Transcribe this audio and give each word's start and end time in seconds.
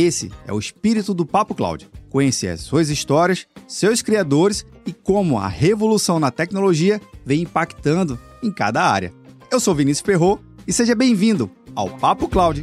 Esse 0.00 0.30
é 0.46 0.52
o 0.52 0.60
espírito 0.60 1.12
do 1.12 1.26
Papo 1.26 1.56
Cloud. 1.56 1.90
Conhecer 2.08 2.50
as 2.50 2.60
suas 2.60 2.88
histórias, 2.88 3.48
seus 3.66 4.00
criadores 4.00 4.64
e 4.86 4.92
como 4.92 5.40
a 5.40 5.48
revolução 5.48 6.20
na 6.20 6.30
tecnologia 6.30 7.00
vem 7.26 7.42
impactando 7.42 8.16
em 8.40 8.52
cada 8.52 8.80
área. 8.80 9.12
Eu 9.50 9.58
sou 9.58 9.74
Vinícius 9.74 10.06
Ferro 10.06 10.40
e 10.64 10.72
seja 10.72 10.94
bem-vindo 10.94 11.50
ao 11.74 11.90
Papo 11.90 12.28
Cloud. 12.28 12.62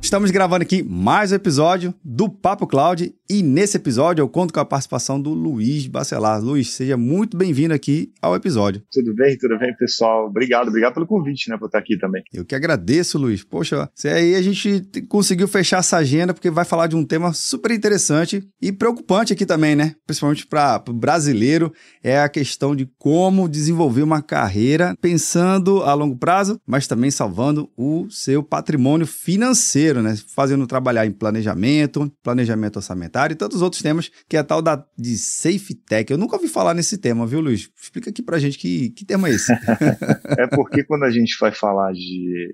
Estamos 0.00 0.30
gravando 0.30 0.62
aqui 0.62 0.82
mais 0.82 1.30
um 1.30 1.34
episódio 1.34 1.92
do 2.02 2.30
Papo 2.30 2.66
Cloud 2.66 3.14
e 3.28 3.42
nesse 3.42 3.76
episódio 3.76 4.22
eu 4.22 4.28
conto 4.28 4.54
com 4.54 4.60
a 4.60 4.64
participação 4.64 5.20
do 5.20 5.30
Luiz 5.30 5.86
Bacelar. 5.86 6.40
Luiz, 6.40 6.70
seja 6.70 6.96
muito 6.96 7.36
bem-vindo 7.36 7.74
aqui 7.74 8.12
ao 8.22 8.34
episódio. 8.36 8.82
Tudo 8.92 9.14
bem, 9.14 9.36
tudo 9.36 9.58
bem, 9.58 9.74
pessoal. 9.76 10.26
Obrigado, 10.26 10.68
obrigado 10.68 10.94
pelo 10.94 11.06
convite, 11.06 11.50
né, 11.50 11.56
por 11.58 11.66
estar 11.66 11.78
aqui 11.78 11.98
também. 11.98 12.22
Eu 12.32 12.44
que 12.44 12.54
agradeço, 12.54 13.18
Luiz. 13.18 13.42
Poxa, 13.42 13.90
aí 14.04 14.34
a 14.34 14.42
gente 14.42 14.84
conseguiu 15.08 15.48
fechar 15.48 15.78
essa 15.78 15.96
agenda 15.96 16.32
porque 16.32 16.50
vai 16.50 16.64
falar 16.64 16.86
de 16.86 16.96
um 16.96 17.04
tema 17.04 17.32
super 17.32 17.70
interessante 17.70 18.46
e 18.60 18.70
preocupante 18.70 19.32
aqui 19.32 19.44
também, 19.44 19.74
né? 19.74 19.94
Principalmente 20.06 20.46
para 20.46 20.82
o 20.88 20.92
brasileiro, 20.92 21.72
é 22.02 22.20
a 22.20 22.28
questão 22.28 22.76
de 22.76 22.88
como 22.98 23.48
desenvolver 23.48 24.02
uma 24.02 24.22
carreira 24.22 24.94
pensando 25.00 25.82
a 25.82 25.94
longo 25.94 26.16
prazo, 26.16 26.60
mas 26.66 26.86
também 26.86 27.10
salvando 27.10 27.68
o 27.76 28.06
seu 28.10 28.42
patrimônio 28.42 29.06
financeiro 29.06 30.02
né? 30.02 30.16
Fazendo 30.34 30.66
trabalhar 30.66 31.06
em 31.06 31.12
planejamento, 31.12 32.10
planejamento 32.22 32.76
orçamentário 32.76 33.15
e 33.30 33.34
tantos 33.34 33.62
outros 33.62 33.82
temas, 33.82 34.10
que 34.28 34.36
é 34.36 34.40
a 34.40 34.44
tal 34.44 34.60
da 34.60 34.84
de 34.96 35.16
Safe 35.16 35.74
Tech. 35.74 36.10
Eu 36.10 36.18
nunca 36.18 36.36
ouvi 36.36 36.48
falar 36.48 36.74
nesse 36.74 36.98
tema, 36.98 37.26
viu, 37.26 37.40
Luiz? 37.40 37.70
Explica 37.80 38.10
aqui 38.10 38.22
pra 38.22 38.38
gente 38.38 38.58
que, 38.58 38.90
que 38.90 39.04
tema 39.04 39.28
é 39.28 39.32
esse. 39.32 39.52
é 40.38 40.46
porque 40.54 40.84
quando 40.84 41.04
a 41.04 41.10
gente 41.10 41.36
vai 41.40 41.52
falar 41.52 41.92
de, 41.92 42.52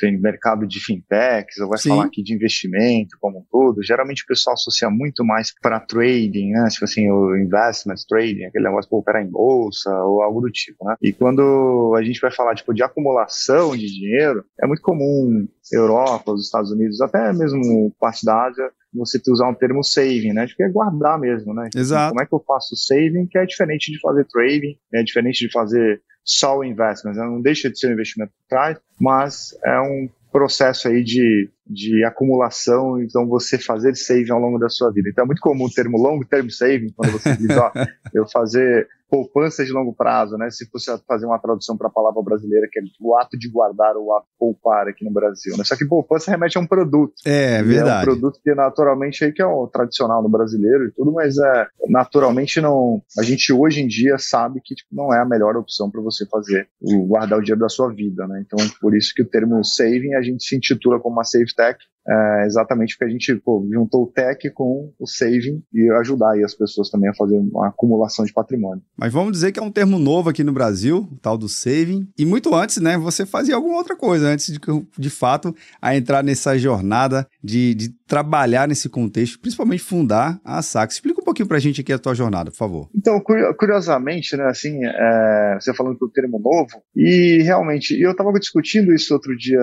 de 0.00 0.18
mercado 0.18 0.66
de 0.66 0.80
fintechs, 0.80 1.58
ou 1.58 1.68
vai 1.68 1.78
Sim. 1.78 1.90
falar 1.90 2.04
aqui 2.04 2.22
de 2.22 2.34
investimento 2.34 3.16
como 3.20 3.38
um 3.38 3.44
todo, 3.50 3.82
geralmente 3.82 4.22
o 4.22 4.26
pessoal 4.26 4.54
associa 4.54 4.88
muito 4.88 5.24
mais 5.24 5.52
para 5.60 5.80
trading, 5.80 6.50
né? 6.50 6.68
Tipo 6.70 6.84
assim, 6.84 7.10
o 7.10 7.36
investment 7.36 7.96
trading, 8.08 8.44
aquele 8.44 8.64
negócio 8.64 8.88
para 8.88 8.98
operar 8.98 9.22
em 9.22 9.30
bolsa 9.30 9.90
ou 10.04 10.22
algo 10.22 10.40
do 10.40 10.50
tipo, 10.50 10.84
né? 10.84 10.94
E 11.02 11.12
quando 11.12 11.94
a 11.96 12.02
gente 12.02 12.20
vai 12.20 12.30
falar 12.30 12.54
tipo 12.54 12.72
de 12.72 12.82
acumulação 12.82 13.76
de 13.76 13.86
dinheiro, 13.86 14.44
é 14.60 14.66
muito 14.66 14.82
comum 14.82 15.46
Europa, 15.72 16.32
os 16.32 16.44
Estados 16.44 16.70
Unidos, 16.70 17.00
até 17.00 17.32
mesmo 17.32 17.92
parte 17.98 18.24
da 18.24 18.46
Ásia, 18.46 18.70
você 18.96 19.20
usar 19.28 19.48
um 19.48 19.54
termo 19.54 19.82
saving, 19.82 20.32
né? 20.32 20.46
Que 20.46 20.62
é 20.62 20.68
guardar 20.68 21.18
mesmo, 21.18 21.54
né? 21.54 21.68
Exato. 21.74 22.10
Como 22.10 22.22
é 22.22 22.26
que 22.26 22.34
eu 22.34 22.44
faço 22.46 22.76
saving, 22.76 23.26
que 23.26 23.38
é 23.38 23.44
diferente 23.44 23.92
de 23.92 24.00
fazer 24.00 24.24
trading, 24.26 24.76
é 24.94 25.02
diferente 25.02 25.46
de 25.46 25.52
fazer 25.52 26.00
só 26.24 26.58
o 26.58 26.64
investment, 26.64 27.14
né? 27.14 27.24
não 27.24 27.40
deixa 27.40 27.70
de 27.70 27.78
ser 27.78 27.88
um 27.88 27.92
investimento 27.92 28.32
por 28.32 28.48
trás, 28.48 28.78
mas 29.00 29.56
é 29.64 29.80
um 29.80 30.08
processo 30.32 30.88
aí 30.88 31.04
de, 31.04 31.48
de 31.66 32.04
acumulação, 32.04 33.00
então 33.02 33.26
você 33.26 33.58
fazer 33.58 33.94
saving 33.96 34.30
ao 34.30 34.40
longo 34.40 34.58
da 34.58 34.68
sua 34.68 34.90
vida. 34.92 35.08
Então 35.08 35.24
é 35.24 35.26
muito 35.26 35.40
comum 35.40 35.64
o 35.64 35.70
termo 35.70 35.98
long 35.98 36.20
term 36.20 36.48
saving, 36.48 36.92
quando 36.96 37.12
você 37.12 37.36
diz, 37.36 37.56
ó, 37.56 37.72
eu 38.14 38.26
fazer 38.28 38.88
poupança 39.08 39.64
de 39.64 39.72
longo 39.72 39.94
prazo, 39.94 40.36
né? 40.36 40.50
Se 40.50 40.68
fosse 40.68 40.90
fazer 41.06 41.26
uma 41.26 41.38
tradução 41.38 41.76
para 41.76 41.88
a 41.88 41.90
palavra 41.90 42.22
brasileira, 42.22 42.66
que 42.70 42.78
é 42.78 42.82
o 43.00 43.16
ato 43.16 43.38
de 43.38 43.48
guardar 43.48 43.96
ou 43.96 44.06
o 44.06 44.12
ato 44.12 44.24
de 44.24 44.38
poupar 44.38 44.88
aqui 44.88 45.04
no 45.04 45.12
Brasil, 45.12 45.56
né? 45.56 45.64
Só 45.64 45.76
que 45.76 45.86
poupança 45.86 46.30
remete 46.30 46.58
a 46.58 46.60
um 46.60 46.66
produto. 46.66 47.14
É, 47.24 47.62
verdade. 47.62 47.98
É 47.98 48.02
um 48.02 48.04
produto 48.04 48.40
que 48.42 48.54
naturalmente 48.54 49.24
aí 49.24 49.32
que 49.32 49.42
é 49.42 49.46
o 49.46 49.66
tradicional 49.68 50.22
no 50.22 50.28
brasileiro 50.28 50.86
e 50.86 50.92
tudo, 50.92 51.12
mas 51.12 51.38
é 51.38 51.66
naturalmente 51.88 52.60
não. 52.60 53.02
A 53.18 53.22
gente 53.22 53.52
hoje 53.52 53.80
em 53.80 53.86
dia 53.86 54.18
sabe 54.18 54.60
que 54.62 54.74
tipo, 54.74 54.94
não 54.94 55.14
é 55.14 55.20
a 55.20 55.24
melhor 55.24 55.56
opção 55.56 55.90
para 55.90 56.00
você 56.00 56.26
fazer 56.26 56.68
o 56.80 57.06
guardar 57.06 57.38
o 57.38 57.42
dinheiro 57.42 57.60
da 57.60 57.68
sua 57.68 57.92
vida, 57.92 58.26
né? 58.26 58.44
Então 58.44 58.58
por 58.80 58.96
isso 58.96 59.12
que 59.14 59.22
o 59.22 59.28
termo 59.28 59.62
saving 59.64 60.14
a 60.14 60.22
gente 60.22 60.44
se 60.44 60.56
intitula 60.56 60.98
como 60.98 61.16
uma 61.16 61.24
safe 61.24 61.54
tech 61.56 61.78
é, 62.08 62.46
exatamente 62.46 62.94
porque 62.96 63.04
a 63.04 63.12
gente 63.12 63.34
pô, 63.36 63.66
juntou 63.72 64.04
o 64.04 64.06
tech 64.06 64.48
com 64.50 64.92
o 64.98 65.06
saving 65.06 65.62
e 65.72 65.90
ajudar 66.00 66.32
aí 66.32 66.44
as 66.44 66.54
pessoas 66.54 66.88
também 66.88 67.10
a 67.10 67.14
fazer 67.14 67.36
uma 67.36 67.68
acumulação 67.68 68.24
de 68.24 68.32
patrimônio. 68.32 68.82
Mas 68.96 69.12
vamos 69.12 69.32
dizer 69.32 69.50
que 69.50 69.58
é 69.58 69.62
um 69.62 69.72
termo 69.72 69.98
novo 69.98 70.30
aqui 70.30 70.44
no 70.44 70.52
Brasil, 70.52 71.08
o 71.10 71.18
tal 71.18 71.36
do 71.36 71.48
saving. 71.48 72.08
E 72.16 72.24
muito 72.24 72.54
antes, 72.54 72.76
né, 72.76 72.96
você 72.96 73.26
fazia 73.26 73.56
alguma 73.56 73.76
outra 73.76 73.96
coisa 73.96 74.28
antes 74.28 74.52
de, 74.52 74.60
de 74.96 75.10
fato, 75.10 75.54
a 75.82 75.96
entrar 75.96 76.22
nessa 76.22 76.56
jornada 76.56 77.26
de, 77.42 77.74
de 77.74 77.88
trabalhar 78.06 78.68
nesse 78.68 78.88
contexto, 78.88 79.40
principalmente 79.40 79.82
fundar 79.82 80.40
a 80.44 80.62
Sax. 80.62 80.94
Explica 80.94 81.20
um 81.20 81.24
pouquinho 81.24 81.48
pra 81.48 81.58
gente 81.58 81.80
aqui 81.80 81.92
a 81.92 81.98
tua 81.98 82.14
jornada, 82.14 82.52
por 82.52 82.56
favor. 82.56 82.88
Então, 82.94 83.20
curiosamente, 83.58 84.36
né, 84.36 84.44
assim, 84.44 84.78
é, 84.84 85.58
você 85.60 85.74
falando 85.74 85.98
do 85.98 86.08
termo 86.08 86.38
novo, 86.38 86.80
e 86.94 87.42
realmente, 87.42 88.00
eu 88.00 88.12
estava 88.12 88.32
discutindo 88.38 88.94
isso 88.94 89.12
outro 89.12 89.36
dia 89.36 89.58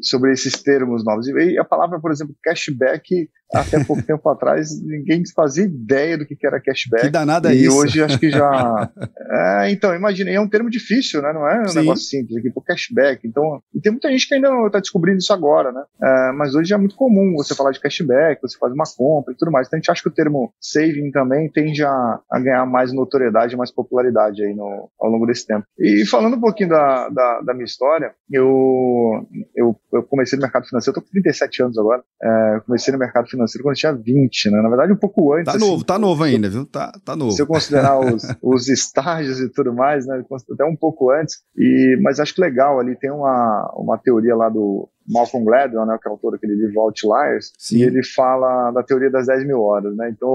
sobre 0.00 0.32
esses 0.32 0.62
termos 0.62 1.04
novos. 1.04 1.26
E 1.28 1.58
a 1.58 1.64
palavra, 1.64 2.00
por 2.00 2.10
exemplo, 2.10 2.34
cashback, 2.42 3.30
até 3.54 3.82
pouco 3.84 4.02
tempo 4.02 4.28
atrás, 4.28 4.70
ninguém 4.82 5.22
fazia 5.34 5.64
ideia 5.64 6.18
do 6.18 6.26
que 6.26 6.36
era 6.44 6.60
cashback. 6.60 7.04
Que 7.04 7.10
danada 7.10 7.52
é 7.52 7.54
e 7.54 7.64
isso. 7.64 7.76
E 7.76 7.78
hoje 7.78 8.02
acho 8.02 8.18
que 8.18 8.30
já. 8.30 8.90
é, 9.62 9.70
então, 9.70 9.94
imaginei, 9.94 10.34
é 10.34 10.40
um 10.40 10.48
termo 10.48 10.68
difícil, 10.68 11.22
né? 11.22 11.32
Não 11.32 11.48
é 11.48 11.62
um 11.62 11.68
Sim. 11.68 11.78
negócio 11.80 12.04
simples 12.04 12.36
aqui, 12.36 12.50
por 12.50 12.64
cashback. 12.64 13.26
Então, 13.26 13.62
e 13.74 13.80
tem 13.80 13.92
muita 13.92 14.10
gente 14.10 14.26
que 14.26 14.34
ainda 14.34 14.48
está 14.66 14.80
descobrindo 14.80 15.18
isso 15.18 15.32
agora, 15.32 15.70
né? 15.72 15.82
É, 16.02 16.32
mas 16.32 16.54
hoje 16.54 16.74
é 16.74 16.76
muito 16.76 16.96
comum 16.96 17.34
você 17.36 17.54
falar 17.54 17.70
de 17.70 17.80
cashback, 17.80 18.40
você 18.42 18.58
faz 18.58 18.72
uma 18.72 18.84
compra 18.96 19.32
e 19.32 19.36
tudo 19.36 19.52
mais. 19.52 19.66
Então 19.66 19.78
a 19.78 19.80
gente 19.80 19.90
acha 19.90 20.02
que 20.02 20.08
o 20.08 20.14
termo 20.14 20.52
saving 20.60 21.10
também 21.10 21.50
tende 21.50 21.84
a, 21.84 22.20
a 22.30 22.40
ganhar 22.40 22.66
mais 22.66 22.92
notoriedade, 22.92 23.56
mais 23.56 23.70
popularidade 23.70 24.42
aí 24.42 24.54
no, 24.54 24.90
ao 25.00 25.10
longo 25.10 25.26
desse 25.26 25.46
tempo. 25.46 25.64
E 25.78 26.04
falando 26.06 26.36
um 26.36 26.40
pouquinho 26.40 26.70
da, 26.70 27.08
da, 27.08 27.40
da 27.42 27.54
minha 27.54 27.64
história, 27.64 28.12
eu, 28.30 29.26
eu 29.54 29.76
eu 29.92 30.02
comecei 30.02 30.36
no 30.36 30.42
mercado 30.42 30.66
financeiro, 30.66 30.98
eu 30.98 31.02
tô 31.02 31.06
com 31.06 31.12
37 31.12 31.62
anos 31.62 31.78
agora, 31.78 32.02
é, 32.22 32.60
comecei 32.66 32.92
no 32.92 32.98
mercado 32.98 33.28
financeiro 33.28 33.35
quando 33.36 33.74
eu 33.74 33.74
tinha 33.74 33.92
20, 33.92 34.50
né? 34.50 34.62
Na 34.62 34.68
verdade, 34.68 34.92
um 34.92 34.96
pouco 34.96 35.32
antes. 35.32 35.46
Tá 35.46 35.58
assim, 35.58 35.68
novo, 35.68 35.84
tá 35.84 35.98
novo 35.98 36.22
ainda, 36.22 36.48
viu? 36.48 36.66
Tá, 36.66 36.92
tá 37.04 37.14
novo. 37.14 37.32
Se 37.32 37.42
eu 37.42 37.46
considerar 37.46 37.98
os, 37.98 38.22
os 38.42 38.68
estágios 38.68 39.40
e 39.40 39.48
tudo 39.48 39.72
mais, 39.72 40.06
né? 40.06 40.22
Até 40.52 40.64
um 40.64 40.76
pouco 40.76 41.10
antes. 41.10 41.42
E, 41.56 41.98
mas 42.02 42.20
acho 42.20 42.34
que 42.34 42.40
legal 42.40 42.78
ali, 42.80 42.96
tem 42.96 43.10
uma, 43.10 43.72
uma 43.76 43.98
teoria 43.98 44.34
lá 44.34 44.48
do, 44.48 44.88
Malcolm 45.08 45.44
Gladwell, 45.44 45.86
né, 45.86 45.98
que 46.00 46.08
é 46.08 46.10
autor 46.10 46.32
daquele 46.32 46.54
livro 46.54 46.80
Outliers, 46.80 47.52
Sim. 47.58 47.78
e 47.78 47.82
ele 47.82 48.02
fala 48.04 48.70
da 48.72 48.82
teoria 48.82 49.10
das 49.10 49.26
10 49.26 49.46
mil 49.46 49.60
horas, 49.60 49.96
né? 49.96 50.10
Então, 50.10 50.28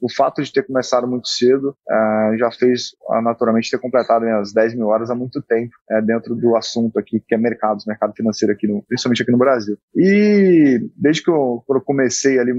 o 0.00 0.12
fato 0.14 0.42
de 0.42 0.52
ter 0.52 0.64
começado 0.64 1.06
muito 1.06 1.28
cedo 1.28 1.70
uh, 1.70 2.36
já 2.38 2.50
fez, 2.50 2.92
uh, 3.08 3.20
naturalmente, 3.22 3.70
ter 3.70 3.78
completado 3.78 4.24
né, 4.24 4.32
as 4.34 4.52
10 4.52 4.74
mil 4.74 4.86
horas 4.88 5.10
há 5.10 5.14
muito 5.14 5.42
tempo 5.42 5.72
uh, 5.90 6.04
dentro 6.04 6.34
do 6.34 6.56
assunto 6.56 6.98
aqui, 6.98 7.22
que 7.26 7.34
é 7.34 7.38
mercados, 7.38 7.86
mercado 7.86 8.12
financeiro 8.14 8.52
aqui, 8.52 8.66
no, 8.66 8.82
principalmente 8.82 9.22
aqui 9.22 9.32
no 9.32 9.38
Brasil. 9.38 9.76
E 9.94 10.80
desde 10.96 11.22
que 11.22 11.30
eu, 11.30 11.62
eu 11.68 11.80
comecei 11.80 12.38
ali 12.38 12.52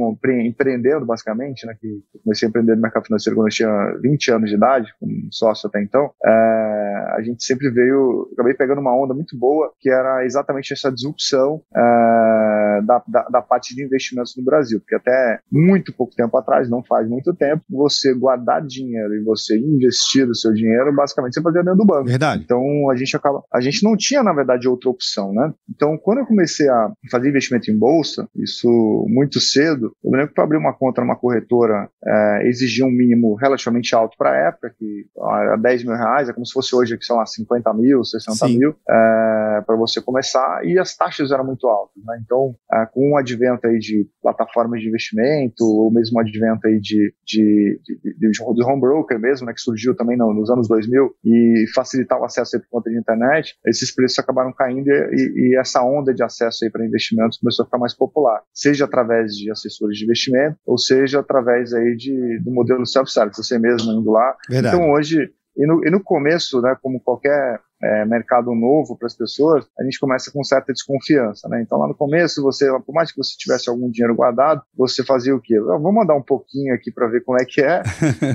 empreendendo, 0.46 1.06
basicamente, 1.06 1.66
né, 1.66 1.76
que 1.80 2.02
comecei 2.24 2.48
a 2.48 2.50
empreender 2.50 2.76
no 2.76 2.82
mercado 2.82 3.06
financeiro 3.06 3.36
quando 3.38 3.48
eu 3.48 3.54
tinha 3.54 3.98
20 4.02 4.32
anos 4.32 4.50
de 4.50 4.56
idade, 4.56 4.94
como 5.00 5.12
sócio 5.32 5.68
até 5.68 5.82
então, 5.82 6.12
eh, 6.26 7.14
a 7.16 7.22
gente 7.22 7.44
sempre 7.44 7.70
veio, 7.70 8.30
acabei 8.34 8.54
pegando 8.54 8.82
uma 8.82 8.96
onda 8.96 9.14
muito 9.14 9.38
boa, 9.38 9.72
que 9.80 9.90
era 9.90 10.26
exatamente 10.26 10.74
essa 10.74 10.92
disrupção 10.92 11.59
uh, 11.76 12.59
da, 12.82 13.04
da, 13.08 13.24
da, 13.24 13.42
parte 13.42 13.76
de 13.76 13.84
investimentos 13.84 14.36
no 14.38 14.44
Brasil, 14.44 14.80
porque 14.80 14.96
até 14.96 15.40
muito 15.52 15.94
pouco 15.94 16.16
tempo 16.16 16.38
atrás, 16.38 16.70
não 16.70 16.84
faz 16.84 17.08
muito 17.08 17.34
tempo, 17.34 17.64
você 17.70 18.14
guardar 18.14 18.66
dinheiro 18.66 19.14
e 19.16 19.24
você 19.24 19.58
investir 19.58 20.28
o 20.30 20.36
seu 20.36 20.54
dinheiro, 20.54 20.96
basicamente 20.96 21.34
você 21.34 21.42
fazia 21.42 21.64
dentro 21.64 21.80
do 21.80 21.86
banco. 21.86 22.06
Verdade. 22.06 22.44
Então 22.44 22.90
a 22.90 22.96
gente 22.96 23.16
acaba, 23.16 23.44
a 23.54 23.62
gente 23.62 23.84
não 23.84 23.96
tinha 23.96 24.24
na 24.24 24.34
verdade 24.34 24.68
outra 24.68 24.90
opção, 24.90 25.34
né? 25.34 25.54
Então 25.70 25.98
quando 25.98 26.20
eu 26.20 26.26
comecei 26.26 26.70
a 26.70 26.92
fazer 27.12 27.30
investimento 27.30 27.72
em 27.72 27.78
bolsa, 27.78 28.28
isso 28.36 29.06
muito 29.10 29.40
cedo, 29.40 29.94
eu 30.04 30.12
me 30.12 30.18
lembro 30.18 30.30
que 30.30 30.36
para 30.36 30.44
abrir 30.44 30.58
uma 30.58 30.74
conta 30.74 31.02
numa 31.02 31.16
corretora 31.16 31.90
é, 32.06 32.48
exigia 32.48 32.86
um 32.86 32.92
mínimo 32.92 33.36
relativamente 33.36 33.96
alto 33.96 34.18
para 34.18 34.32
a 34.32 34.48
época, 34.50 34.74
que 34.78 35.06
era 35.18 35.58
10 35.58 35.84
mil 35.84 35.96
reais, 35.96 36.30
é 36.30 36.34
como 36.34 36.46
se 36.46 36.54
fosse 36.54 36.76
hoje 36.76 36.98
que 36.98 37.06
são 37.06 37.18
lá 37.18 37.26
50 37.26 37.74
mil, 37.74 38.04
60 38.04 38.48
Sim. 38.48 38.58
mil, 38.58 38.76
é, 38.90 39.62
para 39.66 39.76
você 39.76 40.02
começar, 40.02 40.66
e 40.66 40.78
as 40.78 40.96
taxas 40.96 41.32
eram 41.32 41.46
muito 41.46 41.68
altas. 41.68 42.04
Né? 42.06 42.20
Então, 42.24 42.56
uh, 42.72 42.92
com 42.92 43.12
o 43.12 43.18
advento 43.18 43.68
aí 43.68 43.80
de 43.80 44.08
plataformas 44.22 44.82
de 44.82 44.88
investimento, 44.88 45.64
ou 45.64 45.92
mesmo 45.92 46.18
o 46.18 46.22
advento 46.22 46.68
aí 46.68 46.80
de, 46.80 47.14
de, 47.26 47.80
de, 47.84 48.16
de, 48.18 48.32
de 48.32 48.64
home 48.64 48.82
broker 48.82 49.20
mesmo, 49.20 49.48
né, 49.48 49.54
que 49.54 49.62
surgiu 49.62 49.96
também 49.96 50.18
no, 50.18 50.34
nos 50.34 50.50
anos 50.50 50.68
2000 50.68 51.12
e 51.26 51.66
facilitar 51.74 52.20
o 52.20 52.26
acesso 52.26 52.56
aí 52.56 52.62
por 52.62 52.70
conta 52.70 52.90
de 52.90 52.98
internet, 52.98 53.56
esses 53.66 53.94
preços 53.94 54.20
acabaram 54.20 54.54
caindo 54.54 54.90
e, 54.90 55.52
e 55.52 55.60
essa 55.60 55.84
onda 55.84 56.14
de 56.14 56.24
acesso 56.24 56.66
aí 56.66 56.72
para 56.72 56.86
investimentos 56.86 57.38
começou 57.38 57.64
a 57.64 57.66
ficar 57.66 57.78
mais 57.78 57.96
popular, 57.96 58.42
seja 58.54 58.86
através 58.86 59.34
de 59.34 59.52
assessores 59.52 59.98
de 59.98 60.04
investimento, 60.04 60.58
ou 60.66 60.78
seja 60.78 61.20
através 61.20 61.74
aí 61.74 61.96
de, 61.96 62.40
do 62.40 62.52
modelo 62.52 62.86
self-service, 62.86 63.44
você 63.44 63.58
mesmo 63.58 63.92
indo 63.92 64.12
lá. 64.12 64.36
Verdade. 64.50 64.76
Então 64.76 64.92
hoje 64.92 65.30
e 65.60 65.68
no, 65.68 65.86
e 65.86 65.92
no 65.92 66.02
começo, 66.02 66.62
né, 66.62 66.76
como 66.82 67.02
qualquer 67.02 67.60
é, 67.82 68.06
mercado 68.06 68.54
novo 68.54 68.98
para 68.98 69.08
as 69.08 69.16
pessoas, 69.16 69.66
a 69.80 69.84
gente 69.84 70.00
começa 70.00 70.32
com 70.32 70.44
certa 70.44 70.74
desconfiança, 70.74 71.48
né? 71.48 71.62
Então 71.62 71.78
lá 71.78 71.88
no 71.88 71.96
começo, 71.96 72.42
você, 72.42 72.68
por 72.86 72.94
mais 72.94 73.12
que 73.12 73.18
você 73.18 73.36
tivesse 73.38 73.70
algum 73.70 73.90
dinheiro 73.90 74.16
guardado, 74.16 74.62
você 74.76 75.04
fazia 75.04 75.36
o 75.36 75.42
quê? 75.42 75.56
Eu 75.56 75.80
vou 75.80 75.94
mandar 75.94 76.16
um 76.16 76.22
pouquinho 76.22 76.74
aqui 76.74 76.92
para 76.92 77.08
ver 77.08 77.24
como 77.24 77.40
é 77.40 77.46
que 77.46 77.62
é, 77.62 77.82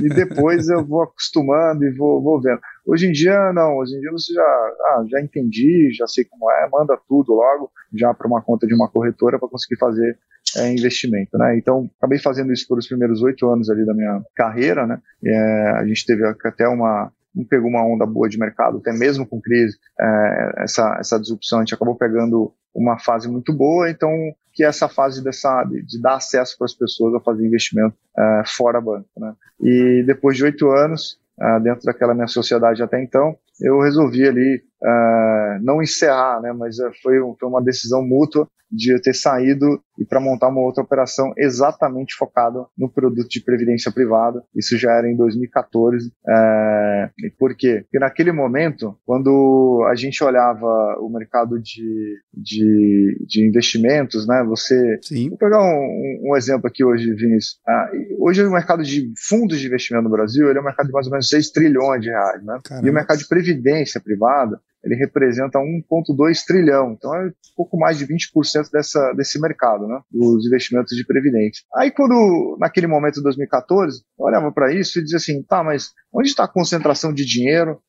e 0.02 0.08
depois 0.08 0.68
eu 0.68 0.84
vou 0.84 1.02
acostumando 1.02 1.84
e 1.84 1.90
vou, 1.94 2.22
vou 2.22 2.40
vendo. 2.40 2.60
Hoje 2.86 3.06
em 3.06 3.12
dia, 3.12 3.52
não. 3.52 3.76
Hoje 3.76 3.96
em 3.96 4.00
dia 4.00 4.12
você 4.12 4.32
já, 4.32 4.42
ah, 4.42 5.04
já 5.10 5.20
entendi, 5.20 5.90
já 5.92 6.06
sei 6.06 6.24
como 6.24 6.50
é, 6.50 6.68
manda 6.70 6.98
tudo 7.08 7.34
logo 7.34 7.70
já 7.92 8.12
para 8.12 8.26
uma 8.26 8.42
conta 8.42 8.66
de 8.66 8.74
uma 8.74 8.88
corretora 8.88 9.38
para 9.38 9.48
conseguir 9.48 9.78
fazer 9.78 10.18
é, 10.56 10.72
investimento, 10.72 11.36
né? 11.36 11.56
Então, 11.56 11.90
acabei 11.98 12.18
fazendo 12.18 12.52
isso 12.52 12.66
por 12.68 12.78
os 12.78 12.86
primeiros 12.86 13.22
oito 13.22 13.48
anos 13.50 13.70
ali 13.70 13.84
da 13.84 13.94
minha 13.94 14.22
carreira, 14.34 14.86
né? 14.86 15.00
É, 15.24 15.70
a 15.76 15.86
gente 15.86 16.04
teve 16.06 16.24
até 16.26 16.68
uma 16.68 17.10
pegou 17.42 17.68
uma 17.68 17.84
onda 17.84 18.06
boa 18.06 18.28
de 18.28 18.38
mercado, 18.38 18.78
até 18.78 18.92
mesmo 18.92 19.26
com 19.26 19.40
crise, 19.40 19.76
é, 19.98 20.52
essa, 20.58 20.96
essa 21.00 21.18
disrupção, 21.18 21.58
a 21.58 21.62
gente 21.62 21.74
acabou 21.74 21.96
pegando 21.96 22.52
uma 22.74 22.98
fase 22.98 23.28
muito 23.28 23.52
boa, 23.52 23.90
então 23.90 24.10
que 24.52 24.62
é 24.62 24.68
essa 24.68 24.88
fase 24.88 25.22
dessa, 25.22 25.64
de, 25.64 25.82
de 25.82 26.00
dar 26.00 26.14
acesso 26.14 26.56
para 26.56 26.66
as 26.66 26.74
pessoas 26.74 27.14
a 27.14 27.20
fazer 27.20 27.44
investimento 27.44 27.96
é, 28.16 28.42
fora 28.46 28.80
banco. 28.80 29.08
Né? 29.16 29.34
E 29.60 30.04
depois 30.06 30.36
de 30.36 30.44
oito 30.44 30.70
anos, 30.70 31.18
é, 31.40 31.60
dentro 31.60 31.84
daquela 31.84 32.14
minha 32.14 32.28
sociedade 32.28 32.82
até 32.82 33.02
então, 33.02 33.36
eu 33.60 33.80
resolvi 33.80 34.26
ali 34.26 34.62
uh, 34.82 35.62
não 35.62 35.82
encerrar, 35.82 36.40
né, 36.40 36.52
mas 36.52 36.78
uh, 36.78 36.90
foi, 37.02 37.16
foi 37.38 37.48
uma 37.48 37.62
decisão 37.62 38.02
mútua 38.02 38.48
de 38.74 38.92
eu 38.92 39.00
ter 39.00 39.14
saído 39.14 39.80
e 39.98 40.04
para 40.04 40.20
montar 40.20 40.48
uma 40.48 40.60
outra 40.60 40.82
operação 40.82 41.32
exatamente 41.38 42.14
focada 42.16 42.66
no 42.76 42.90
produto 42.90 43.28
de 43.28 43.42
previdência 43.42 43.92
privada. 43.92 44.42
Isso 44.54 44.76
já 44.76 44.92
era 44.92 45.08
em 45.08 45.16
2014. 45.16 46.12
É, 46.28 47.10
por 47.38 47.54
quê? 47.56 47.82
Porque 47.82 47.98
naquele 48.00 48.32
momento, 48.32 48.98
quando 49.06 49.86
a 49.88 49.94
gente 49.94 50.22
olhava 50.24 50.66
o 51.00 51.08
mercado 51.08 51.60
de, 51.60 52.18
de, 52.32 53.24
de 53.26 53.46
investimentos, 53.46 54.26
né? 54.26 54.42
Você. 54.48 54.98
Sim. 55.02 55.28
Vou 55.28 55.38
pegar 55.38 55.62
um, 55.62 56.30
um 56.30 56.36
exemplo 56.36 56.66
aqui 56.66 56.84
hoje, 56.84 57.14
Vinícius. 57.14 57.60
Ah, 57.66 57.90
hoje 58.18 58.44
o 58.44 58.50
mercado 58.50 58.82
de 58.82 59.12
fundos 59.28 59.60
de 59.60 59.66
investimento 59.66 60.04
no 60.04 60.10
Brasil 60.10 60.48
ele 60.48 60.58
é 60.58 60.60
um 60.60 60.64
mercado 60.64 60.86
de 60.86 60.92
mais 60.92 61.06
ou 61.06 61.12
menos 61.12 61.28
6 61.28 61.50
trilhões 61.50 62.00
de 62.02 62.08
reais, 62.08 62.44
né? 62.44 62.58
E 62.82 62.90
o 62.90 62.92
mercado 62.92 63.18
de 63.18 63.28
previdência 63.28 64.00
privada 64.00 64.60
ele 64.84 64.94
representa 64.96 65.58
1,2 65.58 66.44
trilhão, 66.46 66.92
então 66.92 67.14
é 67.14 67.26
um 67.26 67.32
pouco 67.56 67.78
mais 67.78 67.98
de 67.98 68.06
20% 68.06 68.70
dessa, 68.70 69.12
desse 69.14 69.40
mercado, 69.40 69.86
né, 69.86 70.00
dos 70.10 70.46
investimentos 70.46 70.96
de 70.96 71.06
previdência. 71.06 71.64
Aí 71.74 71.90
quando, 71.90 72.56
naquele 72.60 72.86
momento 72.86 73.14
de 73.14 73.22
2014, 73.22 74.02
eu 74.18 74.26
olhava 74.26 74.52
para 74.52 74.72
isso 74.72 74.98
e 74.98 75.02
dizia 75.02 75.16
assim, 75.16 75.42
tá, 75.42 75.62
mas 75.64 75.90
onde 76.12 76.28
está 76.28 76.44
a 76.44 76.48
concentração 76.48 77.12
de 77.12 77.24
dinheiro 77.24 77.80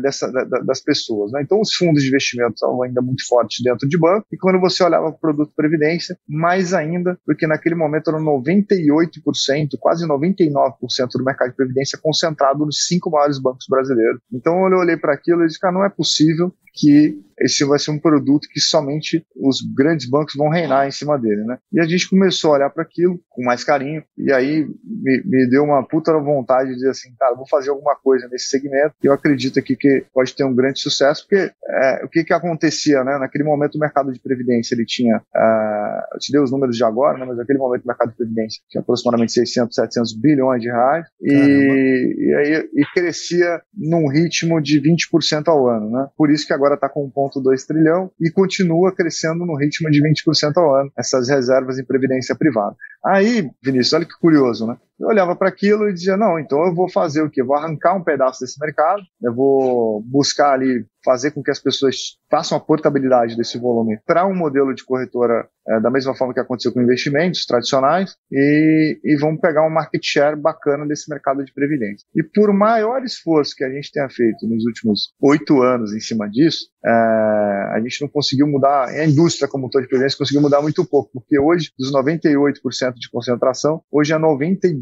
dessa, 0.00 0.30
da, 0.30 0.58
das 0.60 0.80
pessoas. 0.80 1.32
Né? 1.32 1.42
Então, 1.42 1.60
os 1.60 1.74
fundos 1.74 2.02
de 2.02 2.08
investimento 2.08 2.54
estavam 2.54 2.82
ainda 2.82 3.00
muito 3.02 3.26
fortes 3.26 3.62
dentro 3.62 3.88
de 3.88 3.98
banco, 3.98 4.26
e 4.32 4.36
quando 4.36 4.60
você 4.60 4.82
olhava 4.82 5.10
para 5.10 5.16
o 5.16 5.20
produto 5.20 5.52
previdência, 5.54 6.16
mais 6.28 6.72
ainda, 6.72 7.18
porque 7.24 7.46
naquele 7.46 7.74
momento 7.74 8.10
eram 8.10 8.20
98%, 8.20 9.68
quase 9.78 10.06
99% 10.06 10.72
do 11.14 11.24
mercado 11.24 11.50
de 11.50 11.56
previdência 11.56 11.98
concentrado 12.02 12.64
nos 12.64 12.86
cinco 12.86 13.10
maiores 13.10 13.38
bancos 13.38 13.66
brasileiros. 13.68 14.20
Então, 14.32 14.66
eu 14.68 14.78
olhei 14.78 14.96
para 14.96 15.12
aquilo 15.12 15.42
e 15.42 15.46
disse, 15.46 15.60
cara, 15.60 15.74
não 15.74 15.84
é 15.84 15.90
possível 15.90 16.52
que 16.72 17.20
esse 17.38 17.64
vai 17.64 17.78
ser 17.78 17.90
um 17.90 17.98
produto 17.98 18.48
que 18.50 18.60
somente 18.60 19.24
os 19.36 19.60
grandes 19.60 20.08
bancos 20.08 20.34
vão 20.36 20.48
reinar 20.48 20.86
em 20.86 20.90
cima 20.90 21.18
dele, 21.18 21.44
né? 21.44 21.58
E 21.72 21.80
a 21.80 21.84
gente 21.84 22.08
começou 22.08 22.52
a 22.52 22.54
olhar 22.54 22.70
para 22.70 22.82
aquilo 22.82 23.20
com 23.28 23.44
mais 23.44 23.64
carinho, 23.64 24.02
e 24.16 24.32
aí 24.32 24.66
me, 24.84 25.22
me, 25.24 25.46
deu 25.48 25.64
uma 25.64 25.86
puta 25.86 26.12
vontade 26.18 26.70
de 26.70 26.76
dizer 26.76 26.90
assim, 26.90 27.14
cara, 27.18 27.34
vou 27.34 27.46
fazer 27.48 27.70
alguma 27.70 27.94
coisa 27.96 28.28
nesse 28.28 28.46
segmento, 28.46 28.94
eu 29.02 29.12
acredito 29.12 29.41
aqui 29.58 29.76
que 29.76 30.04
pode 30.12 30.34
ter 30.34 30.44
um 30.44 30.54
grande 30.54 30.80
sucesso, 30.80 31.26
porque 31.26 31.50
é, 31.66 32.04
o 32.04 32.08
que 32.08 32.24
que 32.24 32.32
acontecia, 32.32 33.02
né? 33.04 33.18
Naquele 33.18 33.44
momento 33.44 33.76
o 33.76 33.78
mercado 33.78 34.12
de 34.12 34.20
previdência, 34.20 34.74
ele 34.74 34.84
tinha, 34.84 35.16
uh, 35.16 36.14
eu 36.14 36.18
te 36.20 36.32
dei 36.32 36.40
os 36.40 36.50
números 36.50 36.76
de 36.76 36.84
agora, 36.84 37.18
né? 37.18 37.24
Mas 37.26 37.36
naquele 37.36 37.58
momento 37.58 37.84
o 37.84 37.88
mercado 37.88 38.10
de 38.10 38.16
previdência 38.16 38.62
tinha 38.68 38.80
aproximadamente 38.80 39.32
600, 39.32 39.74
700 39.74 40.12
bilhões 40.14 40.60
de 40.60 40.68
reais, 40.68 41.06
e, 41.20 41.32
e, 41.32 42.34
aí, 42.34 42.68
e 42.74 42.84
crescia 42.94 43.60
num 43.74 44.08
ritmo 44.08 44.60
de 44.60 44.80
20% 44.80 45.48
ao 45.48 45.68
ano, 45.68 45.90
né? 45.90 46.08
Por 46.16 46.30
isso 46.30 46.46
que 46.46 46.52
agora 46.52 46.74
está 46.74 46.88
com 46.88 47.10
1,2 47.10 47.66
trilhão 47.66 48.10
e 48.20 48.30
continua 48.30 48.94
crescendo 48.94 49.44
no 49.46 49.56
ritmo 49.56 49.90
de 49.90 50.02
20% 50.02 50.52
ao 50.56 50.74
ano, 50.74 50.92
essas 50.98 51.28
reservas 51.28 51.78
em 51.78 51.84
previdência 51.84 52.34
privada. 52.34 52.76
Aí, 53.04 53.50
Vinícius, 53.62 53.94
olha 53.94 54.04
que 54.04 54.18
curioso, 54.20 54.66
né? 54.66 54.76
Eu 55.02 55.08
olhava 55.08 55.34
para 55.34 55.48
aquilo 55.48 55.88
e 55.88 55.92
dizia, 55.92 56.16
não, 56.16 56.38
então 56.38 56.64
eu 56.64 56.72
vou 56.72 56.88
fazer 56.88 57.22
o 57.22 57.28
quê? 57.28 57.42
Vou 57.42 57.56
arrancar 57.56 57.96
um 57.96 58.04
pedaço 58.04 58.38
desse 58.38 58.56
mercado, 58.60 59.02
eu 59.20 59.34
vou 59.34 60.00
buscar 60.02 60.52
ali 60.52 60.86
fazer 61.04 61.32
com 61.32 61.42
que 61.42 61.50
as 61.50 61.58
pessoas 61.58 62.16
façam 62.30 62.56
a 62.56 62.60
portabilidade 62.60 63.36
desse 63.36 63.58
volume 63.58 63.98
para 64.06 64.26
um 64.26 64.34
modelo 64.34 64.74
de 64.74 64.84
corretora 64.84 65.48
é, 65.68 65.80
da 65.80 65.90
mesma 65.90 66.14
forma 66.14 66.34
que 66.34 66.40
aconteceu 66.40 66.72
com 66.72 66.82
investimentos 66.82 67.46
tradicionais 67.46 68.16
e, 68.30 68.98
e 69.04 69.16
vamos 69.16 69.40
pegar 69.40 69.66
um 69.66 69.70
market 69.70 70.02
share 70.04 70.36
bacana 70.36 70.86
desse 70.86 71.08
mercado 71.08 71.44
de 71.44 71.52
previdência. 71.52 72.06
E 72.14 72.22
por 72.22 72.52
maior 72.52 73.02
esforço 73.04 73.54
que 73.54 73.64
a 73.64 73.70
gente 73.70 73.90
tenha 73.92 74.08
feito 74.08 74.46
nos 74.46 74.64
últimos 74.64 75.12
oito 75.20 75.62
anos 75.62 75.92
em 75.92 76.00
cima 76.00 76.28
disso, 76.28 76.66
é, 76.84 76.90
a 76.90 77.80
gente 77.80 78.02
não 78.02 78.08
conseguiu 78.08 78.46
mudar, 78.46 78.88
a 78.88 79.06
indústria 79.06 79.48
como 79.48 79.66
um 79.66 79.70
todo 79.70 79.82
de 79.82 79.88
previdência 79.88 80.18
conseguiu 80.18 80.42
mudar 80.42 80.60
muito 80.60 80.84
pouco, 80.84 81.10
porque 81.12 81.38
hoje, 81.38 81.70
dos 81.78 81.92
98% 81.92 82.94
de 82.94 83.08
concentração, 83.10 83.82
hoje 83.90 84.12
é 84.12 84.18
92% 84.18 84.78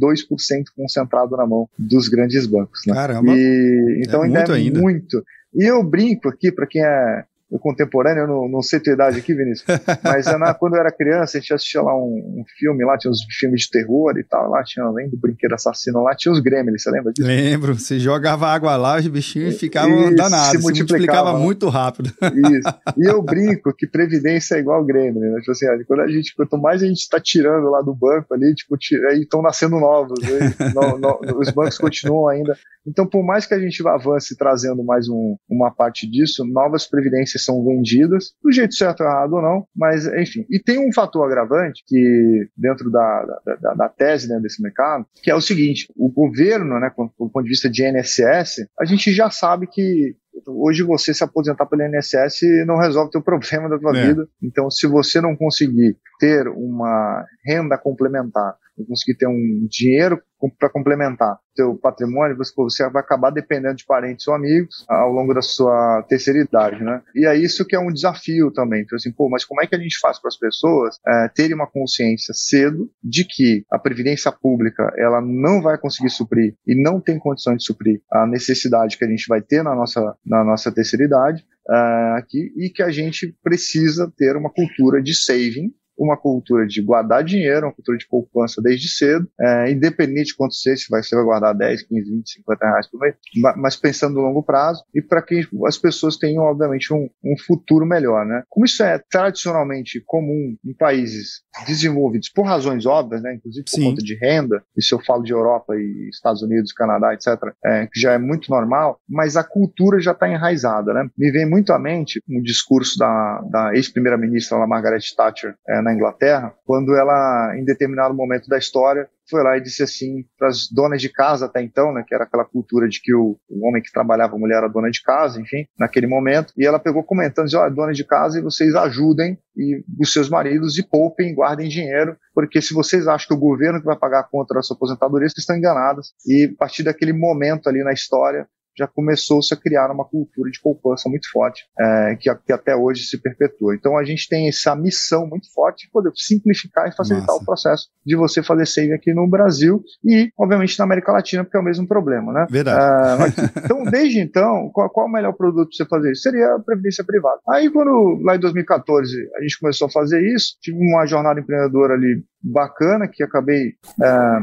concentrado 0.77 1.37
na 1.37 1.47
mão 1.47 1.69
dos 1.79 2.09
grandes 2.09 2.47
bancos. 2.47 2.81
Né? 2.87 2.95
Caramba! 2.95 3.33
E, 3.35 4.03
então 4.07 4.23
é 4.23 4.27
ainda 4.27 4.39
muito 4.39 4.53
é 4.53 4.57
ainda. 4.57 4.81
muito. 4.81 5.25
E 5.55 5.65
eu 5.65 5.83
brinco 5.83 6.29
aqui, 6.29 6.53
para 6.53 6.67
quem 6.67 6.85
é 6.85 7.25
contemporâneo, 7.59 8.23
eu 8.23 8.29
não, 8.29 8.49
não 8.49 8.63
sei 8.63 8.79
tua 8.79 8.93
idade 8.93 9.19
aqui, 9.19 9.35
Vinícius, 9.35 9.67
mas 10.05 10.27
na, 10.39 10.55
quando 10.55 10.75
eu 10.75 10.81
era 10.81 10.93
criança, 10.93 11.37
a 11.37 11.41
gente 11.41 11.53
assistia 11.53 11.83
lá 11.83 11.95
um, 11.97 12.41
um, 12.41 12.45
filme, 12.59 12.85
lá 12.85 12.97
tinha 12.97 13.11
uns 13.11 13.25
filmes 13.39 13.63
de 13.63 13.71
terror 13.71 14.17
e 14.17 14.25
tal, 14.25 14.51
lá 14.51 14.63
tinha, 14.63 14.87
além 14.87 15.09
do 15.09 15.19
brinquedo 15.19 15.55
assassino, 15.55 16.03
lá 16.03 16.15
tinha 16.15 16.33
os 16.33 16.41
gremlins, 16.41 16.83
você 16.83 16.91
lembra 16.91 17.13
disso? 17.13 17.27
Lembro, 17.27 17.75
você 17.75 17.99
jogava 17.99 18.47
água 18.47 18.77
lá, 18.77 18.99
os 18.99 19.07
bichinhos 19.09 19.59
ficavam 19.59 20.15
danados, 20.15 20.51
se 20.51 20.59
multiplicava, 20.59 20.61
se 20.61 20.93
multiplicava 20.93 21.39
muito 21.39 21.69
rápido. 21.69 22.13
Isso, 22.23 22.69
e 22.97 23.09
eu 23.09 23.21
brinco 23.23 23.75
que 23.75 23.87
previdência 23.87 24.55
é 24.55 24.61
igual 24.61 24.85
gremlin, 24.85 25.19
né? 25.19 25.41
tipo 25.41 25.51
assim, 25.51 25.67
quando 25.87 26.01
a 26.01 26.09
gente, 26.09 26.35
quanto 26.37 26.57
mais 26.57 26.83
a 26.83 26.87
gente 26.87 27.01
está 27.01 27.19
tirando 27.21 27.69
lá 27.69 27.83
do 27.83 27.95
banco 27.95 28.33
ali, 28.33 28.55
tipo, 28.55 28.77
aí 29.11 29.21
estão 29.21 29.43
nascendo 29.43 29.79
novos, 29.81 30.21
né? 30.21 30.55
no, 30.75 30.99
no, 30.99 31.39
os 31.41 31.51
bancos 31.51 31.79
continuam 31.79 32.29
ainda, 32.29 32.57
então 32.87 33.07
por 33.07 33.25
mais 33.25 33.45
que 33.45 33.55
a 33.55 33.59
gente 33.59 33.87
avance 33.87 34.37
trazendo 34.37 34.85
mais 34.85 35.09
um, 35.09 35.37
uma 35.49 35.71
parte 35.71 36.09
disso, 36.09 36.45
novas 36.45 36.87
previdências 36.87 37.40
são 37.45 37.65
vendidas, 37.65 38.33
do 38.43 38.53
jeito 38.53 38.75
certo 38.75 39.01
ou 39.03 39.07
errado 39.07 39.33
ou 39.35 39.43
não, 39.43 39.67
mas 39.75 40.07
enfim. 40.07 40.45
E 40.51 40.59
tem 40.59 40.79
um 40.79 40.93
fator 40.93 41.25
agravante 41.25 41.83
que, 41.87 42.49
dentro 42.57 42.91
da, 42.91 43.41
da, 43.45 43.57
da, 43.57 43.75
da 43.75 43.89
tese 43.89 44.29
né, 44.29 44.39
desse 44.41 44.63
mercado, 44.63 45.07
que 45.23 45.31
é 45.31 45.35
o 45.35 45.41
seguinte: 45.41 45.87
o 45.97 46.11
governo, 46.11 46.79
né, 46.79 46.91
do 46.97 47.31
ponto 47.31 47.43
de 47.43 47.51
vista 47.51 47.69
de 47.69 47.87
INSS, 47.87 48.67
a 48.79 48.85
gente 48.85 49.13
já 49.13 49.31
sabe 49.31 49.67
que 49.67 50.17
hoje 50.47 50.83
você 50.83 51.13
se 51.13 51.23
aposentar 51.23 51.67
pelo 51.67 51.83
INSS 51.83 52.41
não 52.67 52.79
resolve 52.79 53.09
o 53.09 53.11
teu 53.11 53.23
problema 53.23 53.69
da 53.69 53.79
tua 53.79 53.97
é. 53.97 54.07
vida. 54.07 54.27
Então, 54.43 54.71
se 54.71 54.87
você 54.87 55.21
não 55.21 55.37
conseguir 55.37 55.97
ter 56.19 56.49
uma 56.49 57.25
renda 57.45 57.79
complementar, 57.79 58.55
não 58.77 58.87
conseguir 58.87 59.19
ter 59.19 59.27
um 59.27 59.67
dinheiro 59.69 60.21
para 60.59 60.71
complementar 60.71 61.39
teu 61.55 61.75
patrimônio, 61.77 62.37
você 62.57 62.89
vai 62.89 63.03
acabar 63.03 63.31
dependendo 63.31 63.75
de 63.75 63.85
parentes 63.85 64.27
ou 64.27 64.35
amigos 64.35 64.85
ao 64.89 65.11
longo 65.11 65.35
da 65.35 65.43
sua 65.43 66.03
terceira 66.09 66.41
idade, 66.41 66.83
né? 66.83 67.03
E 67.15 67.27
é 67.27 67.37
isso 67.37 67.67
que 67.67 67.77
é 67.77 67.79
um 67.79 67.93
desafio 67.93 68.51
também. 68.51 68.83
Então, 68.83 68.97
assim, 68.97 69.13
pô, 69.13 69.29
mas 69.29 69.45
como 69.45 69.61
é 69.61 69.67
que 69.67 69.75
a 69.75 69.79
gente 69.79 69.99
faz 70.01 70.19
para 70.19 70.29
as 70.29 70.39
pessoas 70.39 70.99
é, 71.07 71.29
terem 71.29 71.55
uma 71.55 71.67
consciência 71.67 72.33
cedo 72.35 72.91
de 73.03 73.25
que 73.25 73.65
a 73.71 73.79
previdência 73.79 74.33
pública 74.33 74.91
ela 74.97 75.21
não 75.21 75.61
vai 75.61 75.77
conseguir 75.77 76.11
suprir 76.11 76.55
e 76.67 76.81
não 76.81 77.01
tem 77.01 77.19
condições 77.19 77.59
de 77.59 77.65
suprir 77.65 78.01
a 78.11 78.27
necessidade 78.27 78.97
que 78.97 79.05
a 79.05 79.09
gente 79.09 79.27
vai 79.29 79.43
ter 79.43 79.63
na 79.63 79.75
nossa, 79.75 80.17
na 80.25 80.45
nossa 80.45 80.73
terceira 80.73 81.05
idade 81.05 81.45
uh, 81.69 82.17
aqui 82.17 82.53
e 82.57 82.71
que 82.71 82.83
a 82.83 82.91
gente 82.91 83.35
precisa 83.43 84.13
ter 84.17 84.37
uma 84.37 84.51
cultura 84.51 85.03
de 85.03 85.15
saving 85.15 85.73
uma 86.01 86.17
cultura 86.17 86.67
de 86.67 86.81
guardar 86.83 87.23
dinheiro, 87.23 87.67
uma 87.67 87.75
cultura 87.75 87.99
de 87.99 88.09
poupança 88.09 88.63
desde 88.63 88.89
cedo, 88.89 89.29
é, 89.39 89.71
independente 89.71 90.29
de 90.29 90.37
quanto 90.37 90.55
seja, 90.55 90.83
se 90.83 90.89
vai, 90.89 91.03
você 91.03 91.15
vai 91.15 91.25
guardar 91.25 91.55
10, 91.55 91.83
15, 91.83 92.11
20, 92.11 92.31
50 92.31 92.67
reais 92.67 92.91
por 92.91 93.01
mês, 93.01 93.15
mas 93.57 93.77
pensando 93.77 94.15
no 94.15 94.23
longo 94.23 94.43
prazo 94.43 94.83
e 94.95 95.03
para 95.03 95.21
que 95.21 95.47
as 95.67 95.77
pessoas 95.77 96.17
tenham, 96.17 96.45
obviamente, 96.45 96.93
um, 96.93 97.09
um 97.23 97.35
futuro 97.47 97.85
melhor, 97.85 98.25
né? 98.25 98.43
Como 98.49 98.65
isso 98.65 98.83
é 98.83 98.99
tradicionalmente 99.11 100.03
comum 100.07 100.57
em 100.65 100.75
países 100.75 101.43
desenvolvidos 101.67 102.31
por 102.31 102.47
razões 102.47 102.87
óbvias, 102.87 103.23
né? 103.23 103.35
Inclusive 103.35 103.65
por 103.65 103.71
Sim. 103.71 103.85
conta 103.85 104.03
de 104.03 104.15
renda, 104.15 104.63
isso 104.77 104.95
eu 104.95 105.01
falo 105.01 105.23
de 105.23 105.33
Europa 105.33 105.75
e 105.77 106.09
Estados 106.09 106.43
Unidos, 106.43 106.73
Canadá, 106.73 107.13
etc., 107.13 107.29
é, 107.65 107.87
que 107.87 108.01
já 108.01 108.13
é 108.13 108.19
muito 108.19 108.51
normal, 108.51 108.99
mas 109.09 109.37
a 109.37 109.45
cultura 109.45 110.01
já 110.01 110.13
está 110.13 110.29
enraizada, 110.29 110.95
né? 110.95 111.09
Me 111.17 111.31
vem 111.31 111.49
muito 111.49 111.73
à 111.73 111.79
mente 111.79 112.23
um 112.29 112.41
discurso 112.41 112.99
da, 112.99 113.43
da 113.51 113.75
ex-primeira-ministra, 113.75 114.67
Margaret 114.67 115.01
Thatcher, 115.17 115.55
é, 115.69 115.83
na 115.83 115.90
Inglaterra, 115.95 116.55
quando 116.65 116.95
ela, 116.95 117.55
em 117.57 117.65
determinado 117.65 118.15
momento 118.15 118.49
da 118.49 118.59
história, 118.59 119.09
foi 119.29 119.43
lá 119.43 119.57
e 119.57 119.61
disse 119.61 119.83
assim 119.83 120.25
para 120.37 120.49
as 120.49 120.69
donas 120.71 121.01
de 121.01 121.09
casa 121.09 121.47
até 121.47 121.63
então, 121.63 121.93
né, 121.93 122.05
que 122.07 122.15
era 122.15 122.25
aquela 122.25 122.45
cultura 122.45 122.89
de 122.89 123.01
que 123.01 123.15
o, 123.15 123.39
o, 123.49 123.67
homem 123.67 123.81
que 123.81 123.93
trabalhava, 123.93 124.35
a 124.35 124.39
mulher 124.39 124.59
era 124.59 124.69
dona 124.69 124.91
de 124.91 125.01
casa, 125.03 125.41
enfim, 125.41 125.67
naquele 125.79 126.07
momento, 126.07 126.53
e 126.59 126.67
ela 126.67 126.81
pegou 126.81 127.05
comentando, 127.05 127.45
disse, 127.45 127.57
olha, 127.57 127.71
dona 127.71 127.93
de 127.93 128.05
casa, 128.05 128.39
e 128.39 128.43
vocês 128.43 128.75
ajudem 128.75 129.39
e 129.57 129.85
os 130.01 130.13
seus 130.13 130.29
maridos 130.29 130.77
e 130.79 130.83
poupem, 130.83 131.35
guardem 131.35 131.69
dinheiro, 131.69 132.17
porque 132.35 132.61
se 132.61 132.75
vocês 132.75 133.07
acham 133.07 133.29
que 133.29 133.35
o 133.35 133.49
governo 133.49 133.79
que 133.79 133.87
vai 133.87 133.97
pagar 133.97 134.21
a 134.21 134.25
conta 134.25 134.55
da 134.55 134.63
sua 134.63 134.75
aposentadoria, 134.75 135.29
vocês 135.29 135.43
estão 135.43 135.57
enganadas. 135.57 136.13
E 136.27 136.51
a 136.55 136.59
partir 136.59 136.83
daquele 136.83 137.13
momento 137.13 137.69
ali 137.69 137.85
na 137.85 137.93
história, 137.93 138.47
já 138.77 138.87
começou-se 138.87 139.53
a 139.53 139.57
criar 139.57 139.91
uma 139.91 140.05
cultura 140.05 140.51
de 140.51 140.61
poupança 140.61 141.09
muito 141.09 141.31
forte, 141.31 141.65
é, 141.79 142.17
que, 142.17 142.35
que, 142.35 142.53
até 142.53 142.75
hoje 142.75 143.05
se 143.05 143.19
perpetua. 143.19 143.75
Então 143.75 143.97
a 143.97 144.05
gente 144.05 144.29
tem 144.29 144.49
essa 144.49 144.75
missão 144.75 145.27
muito 145.27 145.53
forte 145.53 145.87
de 145.87 145.93
poder 145.93 146.11
simplificar 146.15 146.89
e 146.89 146.97
facilitar 146.97 147.29
Massa. 147.29 147.43
o 147.43 147.45
processo 147.45 147.89
de 148.05 148.17
você 148.17 148.43
fazer 148.43 148.67
saving 148.67 148.93
aqui 148.93 149.13
no 149.13 149.29
Brasil 149.29 149.83
e, 150.05 150.31
obviamente, 150.39 150.79
na 150.79 150.85
América 150.85 151.13
Latina, 151.13 151.45
porque 151.45 151.57
é 151.57 151.61
o 151.61 151.65
mesmo 151.65 151.87
problema, 151.87 152.33
né? 152.33 152.47
Verdade. 152.51 152.81
É, 152.81 153.61
então, 153.65 153.85
desde 153.85 154.21
então, 154.21 154.71
qual, 154.73 154.89
qual, 154.91 155.07
o 155.07 155.13
melhor 155.13 155.33
produto 155.33 155.69
para 155.69 155.77
você 155.77 155.87
fazer 155.87 156.13
isso? 156.13 156.23
Seria 156.23 156.55
a 156.55 156.61
previdência 156.61 157.05
privada. 157.05 157.41
Aí, 157.49 157.71
quando 157.71 158.21
lá 158.23 158.37
em 158.37 158.41
2014 158.41 159.31
a 159.37 159.43
gente 159.43 159.59
começou 159.59 159.87
a 159.87 159.91
fazer 159.91 160.23
isso, 160.35 160.57
tive 160.61 160.79
uma 160.79 161.07
jornada 161.07 161.41
empreendedora 161.41 161.95
ali 161.95 162.23
bacana 162.43 163.09
que 163.09 163.23
acabei 163.23 163.75
é, 164.03 164.41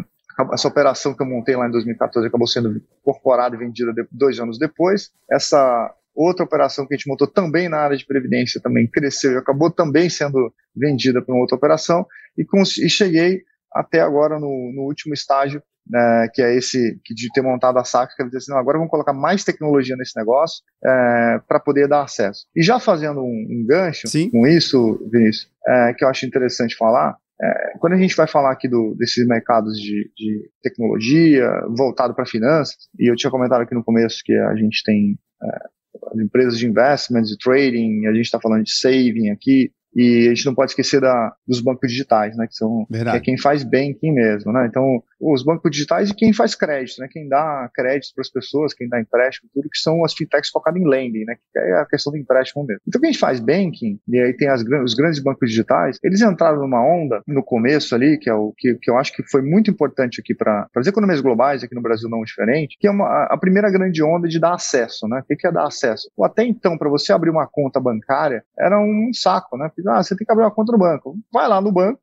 essa 0.53 0.67
operação 0.67 1.13
que 1.13 1.21
eu 1.21 1.27
montei 1.27 1.55
lá 1.55 1.67
em 1.67 1.71
2014 1.71 2.27
acabou 2.27 2.47
sendo 2.47 2.81
incorporada 3.01 3.55
e 3.55 3.59
vendida 3.59 3.91
dois 4.11 4.39
anos 4.39 4.59
depois. 4.59 5.11
Essa 5.29 5.93
outra 6.15 6.43
operação 6.43 6.85
que 6.85 6.93
a 6.93 6.97
gente 6.97 7.07
montou 7.07 7.27
também 7.27 7.69
na 7.69 7.77
área 7.77 7.95
de 7.95 8.05
previdência 8.05 8.61
também 8.61 8.87
cresceu 8.87 9.33
e 9.33 9.37
acabou 9.37 9.69
também 9.69 10.09
sendo 10.09 10.51
vendida 10.75 11.21
para 11.21 11.33
uma 11.33 11.41
outra 11.41 11.55
operação 11.55 12.05
e, 12.37 12.45
e 12.83 12.89
cheguei 12.89 13.43
até 13.71 14.01
agora 14.01 14.39
no, 14.39 14.71
no 14.73 14.83
último 14.83 15.13
estágio, 15.13 15.61
né, 15.89 16.27
que 16.33 16.41
é 16.41 16.55
esse 16.55 16.99
que 17.03 17.13
de 17.13 17.31
ter 17.31 17.41
montado 17.41 17.77
a 17.77 17.83
SAC, 17.83 18.15
que 18.15 18.23
dizer 18.25 18.37
assim, 18.37 18.51
não, 18.51 18.59
agora 18.59 18.77
vamos 18.77 18.91
colocar 18.91 19.13
mais 19.13 19.43
tecnologia 19.43 19.95
nesse 19.95 20.17
negócio 20.17 20.63
é, 20.83 21.39
para 21.47 21.59
poder 21.59 21.87
dar 21.87 22.01
acesso. 22.01 22.45
E 22.55 22.63
já 22.63 22.79
fazendo 22.79 23.21
um, 23.21 23.47
um 23.49 23.65
gancho 23.65 24.07
Sim. 24.07 24.29
com 24.29 24.45
isso, 24.47 24.99
Vinícius, 25.11 25.49
é, 25.67 25.93
que 25.93 26.03
eu 26.03 26.09
acho 26.09 26.25
interessante 26.25 26.75
falar, 26.75 27.15
é, 27.41 27.77
quando 27.79 27.93
a 27.93 27.97
gente 27.97 28.15
vai 28.15 28.27
falar 28.27 28.51
aqui 28.51 28.67
do, 28.67 28.95
desses 28.97 29.27
mercados 29.27 29.77
de, 29.79 30.11
de 30.15 30.49
tecnologia 30.61 31.49
voltado 31.75 32.15
para 32.15 32.25
finanças, 32.25 32.75
e 32.99 33.09
eu 33.09 33.15
tinha 33.15 33.31
comentado 33.31 33.61
aqui 33.61 33.75
no 33.75 33.83
começo 33.83 34.21
que 34.23 34.33
a 34.33 34.55
gente 34.55 34.81
tem 34.83 35.17
é, 35.43 36.21
empresas 36.21 36.57
de 36.57 36.67
investments, 36.67 37.29
de 37.29 37.37
trading, 37.37 38.05
a 38.07 38.13
gente 38.13 38.25
está 38.25 38.39
falando 38.39 38.63
de 38.63 38.73
saving 38.73 39.29
aqui, 39.29 39.71
e 39.95 40.27
a 40.27 40.33
gente 40.33 40.45
não 40.45 40.55
pode 40.55 40.71
esquecer 40.71 41.01
da, 41.01 41.33
dos 41.47 41.61
bancos 41.61 41.89
digitais, 41.89 42.35
né, 42.37 42.47
que 42.47 42.55
são 42.55 42.85
que 43.11 43.17
é 43.17 43.19
quem 43.19 43.37
faz 43.37 43.63
banking 43.63 44.11
mesmo, 44.11 44.51
né? 44.51 44.67
Então, 44.67 45.01
os 45.19 45.43
bancos 45.43 45.71
digitais 45.71 46.09
e 46.09 46.15
quem 46.15 46.31
faz 46.31 46.53
crédito, 46.55 46.99
né? 46.99 47.07
Quem 47.11 47.27
dá 47.27 47.69
créditos 47.73 48.11
para 48.13 48.21
as 48.21 48.29
pessoas, 48.29 48.73
quem 48.73 48.87
dá 48.87 48.99
empréstimo, 48.99 49.49
tudo 49.53 49.69
que 49.69 49.79
são 49.79 50.05
as 50.05 50.13
fintechs 50.13 50.49
focadas 50.49 50.79
em 50.79 50.87
lending, 50.87 51.25
né? 51.25 51.35
Que 51.35 51.59
é 51.59 51.73
a 51.79 51.85
questão 51.85 52.11
do 52.11 52.17
empréstimo 52.17 52.65
mesmo. 52.65 52.81
Então, 52.87 53.01
quem 53.01 53.13
faz 53.13 53.39
banking, 53.39 53.99
e 54.07 54.19
aí 54.19 54.33
tem 54.35 54.47
as, 54.47 54.61
os 54.61 54.93
grandes 54.93 55.19
bancos 55.19 55.49
digitais, 55.49 55.97
eles 56.03 56.21
entraram 56.21 56.59
numa 56.59 56.81
onda 56.81 57.21
no 57.27 57.43
começo 57.43 57.95
ali, 57.95 58.17
que 58.17 58.29
é 58.29 58.33
o 58.33 58.53
que, 58.55 58.75
que 58.75 58.89
eu 58.89 58.97
acho 58.97 59.13
que 59.13 59.23
foi 59.23 59.41
muito 59.41 59.71
importante 59.71 60.21
aqui 60.21 60.35
para 60.35 60.67
as 60.75 60.87
economias 60.87 61.21
globais, 61.21 61.63
aqui 61.63 61.73
no 61.73 61.81
Brasil 61.81 62.09
não 62.09 62.23
diferente, 62.23 62.77
que 62.79 62.87
é 62.87 62.91
uma, 62.91 63.25
a 63.25 63.37
primeira 63.37 63.71
grande 63.71 64.03
onda 64.03 64.27
de 64.27 64.39
dar 64.39 64.53
acesso, 64.53 65.07
né? 65.07 65.21
O 65.29 65.35
que 65.35 65.47
é 65.47 65.51
dar 65.51 65.65
acesso? 65.65 66.09
Ou 66.15 66.25
até 66.25 66.43
então, 66.43 66.77
para 66.77 66.89
você 66.89 67.11
abrir 67.11 67.29
uma 67.29 67.47
conta 67.47 67.79
bancária, 67.79 68.43
era 68.57 68.79
um 68.79 69.09
saco, 69.13 69.57
né? 69.57 69.71
Ah, 69.87 70.01
você 70.01 70.15
tem 70.15 70.25
que 70.25 70.31
abrir 70.31 70.43
uma 70.43 70.51
conta 70.51 70.71
no 70.71 70.77
banco. 70.77 71.15
Vai 71.31 71.47
lá 71.47 71.61
no 71.61 71.71
banco, 71.71 71.99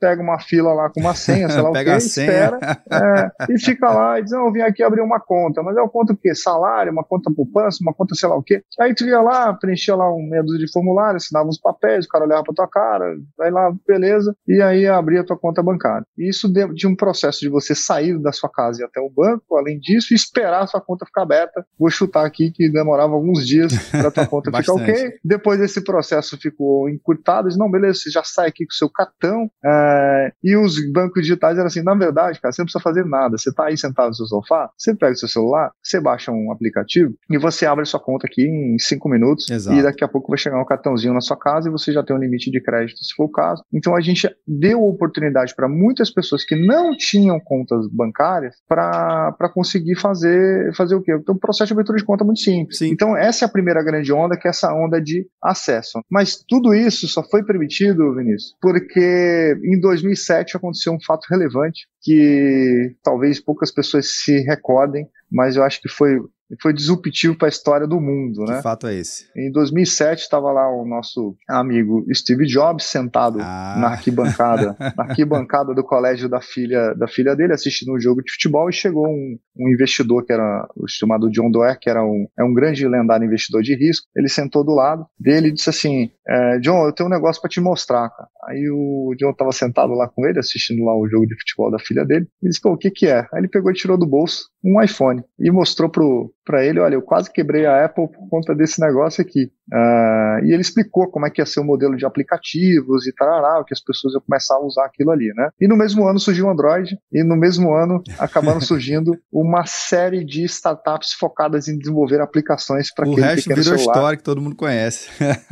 pega 0.00 0.22
uma 0.22 0.38
fila 0.38 0.72
lá 0.72 0.90
com 0.90 1.00
uma 1.00 1.14
senha, 1.14 1.48
sei 1.48 1.60
lá 1.60 1.70
o 1.70 1.72
que, 1.72 1.90
espera, 1.90 2.58
é, 2.90 3.52
e 3.52 3.58
fica 3.58 3.90
lá 3.90 4.18
e 4.18 4.22
diz, 4.22 4.32
não, 4.32 4.46
eu 4.46 4.52
vim 4.52 4.60
aqui 4.60 4.82
abrir 4.82 5.00
uma 5.00 5.20
conta, 5.20 5.62
mas 5.62 5.76
é 5.76 5.80
uma 5.80 5.88
conta 5.88 6.12
o 6.12 6.16
quê? 6.16 6.34
Salário, 6.34 6.92
uma 6.92 7.04
conta 7.04 7.30
poupança, 7.34 7.78
uma 7.82 7.92
conta 7.92 8.14
sei 8.14 8.28
lá 8.28 8.36
o 8.36 8.42
quê. 8.42 8.62
Aí 8.80 8.94
tu 8.94 9.04
ia 9.04 9.20
lá, 9.20 9.52
preenchia 9.54 9.94
lá 9.94 10.12
um 10.12 10.22
meia 10.28 10.42
dúzia 10.42 10.64
de 10.64 10.72
formulário, 10.72 11.16
assinava 11.16 11.48
uns 11.48 11.58
papéis, 11.58 12.06
o 12.06 12.08
cara 12.08 12.24
olhava 12.24 12.44
pra 12.44 12.54
tua 12.54 12.68
cara, 12.68 13.16
vai 13.36 13.50
lá, 13.50 13.72
beleza, 13.86 14.34
e 14.46 14.60
aí 14.62 14.86
abria 14.86 15.20
a 15.20 15.24
tua 15.24 15.36
conta 15.36 15.62
bancária. 15.62 16.06
E 16.16 16.28
isso 16.28 16.48
de, 16.48 16.66
de 16.74 16.86
um 16.86 16.94
processo 16.94 17.40
de 17.40 17.48
você 17.48 17.74
sair 17.74 18.18
da 18.20 18.32
sua 18.32 18.48
casa 18.48 18.82
e 18.82 18.84
até 18.84 19.00
o 19.00 19.10
banco, 19.10 19.56
além 19.56 19.78
disso, 19.78 20.14
esperar 20.14 20.62
a 20.62 20.66
sua 20.66 20.80
conta 20.80 21.06
ficar 21.06 21.22
aberta. 21.22 21.66
Vou 21.78 21.90
chutar 21.90 22.24
aqui 22.24 22.50
que 22.50 22.70
demorava 22.70 23.14
alguns 23.14 23.46
dias 23.46 23.72
para 23.90 24.10
tua 24.10 24.26
conta 24.26 24.50
ficar 24.56 24.72
ok. 24.72 25.14
Depois 25.24 25.60
esse 25.60 25.82
processo 25.82 26.38
ficou 26.38 26.88
encurtado, 26.88 27.15
não, 27.56 27.70
beleza, 27.70 28.00
você 28.00 28.10
já 28.10 28.22
sai 28.24 28.48
aqui 28.48 28.64
com 28.64 28.72
o 28.72 28.76
seu 28.76 28.90
cartão, 28.90 29.50
é, 29.64 30.32
e 30.42 30.56
os 30.56 30.76
bancos 30.92 31.22
digitais 31.22 31.56
eram 31.56 31.66
assim, 31.66 31.82
na 31.82 31.94
verdade, 31.94 32.40
cara, 32.40 32.52
você 32.52 32.62
não 32.62 32.66
precisa 32.66 32.82
fazer 32.82 33.04
nada. 33.04 33.36
Você 33.36 33.50
está 33.50 33.66
aí 33.66 33.76
sentado 33.76 34.08
no 34.08 34.14
seu 34.14 34.26
sofá, 34.26 34.70
você 34.76 34.94
pega 34.94 35.12
o 35.12 35.16
seu 35.16 35.28
celular, 35.28 35.70
você 35.82 36.00
baixa 36.00 36.32
um 36.32 36.52
aplicativo 36.52 37.14
e 37.30 37.38
você 37.38 37.66
abre 37.66 37.84
sua 37.84 38.00
conta 38.00 38.26
aqui 38.26 38.42
em 38.42 38.78
cinco 38.78 39.08
minutos 39.08 39.48
Exato. 39.50 39.76
e 39.76 39.82
daqui 39.82 40.04
a 40.04 40.08
pouco 40.08 40.28
vai 40.28 40.38
chegar 40.38 40.60
um 40.60 40.64
cartãozinho 40.64 41.14
na 41.14 41.20
sua 41.20 41.36
casa 41.36 41.68
e 41.68 41.72
você 41.72 41.92
já 41.92 42.02
tem 42.02 42.14
um 42.14 42.18
limite 42.18 42.50
de 42.50 42.60
crédito, 42.60 42.98
se 43.04 43.14
for 43.14 43.24
o 43.24 43.30
caso. 43.30 43.62
Então 43.72 43.96
a 43.96 44.00
gente 44.00 44.28
deu 44.46 44.82
oportunidade 44.84 45.54
para 45.54 45.68
muitas 45.68 46.10
pessoas 46.10 46.44
que 46.44 46.56
não 46.56 46.96
tinham 46.96 47.38
contas 47.40 47.86
bancárias 47.90 48.54
para 48.68 49.50
conseguir 49.54 49.96
fazer, 49.96 50.74
fazer 50.74 50.94
o 50.94 51.02
quê? 51.02 51.16
Então, 51.18 51.34
um 51.34 51.38
processo 51.38 51.68
de 51.68 51.72
abertura 51.72 51.98
de 51.98 52.04
conta 52.04 52.24
é 52.24 52.26
muito 52.26 52.40
simples. 52.40 52.78
Sim. 52.78 52.90
Então 52.90 53.16
essa 53.16 53.44
é 53.44 53.46
a 53.46 53.50
primeira 53.50 53.82
grande 53.82 54.12
onda, 54.12 54.36
que 54.36 54.46
é 54.46 54.50
essa 54.50 54.72
onda 54.72 55.00
de 55.00 55.26
acesso. 55.42 56.00
Mas 56.10 56.44
tudo 56.48 56.74
isso 56.74 57.05
só 57.12 57.22
foi 57.22 57.44
permitido, 57.44 58.14
Vinícius, 58.14 58.54
porque 58.60 59.56
em 59.64 59.80
2007 59.80 60.56
aconteceu 60.56 60.92
um 60.92 61.00
fato 61.00 61.26
relevante 61.30 61.86
que 62.02 62.94
talvez 63.02 63.40
poucas 63.40 63.70
pessoas 63.70 64.22
se 64.22 64.40
recordem, 64.40 65.08
mas 65.30 65.56
eu 65.56 65.62
acho 65.62 65.80
que 65.80 65.88
foi 65.88 66.18
foi 66.60 66.72
disruptivo 66.72 67.36
para 67.36 67.48
a 67.48 67.50
história 67.50 67.86
do 67.86 68.00
mundo, 68.00 68.44
né? 68.44 68.56
Que 68.56 68.62
fato 68.62 68.86
é 68.86 68.94
esse? 68.94 69.26
Em 69.36 69.50
2007 69.50 70.20
estava 70.20 70.52
lá 70.52 70.68
o 70.70 70.86
nosso 70.86 71.36
amigo 71.48 72.04
Steve 72.14 72.46
Jobs 72.46 72.84
sentado 72.84 73.38
ah. 73.40 73.76
na 73.78 73.88
arquibancada, 73.88 74.76
na 74.78 75.04
arquibancada 75.04 75.74
do 75.74 75.82
colégio 75.82 76.28
da 76.28 76.40
filha 76.40 76.94
da 76.94 77.08
filha 77.08 77.34
dele 77.34 77.52
assistindo 77.52 77.94
um 77.94 78.00
jogo 78.00 78.22
de 78.22 78.32
futebol 78.32 78.68
e 78.68 78.72
chegou 78.72 79.06
um, 79.06 79.38
um 79.58 79.68
investidor 79.68 80.24
que 80.24 80.32
era 80.32 80.68
o 80.76 80.86
chamado 80.86 81.30
John 81.30 81.50
Doerr, 81.50 81.78
que 81.80 81.90
era 81.90 82.04
um, 82.04 82.26
é 82.38 82.44
um 82.44 82.54
grande 82.54 82.86
lendário 82.86 83.26
investidor 83.26 83.62
de 83.62 83.74
risco. 83.74 84.06
Ele 84.14 84.28
sentou 84.28 84.64
do 84.64 84.74
lado 84.74 85.06
dele 85.18 85.48
e 85.48 85.52
disse 85.52 85.70
assim: 85.70 86.10
é, 86.28 86.58
John, 86.60 86.86
eu 86.86 86.92
tenho 86.92 87.08
um 87.08 87.12
negócio 87.12 87.40
para 87.40 87.50
te 87.50 87.60
mostrar, 87.60 88.08
cara. 88.10 88.28
Aí 88.48 88.68
o 88.70 89.14
John 89.18 89.30
estava 89.30 89.50
sentado 89.50 89.92
lá 89.94 90.08
com 90.08 90.24
ele 90.26 90.38
assistindo 90.38 90.84
lá 90.84 90.96
o 90.96 91.08
jogo 91.08 91.26
de 91.26 91.34
futebol 91.34 91.70
da 91.70 91.78
filha 91.78 92.04
dele. 92.04 92.26
E 92.42 92.48
disse: 92.48 92.60
Pô, 92.60 92.72
o 92.72 92.78
que 92.78 92.90
que 92.90 93.06
é? 93.06 93.20
Aí 93.32 93.40
ele 93.40 93.48
pegou 93.48 93.70
e 93.70 93.74
tirou 93.74 93.98
do 93.98 94.06
bolso 94.06 94.44
um 94.64 94.82
iPhone 94.82 95.22
e 95.38 95.50
mostrou 95.50 95.88
pro 95.88 96.32
para 96.46 96.64
ele, 96.64 96.78
olha, 96.78 96.94
eu 96.94 97.02
quase 97.02 97.30
quebrei 97.30 97.66
a 97.66 97.84
Apple 97.84 98.06
por 98.08 98.28
conta 98.30 98.54
desse 98.54 98.80
negócio 98.80 99.20
aqui. 99.20 99.50
Uh, 99.72 100.44
e 100.44 100.52
ele 100.52 100.60
explicou 100.60 101.10
como 101.10 101.26
é 101.26 101.30
que 101.30 101.42
ia 101.42 101.46
ser 101.46 101.58
o 101.58 101.64
modelo 101.64 101.96
de 101.96 102.06
aplicativos 102.06 103.04
e 103.06 103.12
tal, 103.12 103.64
que 103.64 103.74
as 103.74 103.82
pessoas 103.82 104.14
iam 104.14 104.22
começar 104.22 104.54
a 104.54 104.64
usar 104.64 104.86
aquilo 104.86 105.10
ali, 105.10 105.32
né? 105.34 105.48
E 105.60 105.66
no 105.66 105.76
mesmo 105.76 106.06
ano 106.06 106.20
surgiu 106.20 106.46
o 106.46 106.50
Android, 106.50 106.96
e 107.12 107.24
no 107.24 107.36
mesmo 107.36 107.74
ano 107.74 108.00
acabaram 108.16 108.60
surgindo 108.62 109.18
uma 109.32 109.66
série 109.66 110.24
de 110.24 110.44
startups 110.44 111.12
focadas 111.14 111.66
em 111.66 111.76
desenvolver 111.76 112.20
aplicações 112.20 112.94
para 112.94 113.06
aquele 113.06 113.20
resto 113.20 113.48
pequeno 113.48 113.62
virou 113.62 113.78
celular. 113.78 113.94
história 113.94 114.16
que 114.16 114.22
todo 114.22 114.40
mundo 114.40 114.54
conhece. 114.54 115.10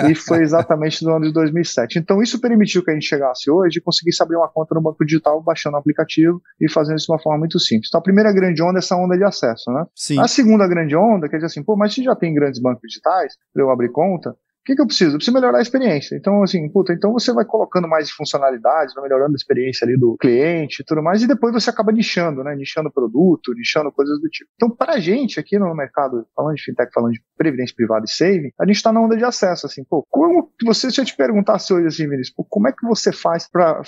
e 0.08 0.14
foi 0.14 0.42
exatamente 0.42 1.04
no 1.04 1.16
ano 1.16 1.26
de 1.26 1.32
2007. 1.32 1.98
Então 1.98 2.22
isso 2.22 2.40
permitiu 2.40 2.84
que 2.84 2.92
a 2.92 2.94
gente 2.94 3.06
chegasse 3.06 3.50
hoje 3.50 3.74
de 3.74 3.80
conseguir 3.80 4.12
abrir 4.20 4.36
uma 4.36 4.48
conta 4.48 4.76
no 4.76 4.80
banco 4.80 5.04
digital, 5.04 5.42
baixando 5.42 5.76
o 5.76 5.80
aplicativo 5.80 6.40
e 6.60 6.70
fazendo 6.70 6.98
isso 6.98 7.06
de 7.06 7.12
uma 7.12 7.18
forma 7.20 7.40
muito 7.40 7.58
simples. 7.58 7.88
Então 7.88 7.98
a 7.98 8.02
primeira 8.02 8.32
grande 8.32 8.62
onda 8.62 8.78
é 8.78 8.84
essa 8.84 8.94
onda 8.94 9.16
de 9.16 9.24
acesso, 9.24 9.72
né? 9.72 9.84
Sim. 9.94 10.20
A 10.20 10.28
segunda 10.28 10.68
grande 10.68 10.83
onda, 10.96 11.28
quer 11.28 11.36
dizer 11.36 11.46
assim, 11.46 11.62
pô, 11.62 11.76
mas 11.76 11.94
se 11.94 12.02
já 12.02 12.14
tem 12.14 12.34
grandes 12.34 12.60
bancos 12.60 12.82
digitais 12.82 13.34
para 13.52 13.62
eu 13.62 13.70
abrir 13.70 13.90
conta, 13.90 14.36
que, 14.64 14.74
que 14.74 14.80
eu 14.80 14.86
preciso? 14.86 15.12
Eu 15.12 15.18
preciso 15.18 15.34
melhorar 15.34 15.58
a 15.58 15.62
experiência. 15.62 16.16
Então, 16.16 16.42
assim, 16.42 16.68
puta, 16.70 16.92
então 16.92 17.12
você 17.12 17.32
vai 17.32 17.44
colocando 17.44 17.86
mais 17.86 18.10
funcionalidades, 18.10 18.94
vai 18.94 19.04
melhorando 19.04 19.32
a 19.32 19.36
experiência 19.36 19.84
ali 19.84 19.96
do 19.96 20.16
cliente 20.18 20.80
e 20.80 20.84
tudo 20.84 21.02
mais, 21.02 21.22
e 21.22 21.26
depois 21.26 21.52
você 21.52 21.70
acaba 21.70 21.92
nichando, 21.92 22.42
né? 22.42 22.54
Nichando 22.56 22.90
produto, 22.90 23.52
nichando 23.54 23.92
coisas 23.92 24.18
do 24.20 24.28
tipo. 24.28 24.50
Então, 24.54 24.70
para 24.70 24.94
a 24.94 25.00
gente 25.00 25.38
aqui 25.38 25.58
no 25.58 25.74
mercado, 25.74 26.26
falando 26.34 26.56
de 26.56 26.62
fintech, 26.62 26.90
falando 26.92 27.12
de 27.12 27.22
previdência 27.36 27.74
privada 27.76 28.04
e 28.06 28.10
saving, 28.10 28.50
a 28.58 28.66
gente 28.66 28.76
está 28.76 28.92
na 28.92 29.00
onda 29.00 29.16
de 29.16 29.24
acesso, 29.24 29.66
assim, 29.66 29.84
pô, 29.84 30.06
como 30.10 30.50
você, 30.64 30.90
se 30.90 31.00
eu 31.00 31.04
te 31.04 31.16
perguntasse 31.16 31.72
hoje, 31.72 31.86
assim, 31.86 32.08
Vinícius, 32.08 32.34
pô, 32.34 32.46
como 32.48 32.68
é 32.68 32.72
que 32.72 32.86
você 32.86 33.12
faz 33.12 33.48
para 33.50 33.82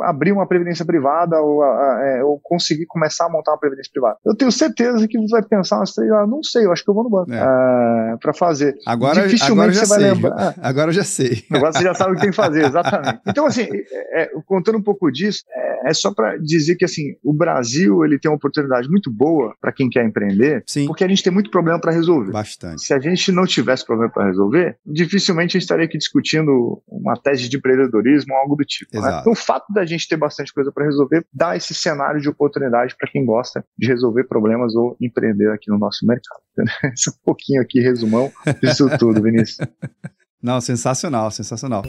abrir 0.00 0.32
uma 0.32 0.46
previdência 0.46 0.84
privada 0.84 1.40
ou, 1.40 1.64
é, 1.64 2.24
ou, 2.24 2.40
conseguir 2.42 2.86
começar 2.86 3.26
a 3.26 3.28
montar 3.28 3.52
uma 3.52 3.60
previdência 3.60 3.90
privada? 3.92 4.16
Eu 4.24 4.34
tenho 4.34 4.50
certeza 4.50 5.06
que 5.06 5.18
você 5.18 5.30
vai 5.30 5.42
pensar 5.42 5.76
umas 5.76 5.92
três, 5.92 6.10
ah, 6.10 6.26
não 6.26 6.42
sei, 6.42 6.64
eu 6.64 6.72
acho 6.72 6.82
que 6.82 6.90
eu 6.90 6.94
vou 6.94 7.04
no 7.04 7.10
banco 7.10 7.32
é. 7.32 8.12
é 8.12 8.16
para 8.16 8.32
fazer. 8.32 8.76
Agora, 8.86 9.22
Dificilmente 9.22 9.78
agora 9.78 9.86
você 9.86 9.86
vai 9.86 10.15
lembrar. 10.16 10.54
Agora 10.60 10.88
eu 10.90 10.94
já 10.94 11.04
sei. 11.04 11.44
Agora 11.50 11.72
você 11.72 11.82
já 11.82 11.94
sabe 11.94 12.12
o 12.12 12.14
que 12.14 12.20
tem 12.20 12.30
que 12.30 12.36
fazer, 12.36 12.64
exatamente. 12.64 13.20
Então, 13.26 13.46
assim, 13.46 13.66
é, 13.70 14.22
é, 14.22 14.30
contando 14.44 14.78
um 14.78 14.82
pouco 14.82 15.10
disso, 15.10 15.42
é, 15.50 15.90
é 15.90 15.94
só 15.94 16.12
para 16.12 16.36
dizer 16.38 16.76
que, 16.76 16.84
assim, 16.84 17.16
o 17.22 17.32
Brasil 17.32 18.04
ele 18.04 18.18
tem 18.18 18.30
uma 18.30 18.36
oportunidade 18.36 18.88
muito 18.88 19.10
boa 19.10 19.54
para 19.60 19.72
quem 19.72 19.88
quer 19.88 20.04
empreender, 20.04 20.62
Sim. 20.66 20.86
porque 20.86 21.04
a 21.04 21.08
gente 21.08 21.22
tem 21.22 21.32
muito 21.32 21.50
problema 21.50 21.80
para 21.80 21.92
resolver. 21.92 22.32
Bastante. 22.32 22.82
Se 22.82 22.92
a 22.92 22.98
gente 22.98 23.30
não 23.32 23.46
tivesse 23.46 23.84
problema 23.84 24.12
para 24.12 24.26
resolver, 24.26 24.76
dificilmente 24.84 25.56
a 25.56 25.60
gente 25.60 25.62
estaria 25.62 25.84
aqui 25.84 25.98
discutindo 25.98 26.82
uma 26.88 27.16
tese 27.16 27.48
de 27.48 27.56
empreendedorismo 27.56 28.34
ou 28.34 28.40
algo 28.40 28.56
do 28.56 28.64
tipo. 28.64 29.00
Né? 29.00 29.18
Então, 29.20 29.32
o 29.32 29.36
fato 29.36 29.72
da 29.72 29.84
gente 29.84 30.08
ter 30.08 30.16
bastante 30.16 30.52
coisa 30.52 30.72
para 30.72 30.84
resolver 30.84 31.24
dá 31.32 31.56
esse 31.56 31.74
cenário 31.74 32.20
de 32.20 32.28
oportunidade 32.28 32.96
para 32.96 33.10
quem 33.10 33.24
gosta 33.24 33.64
de 33.78 33.86
resolver 33.86 34.24
problemas 34.24 34.74
ou 34.74 34.96
empreender 35.00 35.50
aqui 35.50 35.70
no 35.70 35.78
nosso 35.78 36.06
mercado. 36.06 36.40
Esse 36.92 37.10
é 37.10 37.12
um 37.12 37.24
pouquinho 37.24 37.62
aqui, 37.62 37.80
resumão 37.80 38.32
disso 38.60 38.88
tudo, 38.98 39.22
Vinícius. 39.22 39.58
Não, 40.46 40.60
sensacional, 40.60 41.28
sensacional. 41.32 41.82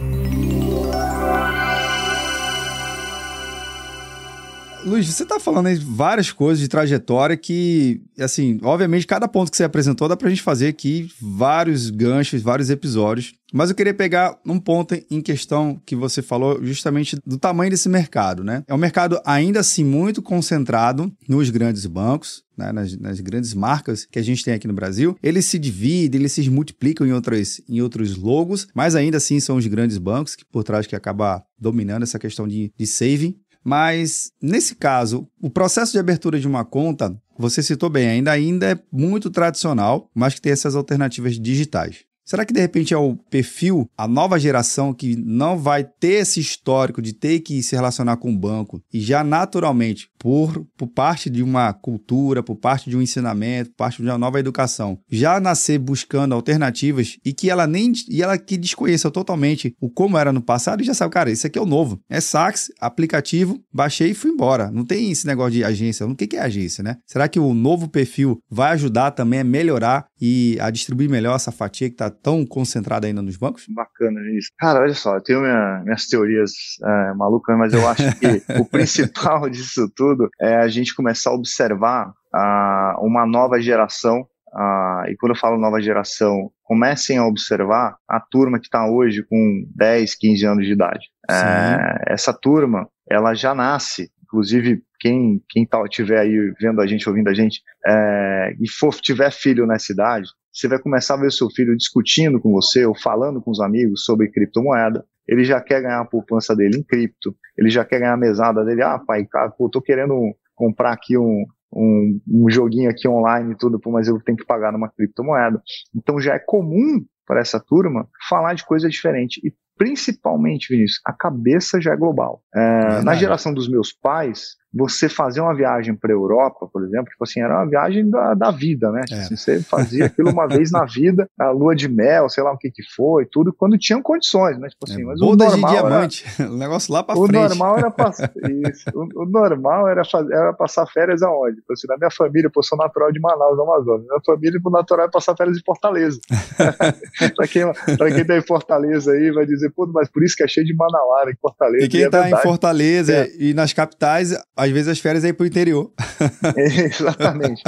Luiz, 4.87 5.05
você 5.05 5.23
está 5.23 5.37
falando 5.37 5.67
aí 5.67 5.77
de 5.77 5.83
várias 5.83 6.31
coisas 6.31 6.61
de 6.61 6.69
trajetória 6.69 7.35
que, 7.35 8.01
assim, 8.17 8.57
obviamente, 8.63 9.05
cada 9.05 9.27
ponto 9.27 9.51
que 9.51 9.57
você 9.57 9.65
apresentou 9.65 10.07
dá 10.07 10.15
para 10.15 10.27
a 10.27 10.29
gente 10.29 10.41
fazer 10.41 10.67
aqui 10.69 11.11
vários 11.21 11.89
ganchos, 11.89 12.41
vários 12.41 12.69
episódios. 12.69 13.33
Mas 13.53 13.69
eu 13.69 13.75
queria 13.75 13.93
pegar 13.93 14.37
um 14.45 14.57
ponto 14.59 14.95
em 15.09 15.21
questão 15.21 15.81
que 15.85 15.95
você 15.95 16.21
falou 16.21 16.63
justamente 16.63 17.17
do 17.25 17.37
tamanho 17.37 17.69
desse 17.69 17.89
mercado, 17.89 18.43
né? 18.43 18.63
É 18.65 18.73
um 18.73 18.77
mercado 18.77 19.19
ainda 19.25 19.59
assim 19.59 19.83
muito 19.83 20.21
concentrado 20.21 21.11
nos 21.27 21.49
grandes 21.49 21.85
bancos, 21.85 22.43
né? 22.57 22.71
nas, 22.71 22.97
nas, 22.97 23.19
grandes 23.19 23.53
marcas 23.53 24.05
que 24.05 24.19
a 24.19 24.21
gente 24.21 24.43
tem 24.43 24.53
aqui 24.53 24.67
no 24.67 24.73
Brasil. 24.73 25.17
Eles 25.21 25.45
se 25.45 25.59
dividem, 25.59 26.19
eles 26.19 26.33
se 26.33 26.49
multiplicam 26.49 27.05
em, 27.05 27.13
outras, 27.13 27.61
em 27.69 27.81
outros 27.81 28.17
logos, 28.17 28.67
mas 28.73 28.95
ainda 28.95 29.17
assim 29.17 29.39
são 29.39 29.57
os 29.57 29.67
grandes 29.67 29.97
bancos 29.97 30.35
que 30.35 30.45
por 30.45 30.63
trás 30.63 30.87
que 30.87 30.95
acaba 30.95 31.43
dominando 31.59 32.03
essa 32.03 32.19
questão 32.19 32.47
de, 32.47 32.71
de 32.77 32.87
saving. 32.87 33.37
Mas, 33.67 34.31
nesse 34.41 34.75
caso, 34.75 35.27
o 35.41 35.49
processo 35.49 35.91
de 35.91 35.99
abertura 35.99 36.39
de 36.39 36.47
uma 36.47 36.63
conta, 36.63 37.13
você 37.37 37.61
citou 37.61 37.89
bem, 37.89 38.07
ainda, 38.07 38.31
ainda 38.31 38.71
é 38.71 38.79
muito 38.89 39.29
tradicional, 39.29 40.09
mas 40.15 40.35
que 40.35 40.41
tem 40.41 40.53
essas 40.53 40.73
alternativas 40.73 41.37
digitais. 41.37 42.05
Será 42.23 42.45
que 42.45 42.53
de 42.53 42.61
repente 42.61 42.93
é 42.93 42.97
o 42.97 43.17
perfil, 43.29 43.89
a 43.97 44.07
nova 44.07 44.39
geração 44.39 44.93
que 44.93 45.17
não 45.17 45.57
vai 45.57 45.83
ter 45.83 46.21
esse 46.21 46.39
histórico 46.39 47.01
de 47.01 47.11
ter 47.11 47.41
que 47.41 47.61
se 47.61 47.75
relacionar 47.75 48.15
com 48.15 48.31
o 48.31 48.37
banco 48.37 48.81
e 48.93 49.01
já 49.01 49.21
naturalmente, 49.21 50.09
por, 50.17 50.65
por 50.77 50.87
parte 50.87 51.29
de 51.29 51.43
uma 51.43 51.73
cultura, 51.73 52.43
por 52.43 52.55
parte 52.55 52.89
de 52.89 52.97
um 52.97 53.01
ensinamento, 53.01 53.71
por 53.71 53.77
parte 53.77 54.01
de 54.01 54.07
uma 54.07 54.17
nova 54.17 54.39
educação, 54.39 54.99
já 55.09 55.39
nascer 55.39 55.77
buscando 55.79 56.33
alternativas 56.33 57.17
e 57.25 57.33
que 57.33 57.49
ela 57.49 57.67
nem 57.67 57.91
e 58.09 58.21
ela 58.21 58.37
que 58.37 58.57
desconheça 58.57 59.09
totalmente 59.09 59.75
o 59.79 59.89
como 59.89 60.17
era 60.17 60.33
no 60.33 60.41
passado 60.41 60.81
e 60.81 60.85
já 60.85 60.93
sabe, 60.93 61.13
cara, 61.13 61.31
isso 61.31 61.47
aqui 61.47 61.57
é 61.57 61.61
o 61.61 61.65
novo. 61.65 61.99
É 62.09 62.19
sax, 62.19 62.71
aplicativo, 62.79 63.59
baixei 63.73 64.11
e 64.11 64.13
fui 64.13 64.31
embora. 64.31 64.71
Não 64.71 64.85
tem 64.85 65.11
esse 65.11 65.25
negócio 65.25 65.53
de 65.53 65.63
agência. 65.63 66.05
O 66.05 66.15
que 66.15 66.35
é 66.35 66.41
agência, 66.41 66.83
né? 66.83 66.97
Será 67.05 67.27
que 67.27 67.39
o 67.39 67.53
novo 67.53 67.87
perfil 67.87 68.41
vai 68.49 68.71
ajudar 68.71 69.11
também 69.11 69.39
a 69.39 69.43
melhorar 69.43 70.07
e 70.19 70.57
a 70.59 70.69
distribuir 70.69 71.09
melhor 71.09 71.35
essa 71.35 71.51
fatia 71.51 71.87
que 71.87 71.93
está 71.93 72.09
tão 72.09 72.45
concentrada 72.45 73.07
ainda 73.07 73.21
nos 73.21 73.37
bancos? 73.37 73.65
Bacana 73.69 74.19
isso. 74.37 74.49
Cara, 74.57 74.81
olha 74.81 74.93
só, 74.93 75.15
eu 75.15 75.21
tenho 75.21 75.41
minha, 75.41 75.81
minhas 75.83 76.07
teorias 76.07 76.51
é, 76.83 77.13
malucas, 77.13 77.57
mas 77.57 77.73
eu 77.73 77.87
acho 77.87 78.03
que 78.19 78.41
o 78.59 78.65
principal 78.65 79.49
disso 79.49 79.89
tudo 79.95 80.06
é 80.39 80.55
a 80.57 80.67
gente 80.67 80.95
começar 80.95 81.31
a 81.31 81.35
observar 81.35 82.09
uh, 82.33 83.05
uma 83.05 83.25
nova 83.25 83.59
geração 83.59 84.27
Uh, 84.53 85.09
e 85.09 85.17
quando 85.17 85.33
eu 85.33 85.39
falo 85.39 85.59
nova 85.59 85.79
geração, 85.81 86.49
comecem 86.63 87.17
a 87.17 87.25
observar 87.25 87.97
a 88.07 88.19
turma 88.19 88.59
que 88.59 88.65
está 88.67 88.89
hoje 88.89 89.23
com 89.23 89.65
10, 89.75 90.15
15 90.15 90.45
anos 90.45 90.65
de 90.65 90.71
idade. 90.71 91.05
É, 91.29 92.13
essa 92.13 92.33
turma, 92.33 92.89
ela 93.09 93.33
já 93.33 93.53
nasce, 93.53 94.09
inclusive 94.23 94.81
quem 94.99 95.43
quem 95.49 95.65
tá, 95.65 95.83
tiver 95.87 96.19
aí 96.19 96.53
vendo 96.59 96.81
a 96.81 96.87
gente, 96.87 97.07
ouvindo 97.07 97.29
a 97.29 97.33
gente, 97.33 97.61
é, 97.85 98.55
e 98.59 98.69
for 98.69 98.95
tiver 98.95 99.31
filho 99.31 99.67
nessa 99.67 99.91
idade, 99.91 100.27
você 100.51 100.67
vai 100.67 100.79
começar 100.79 101.15
a 101.15 101.17
ver 101.17 101.27
o 101.27 101.31
seu 101.31 101.49
filho 101.49 101.77
discutindo 101.77 102.39
com 102.39 102.51
você 102.51 102.85
ou 102.85 102.97
falando 102.97 103.41
com 103.41 103.51
os 103.51 103.59
amigos 103.59 104.05
sobre 104.05 104.31
criptomoeda. 104.31 105.05
Ele 105.27 105.43
já 105.43 105.61
quer 105.61 105.81
ganhar 105.81 105.99
a 105.99 106.05
poupança 106.05 106.55
dele 106.55 106.77
em 106.77 106.83
cripto, 106.83 107.35
ele 107.57 107.69
já 107.69 107.83
quer 107.83 107.99
ganhar 107.99 108.13
a 108.13 108.17
mesada 108.17 108.63
dele. 108.63 108.81
Ah, 108.81 108.99
pai, 108.99 109.25
cara, 109.25 109.49
pô, 109.49 109.69
tô 109.69 109.81
querendo 109.81 110.35
comprar 110.55 110.93
aqui 110.93 111.17
um, 111.17 111.45
um, 111.73 112.21
um 112.27 112.49
joguinho 112.49 112.89
aqui 112.89 113.07
online 113.07 113.53
e 113.53 113.57
tudo, 113.57 113.79
mas 113.87 114.07
eu 114.07 114.19
tenho 114.21 114.37
que 114.37 114.45
pagar 114.45 114.71
numa 114.71 114.89
criptomoeda. 114.89 115.61
Então 115.95 116.19
já 116.19 116.35
é 116.35 116.39
comum 116.39 117.03
para 117.25 117.41
essa 117.41 117.59
turma 117.59 118.07
falar 118.29 118.53
de 118.53 118.65
coisa 118.65 118.87
diferente. 118.87 119.41
E 119.43 119.53
principalmente, 119.77 120.73
Vinícius, 120.73 121.01
a 121.05 121.13
cabeça 121.13 121.79
já 121.79 121.93
é 121.93 121.97
global. 121.97 122.41
É, 122.55 123.01
na 123.03 123.13
geração 123.13 123.53
dos 123.53 123.69
meus 123.69 123.93
pais, 123.93 124.55
você 124.73 125.07
fazer 125.07 125.41
uma 125.41 125.55
viagem 125.55 125.95
para 125.95 126.11
a 126.11 126.13
Europa, 126.13 126.67
por 126.71 126.83
exemplo, 126.83 127.05
tipo 127.05 127.23
assim, 127.23 127.39
era 127.41 127.55
uma 127.55 127.69
viagem 127.69 128.09
da, 128.09 128.33
da 128.33 128.51
vida, 128.51 128.91
né? 128.91 129.01
Tipo 129.01 129.15
é. 129.15 129.21
assim, 129.21 129.35
você 129.35 129.61
fazia 129.61 130.05
aquilo 130.05 130.29
uma 130.29 130.47
vez 130.47 130.71
na 130.71 130.85
vida, 130.85 131.27
a 131.39 131.49
lua 131.51 131.75
de 131.75 131.87
mel, 131.87 132.29
sei 132.29 132.43
lá 132.43 132.51
o 132.51 132.57
que 132.57 132.69
que 132.69 132.83
foi, 132.95 133.25
tudo, 133.25 133.53
quando 133.53 133.77
tinham 133.77 134.01
condições, 134.01 134.59
né? 134.59 134.67
Tipo 134.67 134.85
assim, 134.85 135.01
é, 135.01 135.05
mas 135.05 135.21
o 135.21 135.35
normal 135.35 135.71
de 135.71 135.79
diamante, 135.79 136.25
era, 136.39 136.51
o 136.51 136.57
negócio 136.57 136.93
lá 136.93 137.03
para 137.03 137.15
frente. 137.15 137.31
Normal 137.31 137.77
era 137.77 137.93
isso, 138.69 138.89
o, 138.93 139.23
o, 139.23 139.25
normal 139.25 139.87
era, 139.87 140.03
fazer, 140.03 140.33
era 140.33 140.53
passar 140.53 140.85
férias 140.87 141.21
aonde? 141.23 141.57
Tipo 141.57 141.73
assim, 141.73 141.87
na 141.87 141.97
minha 141.97 142.11
família, 142.11 142.51
eu 142.53 142.63
sou 142.63 142.77
natural 142.77 143.11
de 143.11 143.19
Manaus, 143.19 143.59
Amazonas. 143.59 144.05
Minha 144.05 144.21
família, 144.25 144.59
o 144.63 144.69
natural 144.69 145.05
é 145.05 145.09
passar 145.09 145.35
férias 145.35 145.57
em 145.57 145.63
Fortaleza. 145.65 146.19
para 147.35 147.47
quem, 147.47 147.63
pra 147.97 148.11
quem 148.11 148.25
tá 148.25 148.37
em 148.37 148.41
Fortaleza 148.41 149.11
aí, 149.11 149.31
vai 149.31 149.45
dizer, 149.45 149.71
pô, 149.71 149.87
mas 149.87 150.09
por 150.09 150.23
isso 150.23 150.35
que 150.35 150.43
é 150.43 150.47
cheio 150.47 150.65
de 150.65 150.75
Manauara 150.75 151.31
em 151.31 151.35
Fortaleza. 151.41 151.85
E 151.85 151.89
quem 151.89 152.01
e 152.01 152.03
é 152.03 152.09
tá 152.09 152.29
em 152.29 152.35
Fortaleza 152.37 153.13
é. 153.13 153.29
e 153.39 153.53
nas 153.53 153.73
capitais, 153.73 154.33
às 154.57 154.71
vezes 154.71 154.87
as 154.87 154.99
férias 154.99 155.23
aí 155.23 155.31
pro 155.31 155.45
interior. 155.45 155.91
exatamente. 156.57 157.61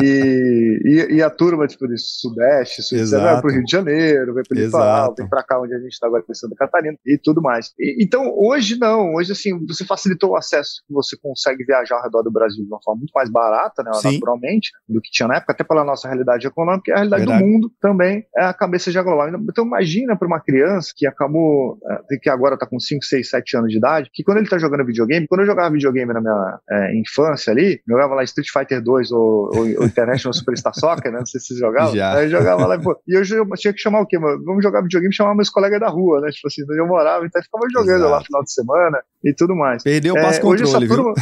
E, 0.00 0.80
e, 0.84 1.14
e, 1.16 1.22
a 1.22 1.30
turma, 1.30 1.66
tipo, 1.66 1.86
do 1.86 1.98
Sudeste, 1.98 2.82
Sudeste 2.82 3.16
vai 3.16 3.40
pro 3.40 3.50
Rio 3.50 3.64
de 3.64 3.70
Janeiro, 3.70 4.34
vai 4.34 4.42
pro 4.46 4.58
Litoral, 4.58 5.14
vem 5.16 5.28
pra 5.28 5.42
cá 5.42 5.60
onde 5.60 5.74
a 5.74 5.78
gente 5.78 5.98
tá 5.98 6.06
agora 6.06 6.22
em 6.28 6.34
Santa 6.34 6.54
Catarina 6.56 6.96
e 7.06 7.18
tudo 7.22 7.40
mais. 7.40 7.72
E, 7.78 8.04
então, 8.04 8.32
hoje 8.36 8.78
não, 8.78 9.14
hoje 9.14 9.32
assim, 9.32 9.58
você 9.66 9.84
facilitou 9.84 10.30
o 10.30 10.36
acesso, 10.36 10.82
você 10.90 11.16
consegue 11.20 11.64
viajar 11.64 11.96
ao 11.96 12.02
redor 12.02 12.22
do 12.22 12.30
Brasil 12.30 12.62
de 12.62 12.68
uma 12.68 12.80
forma 12.84 12.98
muito 12.98 13.12
mais 13.14 13.30
barata, 13.30 13.82
né, 13.82 13.90
naturalmente, 14.04 14.70
do 14.88 15.00
que 15.00 15.10
tinha 15.10 15.28
na 15.28 15.36
época, 15.36 15.52
até 15.52 15.64
pela 15.64 15.84
nossa 15.84 16.08
realidade 16.08 16.46
econômica, 16.46 16.90
e 16.90 16.92
a 16.92 16.96
realidade 16.96 17.24
Verdade. 17.24 17.44
do 17.44 17.50
mundo 17.50 17.72
também 17.80 18.24
é 18.36 18.44
a 18.44 18.52
cabeça 18.52 18.90
já 18.90 19.02
global. 19.02 19.28
Então, 19.28 19.64
imagina 19.64 20.16
para 20.16 20.28
uma 20.28 20.40
criança 20.40 20.92
que 20.94 21.06
acabou, 21.06 21.78
eh, 22.10 22.18
que 22.20 22.28
agora 22.28 22.58
tá 22.58 22.66
com 22.66 22.78
5, 22.78 23.04
6, 23.04 23.30
7 23.30 23.56
anos 23.56 23.70
de 23.70 23.78
idade, 23.78 24.10
que 24.12 24.22
quando 24.22 24.38
ele 24.38 24.48
tá 24.48 24.58
jogando 24.58 24.84
videogame, 24.84 25.26
quando 25.26 25.40
eu 25.40 25.46
jogava 25.46 25.72
videogame 25.72 26.12
na 26.12 26.20
minha 26.20 26.33
é, 26.70 26.98
infância 26.98 27.52
ali, 27.52 27.80
jogava 27.86 28.14
lá 28.14 28.24
Street 28.24 28.48
Fighter 28.52 28.82
2 28.82 29.12
ou, 29.12 29.50
ou, 29.54 29.60
ou 29.78 29.84
International 29.84 30.32
Superstar 30.32 30.74
Soccer, 30.74 31.12
né? 31.12 31.18
Não 31.18 31.26
sei 31.26 31.40
se 31.40 31.48
vocês 31.48 31.60
jogavam. 31.60 31.94
Já. 31.94 32.14
Aí 32.14 32.28
jogava 32.28 32.66
lá, 32.66 32.78
pô, 32.78 32.96
e 33.06 33.14
eu, 33.14 33.22
tinha 33.56 33.72
que 33.72 33.80
chamar 33.80 34.00
o 34.00 34.06
quê, 34.06 34.18
mano? 34.18 34.42
Vamos 34.44 34.62
jogar 34.62 34.82
videogame 34.82 35.12
e 35.12 35.16
chamar 35.16 35.34
meus 35.34 35.50
colegas 35.50 35.80
da 35.80 35.88
rua, 35.88 36.20
né? 36.20 36.30
Tipo 36.30 36.48
assim, 36.48 36.62
onde 36.62 36.80
eu 36.80 36.86
morava, 36.86 37.24
então 37.26 37.40
eu 37.40 37.44
ficava 37.44 37.64
jogando 37.70 38.00
Exato. 38.00 38.10
lá 38.10 38.18
no 38.18 38.24
final 38.24 38.42
de 38.42 38.52
semana 38.52 39.02
e 39.24 39.34
tudo 39.34 39.56
mais. 39.56 39.82
Perdeu 39.82 40.14
o 40.14 40.16
passo 40.20 40.38
é, 40.38 40.42
controle, 40.42 40.88
turma... 40.88 41.14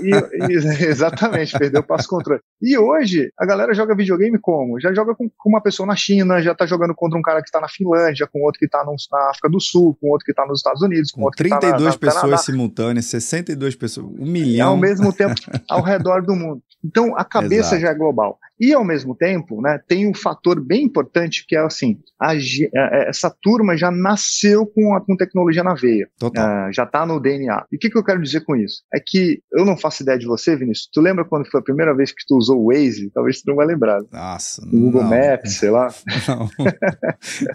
e, 0.00 0.52
e, 0.52 0.56
exatamente, 0.86 1.58
perdeu 1.58 1.80
o 1.80 1.84
passo 1.84 2.08
controle. 2.08 2.40
E 2.60 2.76
hoje, 2.76 3.32
a 3.38 3.46
galera 3.46 3.72
joga 3.72 3.94
videogame 3.94 4.38
como? 4.38 4.78
Já 4.78 4.92
joga 4.92 5.14
com, 5.14 5.28
com, 5.28 5.48
uma 5.48 5.62
pessoa 5.62 5.86
na 5.86 5.96
China, 5.96 6.42
já 6.42 6.54
tá 6.54 6.66
jogando 6.66 6.94
contra 6.94 7.18
um 7.18 7.22
cara 7.22 7.42
que 7.42 7.50
tá 7.50 7.60
na 7.60 7.68
Finlândia, 7.68 8.28
com 8.30 8.42
outro 8.42 8.58
que 8.58 8.68
tá 8.68 8.84
no, 8.84 8.94
na 9.10 9.30
África 9.30 9.48
do 9.48 9.60
Sul, 9.60 9.96
com 10.00 10.10
outro 10.10 10.26
que 10.26 10.34
tá 10.34 10.46
nos 10.46 10.58
Estados 10.58 10.82
Unidos, 10.82 11.10
com, 11.10 11.20
com 11.20 11.26
outro 11.26 11.38
32 11.38 11.70
que 11.94 12.00
tá 12.00 12.06
na, 12.06 12.14
na, 12.14 12.20
pessoas 12.20 12.44
simultâneas, 12.44 13.06
62 13.06 13.76
pessoas, 13.76 14.06
um 14.06 14.26
milhão. 14.26 14.47
É 14.56 14.60
ao 14.60 14.76
mesmo 14.76 15.12
tempo 15.12 15.34
ao 15.68 15.82
redor 15.82 16.22
do 16.22 16.34
mundo. 16.34 16.62
Então, 16.84 17.16
a 17.16 17.24
cabeça 17.24 17.74
Exato. 17.74 17.82
já 17.82 17.88
é 17.90 17.94
global. 17.94 18.38
E, 18.60 18.72
ao 18.72 18.84
mesmo 18.84 19.14
tempo, 19.14 19.60
né, 19.60 19.80
tem 19.86 20.08
um 20.08 20.14
fator 20.14 20.60
bem 20.60 20.84
importante 20.84 21.44
que 21.46 21.54
é 21.54 21.60
assim, 21.60 21.98
a, 22.20 22.32
a, 22.32 23.04
essa 23.08 23.30
turma 23.30 23.76
já 23.76 23.90
nasceu 23.90 24.66
com, 24.66 24.94
a, 24.94 25.00
com 25.00 25.16
tecnologia 25.16 25.62
na 25.62 25.74
veia. 25.74 26.08
Uh, 26.22 26.72
já 26.72 26.82
está 26.82 27.06
no 27.06 27.20
DNA. 27.20 27.64
E 27.70 27.76
o 27.76 27.78
que, 27.78 27.88
que 27.88 27.96
eu 27.96 28.04
quero 28.04 28.20
dizer 28.20 28.40
com 28.40 28.56
isso? 28.56 28.82
É 28.92 28.98
que 29.04 29.40
eu 29.52 29.64
não 29.64 29.76
faço 29.76 30.02
ideia 30.02 30.18
de 30.18 30.26
você, 30.26 30.56
Vinícius. 30.56 30.88
Tu 30.92 31.00
lembra 31.00 31.24
quando 31.24 31.48
foi 31.48 31.60
a 31.60 31.62
primeira 31.62 31.94
vez 31.94 32.10
que 32.10 32.26
tu 32.26 32.36
usou 32.36 32.60
o 32.60 32.72
Waze? 32.72 33.10
Talvez 33.14 33.40
tu 33.40 33.48
não 33.48 33.56
vai 33.56 33.66
lembrar. 33.66 34.00
Nossa, 34.10 34.62
O 34.62 34.70
Google 34.70 35.04
não. 35.04 35.10
Maps, 35.10 35.54
sei 35.54 35.70
lá. 35.70 35.88
Não, 36.26 36.48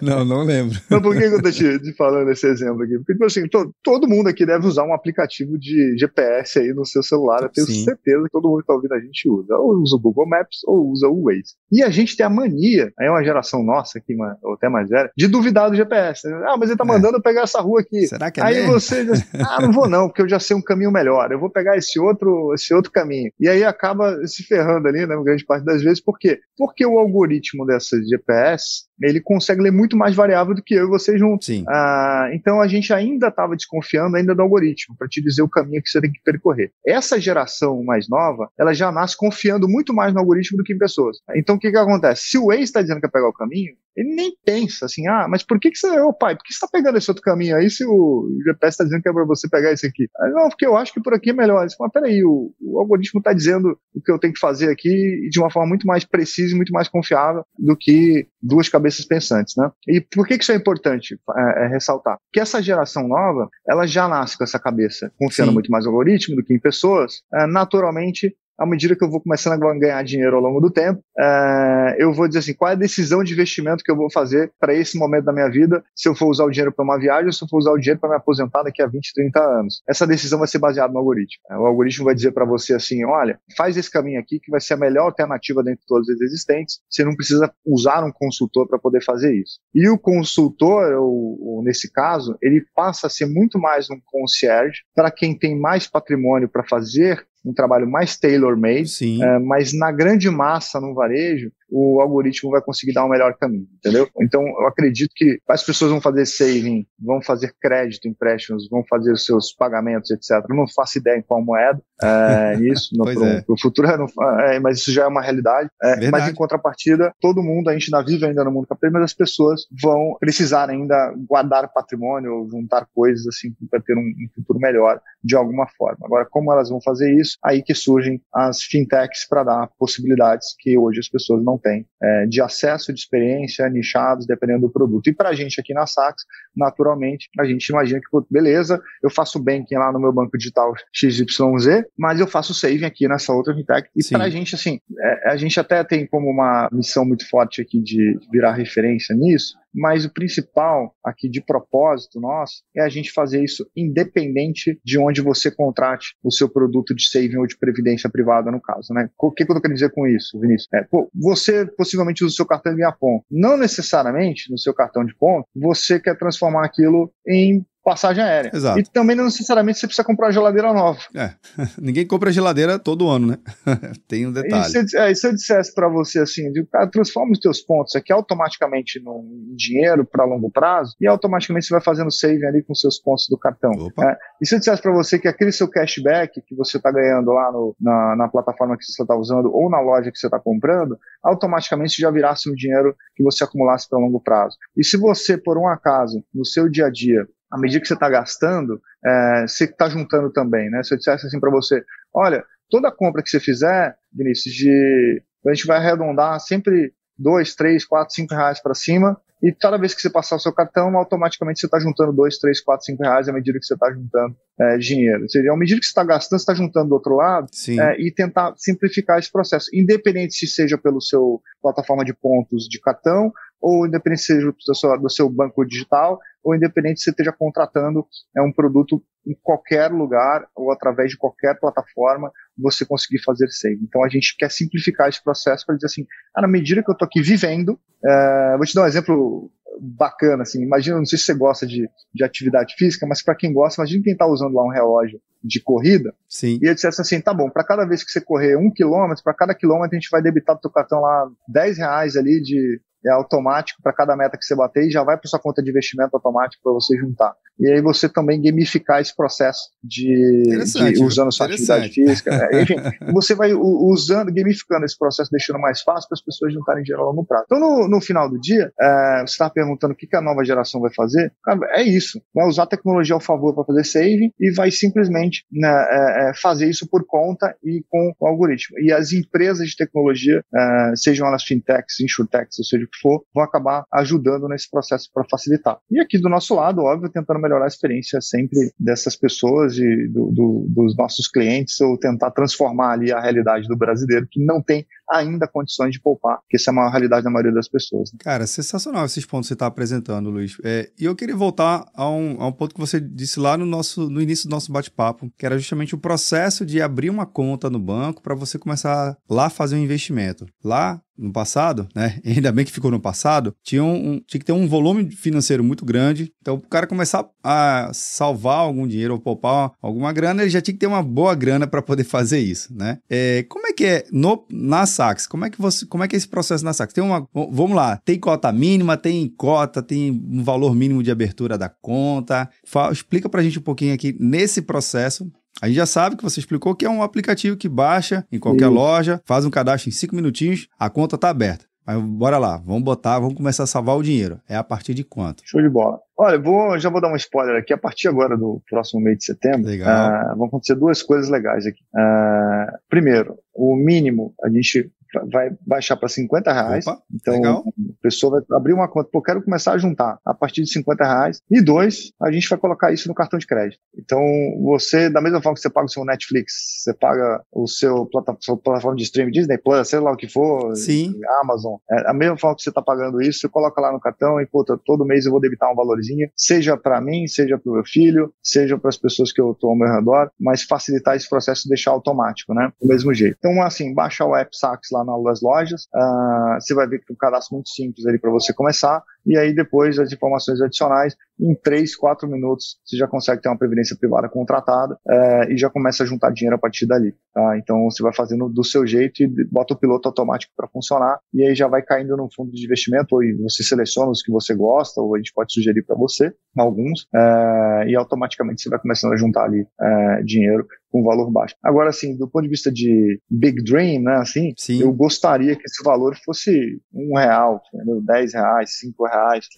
não, 0.00 0.24
não 0.24 0.42
lembro. 0.42 0.78
Mas 0.88 1.02
por 1.02 1.14
que, 1.14 1.28
que 1.28 1.34
eu 1.34 1.42
tô 1.42 1.50
te, 1.50 1.78
te, 1.80 1.92
falando 1.96 2.30
esse 2.30 2.46
exemplo 2.46 2.82
aqui? 2.82 2.96
Porque, 2.96 3.12
tipo 3.12 3.24
assim, 3.26 3.46
to, 3.48 3.74
todo 3.82 4.08
mundo 4.08 4.28
aqui 4.28 4.46
deve 4.46 4.66
usar 4.66 4.84
um 4.84 4.94
aplicativo 4.94 5.58
de 5.58 5.96
GPS 5.98 6.58
aí 6.58 6.72
no 6.72 6.83
seu 6.84 7.02
celular. 7.02 7.42
Eu 7.42 7.48
tenho 7.48 7.66
Sim. 7.66 7.84
certeza 7.84 8.24
que 8.24 8.30
todo 8.30 8.48
mundo 8.48 8.60
que 8.60 8.66
tá 8.66 8.74
ouvindo 8.74 8.94
a 8.94 9.00
gente 9.00 9.28
usa. 9.28 9.56
Ou 9.56 9.74
usa 9.76 9.96
o 9.96 10.00
Google 10.00 10.28
Maps 10.28 10.58
ou 10.66 10.88
usa 10.90 11.08
o 11.08 11.24
Waze. 11.24 11.54
E 11.70 11.82
a 11.82 11.90
gente 11.90 12.16
tem 12.16 12.24
a 12.24 12.30
mania, 12.30 12.92
aí 12.98 13.06
é 13.06 13.10
uma 13.10 13.24
geração 13.24 13.62
nossa 13.62 13.98
aqui, 13.98 14.14
ou 14.42 14.54
até 14.54 14.68
mais 14.68 14.88
velha, 14.88 15.10
de 15.16 15.26
duvidar 15.28 15.70
do 15.70 15.76
GPS. 15.76 16.26
Ah, 16.46 16.56
mas 16.58 16.70
ele 16.70 16.78
tá 16.78 16.84
é. 16.84 16.88
mandando 16.88 17.16
é. 17.16 17.18
eu 17.18 17.22
pegar 17.22 17.42
essa 17.42 17.60
rua 17.60 17.80
aqui. 17.80 18.06
Será 18.06 18.30
que 18.30 18.40
é 18.40 18.44
Aí 18.44 18.54
mesmo? 18.56 18.72
você 18.72 19.04
diz, 19.04 19.24
ah, 19.34 19.60
não 19.60 19.72
vou 19.72 19.88
não, 19.88 20.08
porque 20.08 20.22
eu 20.22 20.28
já 20.28 20.38
sei 20.38 20.56
um 20.56 20.62
caminho 20.62 20.90
melhor. 20.90 21.30
Eu 21.30 21.38
vou 21.38 21.50
pegar 21.50 21.76
esse 21.76 21.98
outro, 21.98 22.52
esse 22.54 22.72
outro 22.74 22.90
caminho. 22.90 23.30
E 23.38 23.48
aí 23.48 23.64
acaba 23.64 24.26
se 24.26 24.42
ferrando 24.42 24.88
ali, 24.88 25.06
né, 25.06 25.16
grande 25.24 25.44
parte 25.44 25.64
das 25.64 25.82
vezes. 25.82 26.00
Por 26.00 26.18
quê? 26.18 26.40
Porque 26.56 26.84
o 26.84 26.98
algoritmo 26.98 27.66
dessa 27.66 27.96
GPS, 28.02 28.84
ele 29.00 29.20
consegue 29.20 29.62
ler 29.62 29.72
muito 29.72 29.96
mais 29.96 30.14
variável 30.14 30.54
do 30.54 30.62
que 30.62 30.74
eu 30.74 30.86
e 30.86 30.88
você 30.88 31.18
juntos. 31.18 31.46
Sim. 31.46 31.64
Ah, 31.68 32.30
então 32.32 32.60
a 32.60 32.68
gente 32.68 32.92
ainda 32.92 33.28
estava 33.28 33.56
desconfiando 33.56 34.16
ainda 34.16 34.34
do 34.34 34.42
algoritmo 34.42 34.96
para 34.96 35.08
te 35.08 35.22
dizer 35.22 35.42
o 35.42 35.48
caminho 35.48 35.82
que 35.82 35.88
você 35.88 36.00
tem 36.00 36.12
que 36.12 36.22
percorrer. 36.22 36.72
Essa 36.86 37.20
geração 37.20 37.82
mais 37.82 38.08
nova, 38.08 38.48
ela 38.58 38.72
já 38.72 38.92
nasce 38.92 39.16
confiando 39.16 39.68
muito 39.68 39.92
mais 39.92 40.12
no 40.12 40.20
algoritmo 40.20 40.58
do 40.58 40.64
que 40.64 40.72
em 40.72 40.78
pessoas. 40.78 41.18
Então 41.34 41.56
o 41.56 41.58
que 41.58 41.70
que 41.70 41.76
acontece? 41.76 42.28
Se 42.28 42.38
o 42.38 42.46
Waze 42.46 42.62
está 42.62 42.82
dizendo 42.82 43.00
que 43.00 43.06
é 43.06 43.10
pegar 43.10 43.28
o 43.28 43.32
caminho, 43.32 43.74
ele 43.96 44.14
nem 44.14 44.32
pensa 44.44 44.86
assim, 44.86 45.06
ah, 45.08 45.26
mas 45.28 45.42
por 45.42 45.58
que, 45.58 45.70
que 45.70 45.78
você, 45.78 45.88
ô 46.00 46.12
pai, 46.12 46.34
por 46.34 46.42
que 46.44 46.52
você 46.52 46.56
está 46.56 46.68
pegando 46.68 46.98
esse 46.98 47.10
outro 47.10 47.22
caminho 47.22 47.56
aí 47.56 47.70
se 47.70 47.84
o 47.84 48.28
GPS 48.44 48.74
está 48.74 48.84
dizendo 48.84 49.02
que 49.02 49.08
é 49.08 49.12
para 49.12 49.24
você 49.24 49.48
pegar 49.48 49.72
esse 49.72 49.86
aqui? 49.86 50.08
Aí, 50.20 50.30
não, 50.32 50.48
porque 50.48 50.66
eu 50.66 50.76
acho 50.76 50.92
que 50.92 51.02
por 51.02 51.14
aqui 51.14 51.30
é 51.30 51.32
melhor. 51.32 51.62
Ele 51.62 51.74
fala, 51.76 51.90
peraí, 51.90 52.24
o, 52.24 52.52
o 52.60 52.78
algoritmo 52.78 53.20
está 53.20 53.32
dizendo 53.32 53.78
o 53.94 54.00
que 54.00 54.10
eu 54.10 54.18
tenho 54.18 54.32
que 54.32 54.40
fazer 54.40 54.70
aqui 54.70 55.28
de 55.30 55.38
uma 55.38 55.50
forma 55.50 55.68
muito 55.68 55.86
mais 55.86 56.04
precisa 56.04 56.54
e 56.54 56.56
muito 56.56 56.72
mais 56.72 56.88
confiável 56.88 57.44
do 57.58 57.76
que 57.76 58.26
duas 58.42 58.68
cabeças 58.68 59.04
pensantes, 59.06 59.54
né? 59.56 59.70
E 59.88 60.00
por 60.00 60.26
que, 60.26 60.36
que 60.36 60.42
isso 60.42 60.52
é 60.52 60.56
importante 60.56 61.18
é, 61.36 61.64
é 61.64 61.68
ressaltar? 61.68 62.18
Que 62.32 62.40
essa 62.40 62.62
geração 62.62 63.08
nova, 63.08 63.48
ela 63.68 63.86
já 63.86 64.08
nasce 64.08 64.36
com 64.36 64.44
essa 64.44 64.58
cabeça 64.58 65.12
confiando 65.18 65.50
Sim. 65.50 65.54
muito 65.54 65.70
mais 65.70 65.84
no 65.84 65.90
algoritmo 65.90 66.36
do 66.36 66.44
que 66.44 66.54
em 66.54 66.58
pessoas, 66.58 67.22
é, 67.32 67.46
naturalmente 67.46 68.34
à 68.58 68.66
medida 68.66 68.96
que 68.96 69.04
eu 69.04 69.10
vou 69.10 69.20
começando 69.20 69.62
a 69.62 69.78
ganhar 69.78 70.02
dinheiro 70.02 70.36
ao 70.36 70.42
longo 70.42 70.60
do 70.60 70.70
tempo, 70.70 71.02
é, 71.18 71.96
eu 71.98 72.12
vou 72.12 72.26
dizer 72.26 72.40
assim, 72.40 72.54
qual 72.54 72.70
é 72.70 72.74
a 72.74 72.76
decisão 72.76 73.22
de 73.22 73.32
investimento 73.32 73.82
que 73.82 73.90
eu 73.90 73.96
vou 73.96 74.10
fazer 74.10 74.52
para 74.58 74.74
esse 74.74 74.98
momento 74.98 75.24
da 75.24 75.32
minha 75.32 75.48
vida, 75.48 75.84
se 75.94 76.08
eu 76.08 76.14
for 76.14 76.28
usar 76.28 76.44
o 76.44 76.50
dinheiro 76.50 76.72
para 76.72 76.84
uma 76.84 76.98
viagem 76.98 77.26
ou 77.26 77.32
se 77.32 77.42
eu 77.42 77.48
for 77.48 77.58
usar 77.58 77.72
o 77.72 77.78
dinheiro 77.78 78.00
para 78.00 78.10
me 78.10 78.16
aposentar 78.16 78.62
daqui 78.62 78.82
a 78.82 78.86
20, 78.86 79.12
30 79.14 79.40
anos. 79.40 79.82
Essa 79.88 80.06
decisão 80.06 80.38
vai 80.38 80.48
ser 80.48 80.58
baseada 80.58 80.92
no 80.92 80.98
algoritmo. 80.98 81.42
O 81.50 81.66
algoritmo 81.66 82.04
vai 82.04 82.14
dizer 82.14 82.32
para 82.32 82.44
você 82.44 82.74
assim, 82.74 83.04
olha, 83.04 83.38
faz 83.56 83.76
esse 83.76 83.90
caminho 83.90 84.20
aqui 84.20 84.38
que 84.40 84.50
vai 84.50 84.60
ser 84.60 84.74
a 84.74 84.78
melhor 84.78 85.04
alternativa 85.04 85.62
dentro 85.62 85.80
de 85.80 85.86
todas 85.86 86.08
as 86.08 86.20
existentes, 86.20 86.80
você 86.88 87.04
não 87.04 87.14
precisa 87.14 87.52
usar 87.66 88.04
um 88.04 88.12
consultor 88.12 88.68
para 88.68 88.78
poder 88.78 89.02
fazer 89.02 89.34
isso. 89.34 89.58
E 89.74 89.88
o 89.88 89.98
consultor, 89.98 90.92
ou, 90.94 91.56
ou 91.56 91.62
nesse 91.62 91.90
caso, 91.90 92.36
ele 92.42 92.64
passa 92.74 93.06
a 93.06 93.10
ser 93.10 93.26
muito 93.26 93.58
mais 93.58 93.90
um 93.90 94.00
concierge 94.04 94.82
para 94.94 95.10
quem 95.10 95.36
tem 95.36 95.58
mais 95.58 95.86
patrimônio 95.86 96.48
para 96.48 96.64
fazer 96.64 97.26
um 97.44 97.52
trabalho 97.52 97.88
mais 97.88 98.16
tailor-made, 98.16 98.88
é, 99.22 99.38
mas 99.38 99.72
na 99.72 99.92
grande 99.92 100.30
massa 100.30 100.80
no 100.80 100.94
varejo, 100.94 101.52
o 101.76 102.00
algoritmo 102.00 102.52
vai 102.52 102.62
conseguir 102.62 102.92
dar 102.92 103.04
um 103.04 103.08
melhor 103.08 103.34
caminho, 103.36 103.66
entendeu? 103.74 104.08
Então, 104.20 104.42
eu 104.42 104.68
acredito 104.68 105.10
que 105.12 105.40
as 105.48 105.64
pessoas 105.64 105.90
vão 105.90 106.00
fazer 106.00 106.24
saving, 106.24 106.86
vão 107.00 107.20
fazer 107.20 107.52
crédito, 107.60 108.06
empréstimos, 108.06 108.68
vão 108.70 108.84
fazer 108.88 109.12
os 109.12 109.24
seus 109.24 109.52
pagamentos, 109.52 110.08
etc. 110.12 110.44
Eu 110.48 110.54
não 110.54 110.66
faço 110.68 110.98
ideia 110.98 111.18
em 111.18 111.22
qual 111.22 111.42
moeda 111.42 111.82
é, 112.00 112.54
isso, 112.62 112.96
no 112.96 113.04
pro, 113.04 113.24
é. 113.24 113.42
pro 113.42 113.60
futuro, 113.60 113.88
não, 113.98 114.06
é, 114.40 114.60
mas 114.60 114.78
isso 114.78 114.92
já 114.92 115.02
é 115.02 115.06
uma 115.08 115.20
realidade. 115.20 115.68
É, 115.82 116.08
mas 116.10 116.28
em 116.28 116.34
contrapartida, 116.34 117.12
todo 117.20 117.42
mundo, 117.42 117.68
a 117.68 117.72
gente 117.72 117.92
ainda 117.92 118.06
vive 118.06 118.24
ainda 118.24 118.44
no 118.44 118.52
mundo 118.52 118.68
capitalista, 118.68 119.00
mas 119.00 119.10
as 119.10 119.16
pessoas 119.16 119.62
vão 119.82 120.16
precisar 120.20 120.70
ainda 120.70 121.12
guardar 121.28 121.72
patrimônio, 121.72 122.48
juntar 122.52 122.86
coisas 122.94 123.26
assim 123.26 123.52
para 123.68 123.80
ter 123.80 123.96
um, 123.96 124.00
um 124.00 124.28
futuro 124.32 124.60
melhor 124.60 125.00
de 125.22 125.34
alguma 125.34 125.66
forma. 125.76 125.98
Agora, 126.04 126.24
como 126.30 126.52
elas 126.52 126.70
vão 126.70 126.80
fazer 126.80 127.12
isso? 127.12 127.36
Aí 127.42 127.62
que 127.62 127.74
surgem 127.74 128.22
as 128.32 128.62
fintechs 128.62 129.26
para 129.28 129.42
dar 129.42 129.68
possibilidades 129.76 130.54
que 130.58 130.78
hoje 130.78 131.00
as 131.00 131.08
pessoas 131.08 131.42
não 131.42 131.58
têm 131.64 131.86
é, 132.02 132.26
de 132.26 132.42
acesso, 132.42 132.92
de 132.92 133.00
experiência, 133.00 133.68
nichados, 133.70 134.26
dependendo 134.26 134.60
do 134.60 134.70
produto. 134.70 135.08
E 135.08 135.14
para 135.14 135.30
a 135.30 135.34
gente 135.34 135.58
aqui 135.58 135.72
na 135.72 135.86
Sax, 135.86 136.22
naturalmente, 136.54 137.28
a 137.40 137.44
gente 137.44 137.66
imagina 137.68 137.98
que, 138.00 138.06
beleza, 138.30 138.80
eu 139.02 139.10
faço 139.10 139.42
banking 139.42 139.76
lá 139.76 139.90
no 139.90 139.98
meu 139.98 140.12
banco 140.12 140.36
digital 140.36 140.72
XYZ, 140.92 141.84
mas 141.98 142.20
eu 142.20 142.26
faço 142.26 142.52
saving 142.52 142.84
aqui 142.84 143.08
nessa 143.08 143.32
outra 143.32 143.54
fintech. 143.54 143.88
E 143.96 144.08
para 144.10 144.24
a 144.24 144.30
gente, 144.30 144.54
assim, 144.54 144.78
é, 145.00 145.30
a 145.30 145.36
gente 145.36 145.58
até 145.58 145.82
tem 145.82 146.06
como 146.06 146.28
uma 146.30 146.68
missão 146.70 147.04
muito 147.04 147.28
forte 147.28 147.62
aqui 147.62 147.80
de 147.80 148.18
virar 148.30 148.52
referência 148.52 149.16
nisso, 149.16 149.56
mas 149.74 150.04
o 150.04 150.12
principal 150.12 150.94
aqui 151.04 151.28
de 151.28 151.40
propósito 151.40 152.20
nosso 152.20 152.62
é 152.76 152.82
a 152.82 152.88
gente 152.88 153.12
fazer 153.12 153.42
isso 153.42 153.68
independente 153.76 154.78
de 154.84 154.98
onde 154.98 155.20
você 155.20 155.50
contrate 155.50 156.14
o 156.22 156.30
seu 156.30 156.48
produto 156.48 156.94
de 156.94 157.08
saving 157.08 157.36
ou 157.36 157.46
de 157.46 157.58
previdência 157.58 158.08
privada, 158.08 158.50
no 158.50 158.60
caso, 158.60 158.92
né? 158.92 159.08
O 159.18 159.32
que, 159.32 159.44
que 159.44 159.52
eu 159.52 159.60
quero 159.60 159.74
dizer 159.74 159.90
com 159.90 160.06
isso, 160.06 160.38
Vinícius? 160.38 160.68
É, 160.72 160.82
pô, 160.82 161.10
você 161.14 161.66
possivelmente 161.66 162.24
usa 162.24 162.32
o 162.32 162.36
seu 162.36 162.46
cartão 162.46 162.74
de 162.74 162.84
ponto. 162.98 163.24
Não 163.30 163.56
necessariamente 163.56 164.50
no 164.50 164.58
seu 164.58 164.72
cartão 164.72 165.04
de 165.04 165.14
ponto 165.14 165.48
você 165.54 165.98
quer 165.98 166.16
transformar 166.16 166.64
aquilo 166.64 167.12
em 167.26 167.64
passagem 167.84 168.24
aérea. 168.24 168.50
Exato. 168.52 168.80
E 168.80 168.84
também 168.84 169.14
não 169.14 169.24
necessariamente 169.24 169.78
você 169.78 169.86
precisa 169.86 170.04
comprar 170.04 170.26
uma 170.26 170.32
geladeira 170.32 170.72
nova. 170.72 170.98
É. 171.14 171.34
Ninguém 171.78 172.06
compra 172.06 172.32
geladeira 172.32 172.78
todo 172.78 173.08
ano, 173.08 173.26
né? 173.28 173.38
Tem 174.08 174.26
um 174.26 174.32
detalhe. 174.32 174.64
E 174.64 174.88
se, 174.88 174.96
é, 174.96 175.14
se 175.14 175.26
eu 175.26 175.32
dissesse 175.32 175.74
para 175.74 175.88
você 175.88 176.20
assim, 176.20 176.50
de, 176.50 176.64
cara, 176.66 176.86
transforma 176.86 177.32
os 177.32 177.38
teus 177.38 177.60
pontos 177.60 177.94
aqui 177.94 178.12
automaticamente 178.12 178.98
em 178.98 179.54
dinheiro 179.54 180.04
para 180.04 180.24
longo 180.24 180.50
prazo 180.50 180.96
e 181.00 181.06
automaticamente 181.06 181.66
você 181.66 181.74
vai 181.74 181.82
fazendo 181.82 182.10
saving 182.10 182.46
ali 182.46 182.62
com 182.62 182.74
seus 182.74 182.98
pontos 182.98 183.26
do 183.28 183.38
cartão. 183.38 183.72
É, 184.00 184.16
e 184.40 184.46
se 184.46 184.54
eu 184.54 184.58
dissesse 184.58 184.80
para 184.80 184.92
você 184.92 185.18
que 185.18 185.28
aquele 185.28 185.52
seu 185.52 185.68
cashback 185.68 186.40
que 186.40 186.54
você 186.54 186.78
está 186.78 186.90
ganhando 186.90 187.30
lá 187.32 187.52
no, 187.52 187.76
na, 187.78 188.16
na 188.16 188.28
plataforma 188.28 188.76
que 188.78 188.84
você 188.84 189.02
está 189.02 189.14
usando 189.14 189.54
ou 189.54 189.68
na 189.68 189.80
loja 189.80 190.10
que 190.10 190.18
você 190.18 190.26
está 190.26 190.40
comprando, 190.40 190.98
automaticamente 191.22 192.00
já 192.00 192.10
virasse 192.10 192.50
um 192.50 192.54
dinheiro 192.54 192.96
que 193.14 193.22
você 193.22 193.44
acumulasse 193.44 193.88
para 193.88 193.98
longo 193.98 194.20
prazo. 194.20 194.56
E 194.76 194.84
se 194.84 194.96
você, 194.96 195.36
por 195.36 195.58
um 195.58 195.68
acaso, 195.68 196.24
no 196.34 196.44
seu 196.44 196.68
dia 196.68 196.86
a 196.86 196.90
dia, 196.90 197.26
à 197.54 197.58
medida 197.58 197.80
que 197.80 197.86
você 197.86 197.94
está 197.94 198.10
gastando, 198.10 198.82
é, 199.04 199.46
você 199.46 199.64
está 199.64 199.88
juntando 199.88 200.28
também, 200.32 200.68
né? 200.70 200.82
Se 200.82 200.92
eu 200.92 200.98
dissesse 200.98 201.26
assim 201.26 201.38
para 201.38 201.52
você, 201.52 201.84
olha, 202.12 202.44
toda 202.68 202.90
compra 202.90 203.22
que 203.22 203.30
você 203.30 203.38
fizer, 203.38 203.96
Vinícius, 204.12 204.52
de, 204.52 205.22
a 205.46 205.54
gente 205.54 205.64
vai 205.64 205.78
arredondar 205.78 206.40
sempre 206.40 206.92
dois, 207.16 207.54
três, 207.54 207.84
quatro, 207.84 208.12
cinco 208.12 208.34
reais 208.34 208.60
para 208.60 208.74
cima, 208.74 209.16
e 209.40 209.52
toda 209.52 209.78
vez 209.78 209.94
que 209.94 210.00
você 210.00 210.10
passar 210.10 210.36
o 210.36 210.40
seu 210.40 210.52
cartão, 210.52 210.96
automaticamente 210.96 211.60
você 211.60 211.66
está 211.66 211.78
juntando 211.78 212.12
dois, 212.12 212.38
três, 212.38 212.60
quatro, 212.60 212.86
cinco 212.86 213.02
reais 213.02 213.28
à 213.28 213.32
medida 213.32 213.58
que 213.58 213.66
você 213.66 213.74
está 213.74 213.92
juntando 213.92 214.34
é, 214.58 214.78
dinheiro. 214.78 215.28
Seja, 215.28 215.52
à 215.52 215.56
medida 215.56 215.78
que 215.78 215.86
você 215.86 215.90
está 215.90 216.02
gastando, 216.02 216.38
você 216.38 216.42
está 216.42 216.54
juntando 216.54 216.88
do 216.88 216.94
outro 216.94 217.14
lado 217.14 217.46
é, 217.78 218.00
e 218.00 218.10
tentar 218.10 218.54
simplificar 218.56 219.18
esse 219.18 219.30
processo, 219.30 219.68
independente 219.72 220.34
se 220.34 220.48
seja 220.48 220.76
pelo 220.76 221.00
seu 221.00 221.40
plataforma 221.62 222.04
de 222.04 222.14
pontos 222.14 222.66
de 222.68 222.80
cartão 222.80 223.32
ou 223.64 223.86
independente 223.86 224.20
seja 224.20 224.52
do 224.52 224.74
seu, 224.74 225.00
do 225.00 225.10
seu 225.10 225.30
banco 225.30 225.64
digital, 225.64 226.20
ou 226.42 226.54
independente 226.54 227.00
se 227.00 227.04
você 227.04 227.10
esteja 227.12 227.32
contratando 227.32 228.06
é, 228.36 228.42
um 228.42 228.52
produto 228.52 229.02
em 229.26 229.34
qualquer 229.42 229.90
lugar 229.90 230.46
ou 230.54 230.70
através 230.70 231.10
de 231.10 231.16
qualquer 231.16 231.58
plataforma, 231.58 232.30
você 232.58 232.84
conseguir 232.84 233.22
fazer 233.24 233.48
save. 233.48 233.80
Então 233.82 234.04
a 234.04 234.08
gente 234.10 234.36
quer 234.36 234.50
simplificar 234.50 235.08
esse 235.08 235.24
processo 235.24 235.64
para 235.64 235.76
dizer 235.76 235.86
assim, 235.86 236.06
ah, 236.36 236.42
na 236.42 236.48
medida 236.48 236.82
que 236.82 236.90
eu 236.90 236.92
estou 236.92 237.06
aqui 237.06 237.22
vivendo, 237.22 237.80
é, 238.04 238.54
vou 238.58 238.66
te 238.66 238.74
dar 238.74 238.82
um 238.82 238.86
exemplo 238.86 239.50
bacana, 239.80 240.42
assim, 240.42 240.62
imagina, 240.62 240.98
não 240.98 241.06
sei 241.06 241.18
se 241.18 241.24
você 241.24 241.34
gosta 241.34 241.66
de, 241.66 241.88
de 242.14 242.22
atividade 242.22 242.74
física, 242.76 243.06
mas 243.06 243.22
para 243.22 243.34
quem 243.34 243.50
gosta, 243.50 243.80
imagina 243.80 244.04
quem 244.04 244.12
está 244.12 244.26
usando 244.26 244.54
lá 244.54 244.62
um 244.62 244.70
relógio 244.70 245.18
de 245.42 245.60
corrida, 245.60 246.14
Sim. 246.28 246.58
e 246.62 246.66
ele 246.66 246.74
dissesse 246.74 247.00
assim, 247.00 247.20
tá 247.20 247.32
bom, 247.32 247.48
para 247.48 247.64
cada 247.64 247.86
vez 247.86 248.04
que 248.04 248.12
você 248.12 248.20
correr 248.20 248.56
um 248.56 248.70
quilômetro, 248.70 249.24
para 249.24 249.34
cada 249.34 249.54
quilômetro 249.54 249.96
a 249.96 250.00
gente 250.00 250.10
vai 250.10 250.22
debitar 250.22 250.54
do 250.54 250.60
teu 250.60 250.70
cartão 250.70 251.00
lá 251.00 251.28
10 251.48 251.78
reais 251.78 252.14
ali 252.14 252.40
de, 252.40 252.80
é 253.06 253.10
automático 253.10 253.82
para 253.82 253.92
cada 253.92 254.16
meta 254.16 254.36
que 254.38 254.44
você 254.44 254.54
bater 254.54 254.86
e 254.86 254.90
já 254.90 255.02
vai 255.02 255.16
para 255.16 255.28
sua 255.28 255.38
conta 255.38 255.62
de 255.62 255.70
investimento 255.70 256.14
automático 256.14 256.62
para 256.62 256.72
você 256.72 256.96
juntar. 256.96 257.34
E 257.58 257.70
aí 257.70 257.80
você 257.80 258.08
também 258.08 258.40
gamificar 258.40 259.00
esse 259.00 259.14
processo 259.14 259.70
de, 259.82 260.42
de 260.42 261.02
usando 261.02 261.32
sua 261.32 261.46
atividade 261.46 261.88
física. 261.90 262.48
É, 262.52 262.62
enfim, 262.62 262.76
você 263.12 263.34
vai 263.34 263.52
usando, 263.54 264.32
gamificando 264.32 264.84
esse 264.84 264.98
processo, 264.98 265.30
deixando 265.30 265.58
mais 265.58 265.80
fácil 265.82 266.08
para 266.08 266.16
as 266.16 266.22
pessoas 266.22 266.52
juntarem 266.52 266.82
dinheiro 266.82 267.02
a 267.02 267.06
longo 267.06 267.24
prazo. 267.24 267.44
Então, 267.46 267.60
no, 267.60 267.88
no 267.88 268.00
final 268.00 268.28
do 268.28 268.38
dia, 268.40 268.72
é, 268.80 269.20
você 269.20 269.32
está 269.32 269.48
perguntando 269.48 269.94
o 269.94 269.96
que, 269.96 270.06
que 270.06 270.16
a 270.16 270.22
nova 270.22 270.44
geração 270.44 270.80
vai 270.80 270.92
fazer. 270.94 271.32
É 271.74 271.82
isso. 271.82 272.20
Vai 272.34 272.46
usar 272.46 272.64
a 272.64 272.66
tecnologia 272.66 273.14
ao 273.14 273.20
favor 273.20 273.54
para 273.54 273.64
fazer 273.64 273.84
saving 273.84 274.32
e 274.38 274.52
vai 274.52 274.70
simplesmente 274.70 275.44
né, 275.52 275.68
é, 275.68 276.30
é, 276.30 276.32
fazer 276.34 276.68
isso 276.68 276.88
por 276.88 277.04
conta 277.06 277.54
e 277.62 277.84
com 277.88 278.12
o 278.18 278.26
algoritmo. 278.26 278.78
E 278.80 278.92
as 278.92 279.12
empresas 279.12 279.68
de 279.68 279.76
tecnologia, 279.76 280.42
é, 280.54 280.92
sejam 280.96 281.26
elas 281.26 281.44
fintechs, 281.44 282.00
insurtechs, 282.00 282.58
ou 282.58 282.64
seja 282.64 282.84
o 282.84 282.88
que 282.88 282.98
for, 283.00 283.22
vão 283.34 283.44
acabar 283.44 283.84
ajudando 283.92 284.48
nesse 284.48 284.70
processo 284.70 285.08
para 285.12 285.24
facilitar. 285.30 285.78
E 285.90 286.00
aqui 286.00 286.18
do 286.18 286.28
nosso 286.28 286.54
lado, 286.54 286.82
óbvio, 286.82 287.10
tentando 287.10 287.40
melhorar 287.44 287.64
a 287.64 287.68
experiência 287.68 288.20
sempre 288.20 288.72
dessas 288.78 289.16
pessoas 289.16 289.76
e 289.76 290.08
do, 290.08 290.30
do, 290.30 290.66
dos 290.68 290.96
nossos 290.96 291.28
clientes 291.28 291.80
ou 291.80 291.98
tentar 291.98 292.30
transformar 292.30 292.92
ali 292.92 293.12
a 293.12 293.20
realidade 293.20 293.68
do 293.68 293.76
brasileiro 293.76 294.26
que 294.30 294.44
não 294.44 294.62
tem 294.62 294.86
ainda 295.10 295.46
condições 295.46 295.92
de 295.92 296.00
poupar, 296.00 296.38
que 296.48 296.56
essa 296.56 296.70
é 296.70 296.72
uma 296.72 296.90
realidade 296.90 297.24
da 297.24 297.30
maioria 297.30 297.52
das 297.52 297.68
pessoas. 297.68 298.10
Né? 298.12 298.18
Cara, 298.20 298.46
sensacional 298.46 299.04
esses 299.04 299.24
pontos 299.26 299.46
que 299.46 299.48
você 299.48 299.54
está 299.54 299.66
apresentando, 299.66 300.30
Luiz. 300.30 300.56
É, 300.64 300.90
e 300.98 301.04
eu 301.04 301.14
queria 301.14 301.36
voltar 301.36 301.86
a 301.94 302.08
um, 302.08 302.40
a 302.40 302.46
um 302.48 302.52
ponto 302.52 302.74
que 302.74 302.80
você 302.80 303.00
disse 303.00 303.38
lá 303.38 303.56
no, 303.56 303.66
nosso, 303.66 304.08
no 304.08 304.20
início 304.20 304.48
do 304.48 304.52
nosso 304.52 304.72
bate-papo, 304.72 305.30
que 305.36 305.44
era 305.44 305.58
justamente 305.58 305.94
o 305.94 305.98
processo 305.98 306.64
de 306.64 306.80
abrir 306.80 307.10
uma 307.10 307.26
conta 307.26 307.68
no 307.68 307.78
banco 307.78 308.22
para 308.22 308.34
você 308.34 308.58
começar 308.58 309.16
lá 309.28 309.46
a 309.46 309.50
fazer 309.50 309.76
um 309.76 309.82
investimento. 309.82 310.46
Lá 310.62 311.00
no 311.16 311.32
passado, 311.32 311.88
né? 311.94 312.20
Ainda 312.24 312.52
bem 312.52 312.64
que 312.64 312.72
ficou 312.72 312.90
no 312.90 313.00
passado, 313.00 313.54
tinha, 313.62 313.82
um, 313.82 314.20
tinha 314.26 314.38
que 314.38 314.44
ter 314.44 314.52
um 314.52 314.66
volume 314.66 315.10
financeiro 315.10 315.62
muito 315.62 315.84
grande. 315.84 316.32
Então, 316.40 316.56
o 316.56 316.60
cara 316.60 316.86
começar 316.86 317.26
a 317.42 317.90
salvar 317.92 318.58
algum 318.58 318.86
dinheiro 318.86 319.14
ou 319.14 319.20
poupar 319.20 319.72
alguma 319.80 320.12
grana, 320.12 320.42
ele 320.42 320.50
já 320.50 320.60
tinha 320.60 320.74
que 320.74 320.80
ter 320.80 320.86
uma 320.86 321.02
boa 321.02 321.34
grana 321.34 321.66
para 321.66 321.82
poder 321.82 322.04
fazer 322.04 322.40
isso, 322.40 322.74
né? 322.74 322.98
É, 323.08 323.44
como 323.48 323.66
é 323.66 323.72
que 323.72 323.84
é 323.84 324.04
no, 324.12 324.46
na 324.50 324.86
Sax? 324.86 325.26
Como 325.26 325.44
é 325.44 325.50
que 325.50 325.60
você, 325.60 325.86
como 325.86 326.02
é 326.04 326.08
que 326.08 326.16
é 326.16 326.18
esse 326.18 326.28
processo 326.28 326.64
na 326.64 326.72
Sax? 326.72 326.92
Tem 326.92 327.04
uma, 327.04 327.26
vamos 327.32 327.76
lá, 327.76 328.00
tem 328.04 328.18
cota 328.18 328.52
mínima, 328.52 328.96
tem 328.96 329.28
cota, 329.28 329.82
tem 329.82 330.10
um 330.10 330.42
valor 330.42 330.74
mínimo 330.74 331.02
de 331.02 331.10
abertura 331.10 331.56
da 331.56 331.68
conta. 331.68 332.48
Fala, 332.64 332.92
explica 332.92 333.28
para 333.28 333.40
a 333.40 333.44
gente 333.44 333.58
um 333.58 333.62
pouquinho 333.62 333.94
aqui 333.94 334.16
nesse 334.18 334.62
processo 334.62 335.30
a 335.62 335.66
gente 335.66 335.76
já 335.76 335.86
sabe 335.86 336.16
que 336.16 336.22
você 336.22 336.40
explicou 336.40 336.74
que 336.74 336.84
é 336.84 336.90
um 336.90 337.02
aplicativo 337.02 337.56
que 337.56 337.68
baixa 337.68 338.26
em 338.30 338.38
qualquer 338.38 338.68
Sim. 338.68 338.74
loja, 338.74 339.22
faz 339.24 339.44
um 339.44 339.50
cadastro 339.50 339.88
em 339.88 339.92
cinco 339.92 340.16
minutinhos, 340.16 340.68
a 340.78 340.90
conta 340.90 341.14
está 341.16 341.30
aberta. 341.30 341.66
Mas 341.86 342.00
bora 342.02 342.38
lá, 342.38 342.56
vamos 342.56 342.82
botar, 342.82 343.18
vamos 343.18 343.34
começar 343.34 343.64
a 343.64 343.66
salvar 343.66 343.96
o 343.96 344.02
dinheiro. 344.02 344.40
É 344.48 344.56
a 344.56 344.64
partir 344.64 344.94
de 344.94 345.04
quanto? 345.04 345.42
Show 345.44 345.60
de 345.60 345.68
bola. 345.68 346.00
Olha, 346.16 346.38
vou, 346.38 346.78
já 346.78 346.88
vou 346.88 347.00
dar 347.00 347.12
um 347.12 347.16
spoiler 347.16 347.56
aqui. 347.56 347.74
A 347.74 347.78
partir 347.78 348.08
agora 348.08 348.38
do 348.38 348.62
próximo 348.70 349.02
mês 349.02 349.18
de 349.18 349.24
setembro, 349.26 349.70
uh, 349.70 350.36
vão 350.36 350.46
acontecer 350.46 350.76
duas 350.76 351.02
coisas 351.02 351.28
legais 351.28 351.66
aqui. 351.66 351.82
Uh, 351.94 352.78
primeiro, 352.88 353.36
o 353.54 353.76
mínimo, 353.76 354.34
a 354.42 354.48
gente 354.48 354.90
vai 355.30 355.50
baixar 355.66 355.96
para 355.96 356.08
50 356.08 356.52
reais. 356.52 356.86
Opa, 356.86 357.02
então, 357.12 357.34
legal. 357.34 357.64
a 357.66 358.02
pessoa 358.02 358.32
vai 358.32 358.58
abrir 358.58 358.72
uma 358.72 358.88
conta, 358.88 359.08
pô, 359.10 359.22
quero 359.22 359.42
começar 359.42 359.72
a 359.72 359.78
juntar 359.78 360.18
a 360.24 360.34
partir 360.34 360.62
de 360.62 360.72
50 360.72 361.04
reais. 361.04 361.40
E 361.50 361.62
dois, 361.62 362.12
a 362.22 362.30
gente 362.30 362.48
vai 362.48 362.58
colocar 362.58 362.92
isso 362.92 363.08
no 363.08 363.14
cartão 363.14 363.38
de 363.38 363.46
crédito. 363.46 363.80
Então, 363.96 364.20
você, 364.62 365.08
da 365.08 365.20
mesma 365.20 365.40
forma 365.40 365.54
que 365.54 365.60
você 365.60 365.70
paga 365.70 365.86
o 365.86 365.90
seu 365.90 366.04
Netflix, 366.04 366.82
você 366.82 366.94
paga 366.94 367.42
o 367.52 367.66
seu 367.66 368.06
plata, 368.06 368.36
sua 368.40 368.56
plataforma 368.56 368.96
de 368.96 369.04
streaming, 369.04 369.32
Disney 369.32 369.58
Plus, 369.58 369.88
sei 369.88 370.00
lá 370.00 370.12
o 370.12 370.16
que 370.16 370.28
for, 370.28 370.74
Sim. 370.76 371.14
Amazon, 371.42 371.76
é, 371.90 372.10
a 372.10 372.14
mesma 372.14 372.36
forma 372.36 372.56
que 372.56 372.62
você 372.62 372.68
está 372.68 372.82
pagando 372.82 373.20
isso, 373.20 373.40
você 373.40 373.48
coloca 373.48 373.80
lá 373.80 373.92
no 373.92 374.00
cartão 374.00 374.40
e, 374.40 374.46
pô, 374.46 374.64
todo 374.64 375.04
mês 375.04 375.26
eu 375.26 375.32
vou 375.32 375.40
debitar 375.40 375.70
um 375.70 375.76
valorzinho, 375.76 376.28
seja 376.36 376.76
para 376.76 377.00
mim, 377.00 377.26
seja 377.26 377.58
para 377.58 377.70
o 377.70 377.74
meu 377.74 377.84
filho, 377.84 378.32
seja 378.42 378.78
para 378.78 378.88
as 378.88 378.96
pessoas 378.96 379.32
que 379.32 379.40
eu 379.40 379.52
estou 379.52 379.70
ao 379.70 379.76
meu 379.76 379.88
redor, 379.88 380.30
mas 380.38 380.62
facilitar 380.62 381.16
esse 381.16 381.28
processo 381.28 381.66
e 381.66 381.68
deixar 381.68 381.90
automático, 381.90 382.54
né? 382.54 382.72
Do 382.80 382.88
mesmo 382.88 383.12
jeito. 383.12 383.36
Então, 383.38 383.62
assim, 383.62 383.94
baixa 383.94 384.24
o 384.24 384.34
app 384.36 384.56
Sax 384.56 384.88
lá 384.92 385.03
nas 385.04 385.40
lojas. 385.40 385.84
Uh, 385.94 386.60
você 386.60 386.74
vai 386.74 386.86
ver 386.86 387.00
que 387.00 387.06
tem 387.06 387.14
um 387.14 387.18
cadastro 387.18 387.54
muito 387.54 387.68
simples 387.68 388.06
ali 388.06 388.18
para 388.18 388.30
você 388.30 388.52
começar. 388.52 389.02
E 389.26 389.36
aí 389.36 389.54
depois 389.54 389.98
as 389.98 390.12
informações 390.12 390.60
adicionais, 390.60 391.16
em 391.40 391.54
3, 391.54 391.96
4 391.96 392.28
minutos, 392.28 392.78
você 392.84 392.96
já 392.96 393.08
consegue 393.08 393.42
ter 393.42 393.48
uma 393.48 393.58
previdência 393.58 393.96
privada 393.98 394.28
contratada 394.28 394.94
uh, 394.94 395.50
e 395.50 395.56
já 395.56 395.68
começa 395.68 396.04
a 396.04 396.06
juntar 396.06 396.30
dinheiro 396.30 396.56
a 396.56 396.58
partir 396.58 396.86
dali. 396.86 397.14
Tá? 397.32 397.58
Então 397.58 397.84
você 397.84 398.02
vai 398.02 398.14
fazendo 398.14 398.48
do 398.48 398.62
seu 398.62 398.86
jeito 398.86 399.22
e 399.22 399.26
bota 399.50 399.74
o 399.74 399.78
piloto 399.78 400.08
automático 400.08 400.52
para 400.56 400.68
funcionar 400.68 401.18
e 401.32 401.42
aí 401.42 401.54
já 401.54 401.66
vai 401.66 401.82
caindo 401.82 402.16
num 402.16 402.28
fundo 402.34 402.52
de 402.52 402.64
investimento 402.64 403.16
ou 403.16 403.22
você 403.42 403.62
seleciona 403.64 404.10
os 404.10 404.22
que 404.22 404.30
você 404.30 404.54
gosta 404.54 405.00
ou 405.00 405.14
a 405.14 405.18
gente 405.18 405.32
pode 405.34 405.52
sugerir 405.52 405.82
para 405.82 405.96
você 405.96 406.32
alguns 406.56 407.02
uh, 407.14 407.88
e 407.88 407.96
automaticamente 407.96 408.62
você 408.62 408.68
vai 408.68 408.78
começando 408.78 409.12
a 409.12 409.16
juntar 409.16 409.44
ali 409.44 409.62
uh, 409.62 410.24
dinheiro 410.24 410.66
com 410.94 411.02
valor 411.02 411.28
baixo. 411.28 411.56
Agora, 411.60 411.90
assim, 411.90 412.16
do 412.16 412.28
ponto 412.28 412.44
de 412.44 412.48
vista 412.48 412.70
de 412.70 413.20
big 413.28 413.64
dream, 413.64 414.00
né, 414.00 414.14
assim, 414.14 414.54
Sim. 414.56 414.80
eu 414.80 414.92
gostaria 414.92 415.56
que 415.56 415.64
esse 415.64 415.82
valor 415.82 416.16
fosse 416.24 416.80
um 416.94 417.18
real, 417.18 417.60
entendeu? 417.74 418.00
dez 418.00 418.32
reais, 418.32 418.78
cinco 418.78 419.04
reais, 419.04 419.13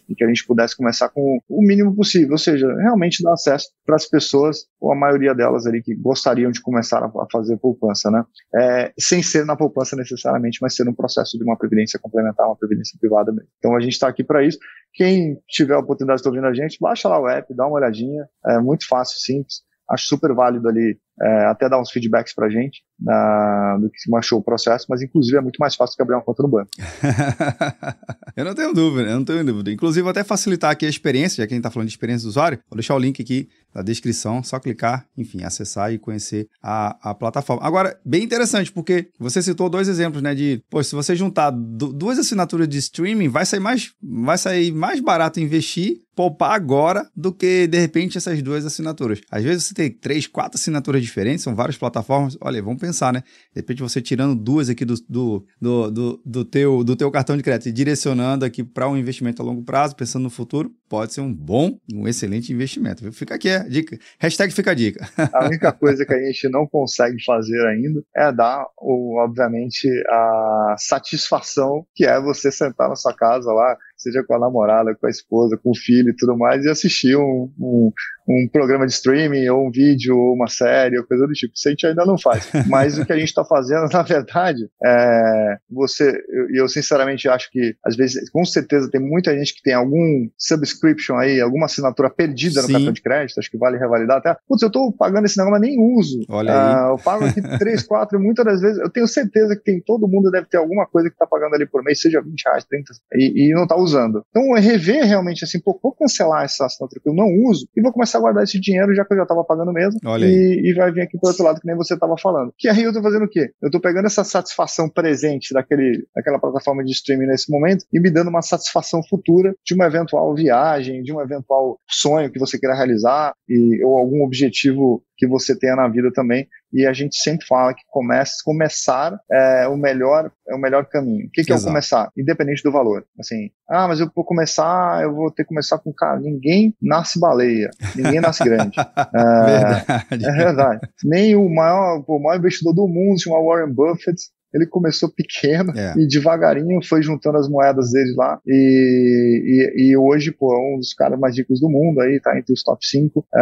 e 0.08 0.14
que 0.14 0.24
a 0.24 0.28
gente 0.28 0.46
pudesse 0.46 0.76
começar 0.76 1.08
com 1.08 1.38
o 1.48 1.62
mínimo 1.62 1.94
possível, 1.94 2.32
ou 2.32 2.38
seja, 2.38 2.66
realmente 2.76 3.22
dar 3.22 3.32
acesso 3.32 3.68
para 3.84 3.96
as 3.96 4.06
pessoas, 4.06 4.66
ou 4.80 4.92
a 4.92 4.96
maioria 4.96 5.34
delas 5.34 5.66
ali 5.66 5.82
que 5.82 5.94
gostariam 5.94 6.50
de 6.50 6.60
começar 6.60 7.04
a 7.04 7.26
fazer 7.30 7.56
poupança, 7.56 8.10
né, 8.10 8.24
é, 8.54 8.92
sem 8.98 9.22
ser 9.22 9.44
na 9.44 9.56
poupança 9.56 9.96
necessariamente, 9.96 10.58
mas 10.60 10.74
ser 10.74 10.88
um 10.88 10.94
processo 10.94 11.38
de 11.38 11.44
uma 11.44 11.56
previdência 11.56 11.98
complementar, 11.98 12.46
uma 12.46 12.56
previdência 12.56 12.98
privada 13.00 13.32
mesmo. 13.32 13.48
Então 13.58 13.76
a 13.76 13.80
gente 13.80 13.92
está 13.92 14.08
aqui 14.08 14.22
para 14.22 14.44
isso. 14.44 14.58
Quem 14.92 15.38
tiver 15.48 15.74
a 15.74 15.78
oportunidade 15.78 16.18
de 16.18 16.20
estar 16.20 16.30
ouvindo 16.30 16.46
a 16.46 16.54
gente, 16.54 16.78
baixa 16.80 17.08
lá 17.08 17.20
o 17.20 17.28
app, 17.28 17.54
dá 17.54 17.66
uma 17.66 17.76
olhadinha, 17.76 18.26
é 18.46 18.58
muito 18.58 18.86
fácil, 18.86 19.18
simples 19.18 19.66
acho 19.88 20.06
super 20.06 20.34
válido 20.34 20.68
ali 20.68 20.98
é, 21.22 21.44
até 21.46 21.68
dar 21.68 21.80
uns 21.80 21.90
feedbacks 21.90 22.34
pra 22.34 22.48
gente 22.48 22.82
na, 22.98 23.78
que 23.92 24.00
se 24.00 24.14
achou 24.16 24.38
o 24.38 24.42
processo, 24.42 24.86
mas 24.88 25.02
inclusive 25.02 25.36
é 25.36 25.40
muito 25.40 25.58
mais 25.58 25.74
fácil 25.74 25.96
que 25.96 26.02
abrir 26.02 26.14
uma 26.14 26.22
conta 26.22 26.42
no 26.42 26.48
banco. 26.48 26.70
eu 28.36 28.44
não 28.44 28.54
tenho 28.54 28.72
dúvida, 28.72 29.10
eu 29.10 29.16
não 29.16 29.24
tenho 29.24 29.44
dúvida. 29.44 29.70
Inclusive, 29.70 30.08
até 30.08 30.24
facilitar 30.24 30.70
aqui 30.70 30.86
a 30.86 30.88
experiência, 30.88 31.42
já 31.42 31.46
que 31.46 31.52
a 31.52 31.56
gente 31.56 31.60
está 31.60 31.70
falando 31.70 31.88
de 31.88 31.92
experiência 31.92 32.24
do 32.24 32.30
usuário, 32.30 32.58
vou 32.70 32.76
deixar 32.76 32.94
o 32.94 32.98
link 32.98 33.20
aqui 33.20 33.48
na 33.74 33.82
descrição, 33.82 34.42
só 34.42 34.58
clicar, 34.58 35.06
enfim, 35.16 35.42
acessar 35.42 35.92
e 35.92 35.98
conhecer 35.98 36.48
a, 36.62 37.10
a 37.10 37.14
plataforma. 37.14 37.62
Agora, 37.66 37.98
bem 38.04 38.24
interessante, 38.24 38.72
porque 38.72 39.10
você 39.18 39.42
citou 39.42 39.68
dois 39.68 39.88
exemplos, 39.88 40.22
né, 40.22 40.34
de, 40.34 40.62
pô, 40.70 40.82
se 40.82 40.94
você 40.94 41.14
juntar 41.14 41.50
duas 41.50 42.18
assinaturas 42.18 42.66
de 42.66 42.78
streaming, 42.78 43.28
vai 43.28 43.44
sair 43.44 43.60
mais, 43.60 43.92
vai 44.02 44.38
sair 44.38 44.72
mais 44.72 45.00
barato 45.00 45.40
investir 45.40 45.98
poupar 46.16 46.52
agora 46.52 47.06
do 47.14 47.30
que, 47.30 47.66
de 47.66 47.78
repente, 47.78 48.16
essas 48.16 48.42
duas 48.42 48.64
assinaturas. 48.64 49.20
Às 49.30 49.44
vezes 49.44 49.66
você 49.66 49.74
tem 49.74 49.90
três, 49.90 50.26
quatro 50.26 50.58
assinaturas 50.58 51.02
diferentes, 51.02 51.44
são 51.44 51.54
várias 51.54 51.76
plataformas. 51.76 52.38
Olha, 52.40 52.62
vamos 52.62 52.80
pensar, 52.86 53.12
né? 53.12 53.22
De 53.52 53.60
repente 53.60 53.82
você 53.82 54.00
tirando 54.00 54.34
duas 54.34 54.68
aqui 54.68 54.84
do, 54.84 54.94
do, 55.08 55.46
do, 55.60 55.90
do, 55.90 56.22
do 56.24 56.44
teu, 56.44 56.84
do 56.84 56.94
teu 56.94 57.10
cartão 57.10 57.36
de 57.36 57.42
crédito 57.42 57.68
e 57.68 57.72
direcionando 57.72 58.44
aqui 58.44 58.62
para 58.62 58.88
um 58.88 58.96
investimento 58.96 59.42
a 59.42 59.44
longo 59.44 59.62
prazo, 59.62 59.96
pensando 59.96 60.22
no 60.22 60.30
futuro, 60.30 60.70
pode 60.88 61.12
ser 61.12 61.20
um 61.20 61.32
bom, 61.32 61.78
um 61.92 62.06
excelente 62.06 62.52
investimento. 62.52 63.10
Fica 63.12 63.34
aqui 63.34 63.50
a 63.50 63.66
dica. 63.66 63.98
Hashtag 64.18 64.52
fica 64.52 64.70
a 64.70 64.74
dica. 64.74 65.08
A 65.32 65.46
única 65.46 65.72
coisa 65.72 66.04
que 66.04 66.14
a 66.14 66.18
gente 66.18 66.48
não 66.48 66.66
consegue 66.66 67.22
fazer 67.24 67.60
ainda 67.66 68.02
é 68.14 68.32
dar, 68.32 68.64
obviamente, 68.78 69.88
a 70.08 70.76
satisfação 70.78 71.84
que 71.94 72.04
é 72.04 72.20
você 72.20 72.52
sentar 72.52 72.88
na 72.88 72.96
sua 72.96 73.14
casa 73.14 73.52
lá, 73.52 73.76
seja 73.96 74.22
com 74.22 74.34
a 74.34 74.38
namorada, 74.38 74.94
com 74.94 75.06
a 75.06 75.10
esposa, 75.10 75.56
com 75.56 75.70
o 75.70 75.76
filho 75.76 76.10
e 76.10 76.16
tudo 76.16 76.36
mais, 76.36 76.64
e 76.64 76.70
assistir 76.70 77.16
um, 77.16 77.50
um, 77.58 77.92
um 78.28 78.48
programa 78.52 78.86
de 78.86 78.92
streaming, 78.92 79.48
ou 79.48 79.66
um 79.66 79.70
vídeo, 79.70 80.16
ou 80.16 80.34
uma 80.34 80.48
série, 80.48 80.98
ou 80.98 81.04
coisa 81.04 81.26
do 81.26 81.32
tipo. 81.32 81.54
Isso 81.54 81.68
a 81.68 81.70
gente 81.70 81.86
ainda 81.86 82.04
não 82.04 82.18
faz. 82.18 82.50
Mas 82.68 82.98
o 82.98 83.06
que 83.06 83.12
a 83.12 83.18
gente 83.18 83.28
está 83.28 83.44
fazendo, 83.44 83.88
na 83.92 84.02
verdade, 84.02 84.68
é 84.84 85.56
você, 85.70 86.10
e 86.10 86.60
eu, 86.60 86.64
eu, 86.64 86.68
sinceramente 86.68 87.28
acho 87.28 87.50
que, 87.50 87.74
às 87.84 87.96
vezes, 87.96 88.28
com 88.30 88.44
certeza 88.44 88.90
tem 88.90 89.00
muita 89.00 89.36
gente 89.36 89.54
que 89.54 89.62
tem 89.62 89.74
algum 89.74 90.28
subscription 90.38 91.16
aí, 91.16 91.40
alguma 91.40 91.66
assinatura 91.66 92.10
perdida 92.10 92.60
Sim. 92.60 92.66
no 92.66 92.72
cartão 92.72 92.92
de 92.92 93.02
crédito, 93.02 93.38
acho 93.38 93.50
que 93.50 93.58
vale 93.58 93.78
revalidar 93.78 94.18
até. 94.18 94.36
Putz, 94.46 94.62
eu 94.62 94.68
estou 94.68 94.92
pagando 94.92 95.24
esse 95.24 95.38
negócio, 95.38 95.58
mas 95.58 95.60
nem 95.60 95.76
uso. 95.78 96.20
Olha 96.28 96.52
aí. 96.52 96.74
Uh, 96.74 96.92
eu 96.92 96.98
pago 96.98 97.24
aqui 97.24 97.40
3, 97.40 97.82
4, 97.82 98.18
e 98.18 98.22
muitas 98.22 98.44
das 98.44 98.60
vezes, 98.60 98.78
eu 98.78 98.90
tenho 98.90 99.08
certeza 99.08 99.56
que 99.56 99.62
tem, 99.62 99.80
todo 99.80 100.08
mundo 100.08 100.30
deve 100.30 100.46
ter 100.46 100.58
alguma 100.58 100.86
coisa 100.86 101.08
que 101.08 101.14
está 101.14 101.26
pagando 101.26 101.54
ali 101.54 101.66
por 101.66 101.82
mês, 101.82 102.00
seja 102.00 102.20
20 102.20 102.42
reais, 102.44 102.64
30, 102.64 102.92
e, 103.14 103.48
e 103.48 103.54
não 103.54 103.62
está 103.62 103.76
usando 103.76 103.85
usando. 103.86 104.22
Então, 104.30 104.56
é 104.56 104.60
rever 104.60 105.04
realmente 105.04 105.44
assim, 105.44 105.60
pô, 105.60 105.78
vou 105.82 105.92
cancelar 105.92 106.44
essa 106.44 106.66
assinatura 106.66 107.00
que 107.02 107.08
eu 107.08 107.14
não 107.14 107.26
uso 107.48 107.66
e 107.76 107.80
vou 107.80 107.92
começar 107.92 108.18
a 108.18 108.20
guardar 108.20 108.44
esse 108.44 108.60
dinheiro 108.60 108.94
já 108.94 109.04
que 109.04 109.12
eu 109.12 109.18
já 109.18 109.22
estava 109.22 109.44
pagando 109.44 109.72
mesmo. 109.72 109.98
E, 110.26 110.70
e, 110.70 110.74
vai 110.74 110.92
vir 110.92 111.02
aqui 111.02 111.18
para 111.18 111.30
outro 111.30 111.44
lado, 111.44 111.60
que 111.60 111.66
nem 111.66 111.76
você 111.76 111.94
estava 111.94 112.16
falando. 112.18 112.52
Que 112.58 112.68
aí 112.68 112.82
eu 112.82 112.90
estou 112.90 113.02
fazendo 113.02 113.24
o 113.24 113.28
quê? 113.28 113.50
Eu 113.62 113.68
estou 113.68 113.80
pegando 113.80 114.06
essa 114.06 114.24
satisfação 114.24 114.88
presente 114.88 115.54
daquele, 115.54 116.06
daquela 116.14 116.38
plataforma 116.38 116.84
de 116.84 116.92
streaming 116.92 117.26
nesse 117.26 117.50
momento 117.50 117.84
e 117.92 118.00
me 118.00 118.10
dando 118.10 118.28
uma 118.28 118.42
satisfação 118.42 119.00
futura 119.08 119.54
de 119.64 119.74
uma 119.74 119.86
eventual 119.86 120.34
viagem, 120.34 121.02
de 121.02 121.12
um 121.12 121.20
eventual 121.20 121.78
sonho 121.88 122.30
que 122.30 122.38
você 122.38 122.58
queira 122.58 122.74
realizar 122.74 123.32
e, 123.48 123.84
ou 123.84 123.96
algum 123.96 124.22
objetivo 124.22 125.02
que 125.16 125.26
você 125.26 125.58
tenha 125.58 125.76
na 125.76 125.88
vida 125.88 126.10
também. 126.12 126.46
E 126.72 126.86
a 126.86 126.92
gente 126.92 127.16
sempre 127.16 127.46
fala 127.46 127.72
que 127.72 127.82
comece, 127.88 128.42
começar 128.44 129.18
é 129.30 129.66
o 129.68 129.76
melhor 129.76 130.30
é 130.48 130.54
o 130.54 130.58
melhor 130.58 130.86
caminho. 130.86 131.26
O 131.26 131.30
que, 131.30 131.42
que 131.42 131.52
é 131.52 131.56
o 131.56 131.62
começar? 131.62 132.10
Independente 132.16 132.62
do 132.62 132.70
valor. 132.70 133.04
Assim, 133.18 133.50
ah, 133.68 133.88
mas 133.88 134.00
eu 134.00 134.10
vou 134.14 134.24
começar, 134.24 135.02
eu 135.02 135.14
vou 135.14 135.30
ter 135.30 135.42
que 135.42 135.48
começar 135.48 135.78
com 135.78 135.92
cara. 135.92 136.20
Ninguém 136.20 136.74
nasce 136.80 137.18
baleia, 137.18 137.70
ninguém 137.94 138.20
nasce 138.20 138.44
grande. 138.44 138.76
é, 138.78 140.10
verdade. 140.10 140.26
é 140.26 140.32
verdade. 140.32 140.88
Nem 141.04 141.36
o 141.36 141.48
maior, 141.48 142.04
o 142.06 142.18
maior 142.18 142.38
investidor 142.38 142.74
do 142.74 142.86
mundo, 142.86 143.20
chama 143.20 143.42
Warren 143.42 143.72
Buffett, 143.72 144.20
ele 144.56 144.66
começou 144.66 145.10
pequeno 145.10 145.72
é. 145.76 145.94
e 145.96 146.06
devagarinho 146.06 146.80
foi 146.82 147.02
juntando 147.02 147.38
as 147.38 147.48
moedas 147.48 147.92
dele 147.92 148.14
lá. 148.16 148.40
E, 148.46 149.72
e, 149.76 149.90
e, 149.90 149.96
hoje, 149.96 150.32
pô, 150.32 150.54
é 150.54 150.74
um 150.74 150.78
dos 150.78 150.94
caras 150.94 151.18
mais 151.18 151.36
ricos 151.36 151.60
do 151.60 151.68
mundo 151.68 152.00
aí, 152.00 152.20
tá 152.20 152.36
entre 152.38 152.52
os 152.52 152.62
top 152.62 152.84
5 152.84 153.26
é, 153.34 153.40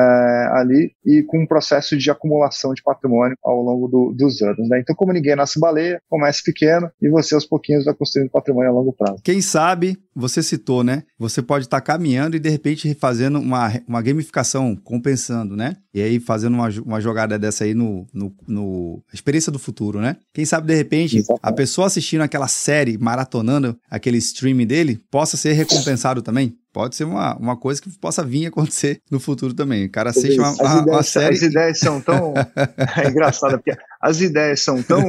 ali, 0.52 0.92
e 1.06 1.22
com 1.22 1.38
um 1.38 1.46
processo 1.46 1.96
de 1.96 2.10
acumulação 2.10 2.74
de 2.74 2.82
patrimônio 2.82 3.36
ao 3.44 3.62
longo 3.62 3.88
do, 3.88 4.12
dos 4.12 4.42
anos. 4.42 4.68
Né? 4.68 4.80
Então, 4.80 4.94
como 4.94 5.12
ninguém 5.12 5.36
nasce 5.36 5.60
baleia, 5.60 6.00
comece 6.08 6.42
pequeno 6.42 6.90
e 7.00 7.08
você 7.08 7.34
aos 7.34 7.46
pouquinhos 7.46 7.84
vai 7.84 7.94
construindo 7.94 8.30
patrimônio 8.30 8.70
a 8.70 8.74
longo 8.74 8.92
prazo. 8.92 9.22
Quem 9.22 9.40
sabe, 9.40 9.96
você 10.14 10.42
citou, 10.42 10.84
né? 10.84 11.02
Você 11.18 11.42
pode 11.42 11.64
estar 11.64 11.80
tá 11.80 11.86
caminhando 11.92 12.36
e 12.36 12.40
de 12.40 12.48
repente 12.48 12.94
fazendo 12.94 13.38
uma, 13.38 13.72
uma 13.86 14.02
gamificação, 14.02 14.76
compensando, 14.76 15.56
né? 15.56 15.76
E 15.92 16.00
aí 16.00 16.20
fazendo 16.20 16.54
uma, 16.54 16.68
uma 16.84 17.00
jogada 17.00 17.38
dessa 17.38 17.64
aí 17.64 17.74
no, 17.74 18.06
no, 18.12 18.34
no 18.46 19.02
experiência 19.12 19.50
do 19.50 19.58
futuro, 19.58 20.00
né? 20.00 20.16
Quem 20.32 20.44
sabe 20.44 20.66
de 20.66 20.74
repente 20.74 21.18
Exatamente. 21.18 21.40
a 21.42 21.52
pessoa 21.52 21.86
assistindo 21.86 22.20
aquela 22.22 22.48
série, 22.48 22.98
maratonando 22.98 23.76
aquele 23.90 24.18
streaming 24.18 24.66
dele, 24.66 25.00
possa 25.10 25.36
ser 25.36 25.52
recompensado 25.52 26.22
também. 26.22 26.56
Pode 26.74 26.96
ser 26.96 27.04
uma, 27.04 27.36
uma 27.36 27.56
coisa 27.56 27.80
que 27.80 27.88
possa 28.00 28.24
vir 28.24 28.46
acontecer 28.46 29.00
no 29.08 29.20
futuro 29.20 29.54
também. 29.54 29.86
O 29.86 29.90
cara 29.90 30.10
assiste 30.10 30.40
uma, 30.40 30.50
uma, 30.50 30.80
ideias, 30.80 30.86
uma 30.86 31.02
série. 31.04 31.34
As 31.34 31.42
ideias 31.42 31.78
são 31.78 32.00
tão. 32.00 32.34
é 32.98 33.08
engraçado, 33.08 33.52
porque 33.52 33.76
as 34.02 34.20
ideias 34.20 34.60
são 34.60 34.82
tão 34.82 35.00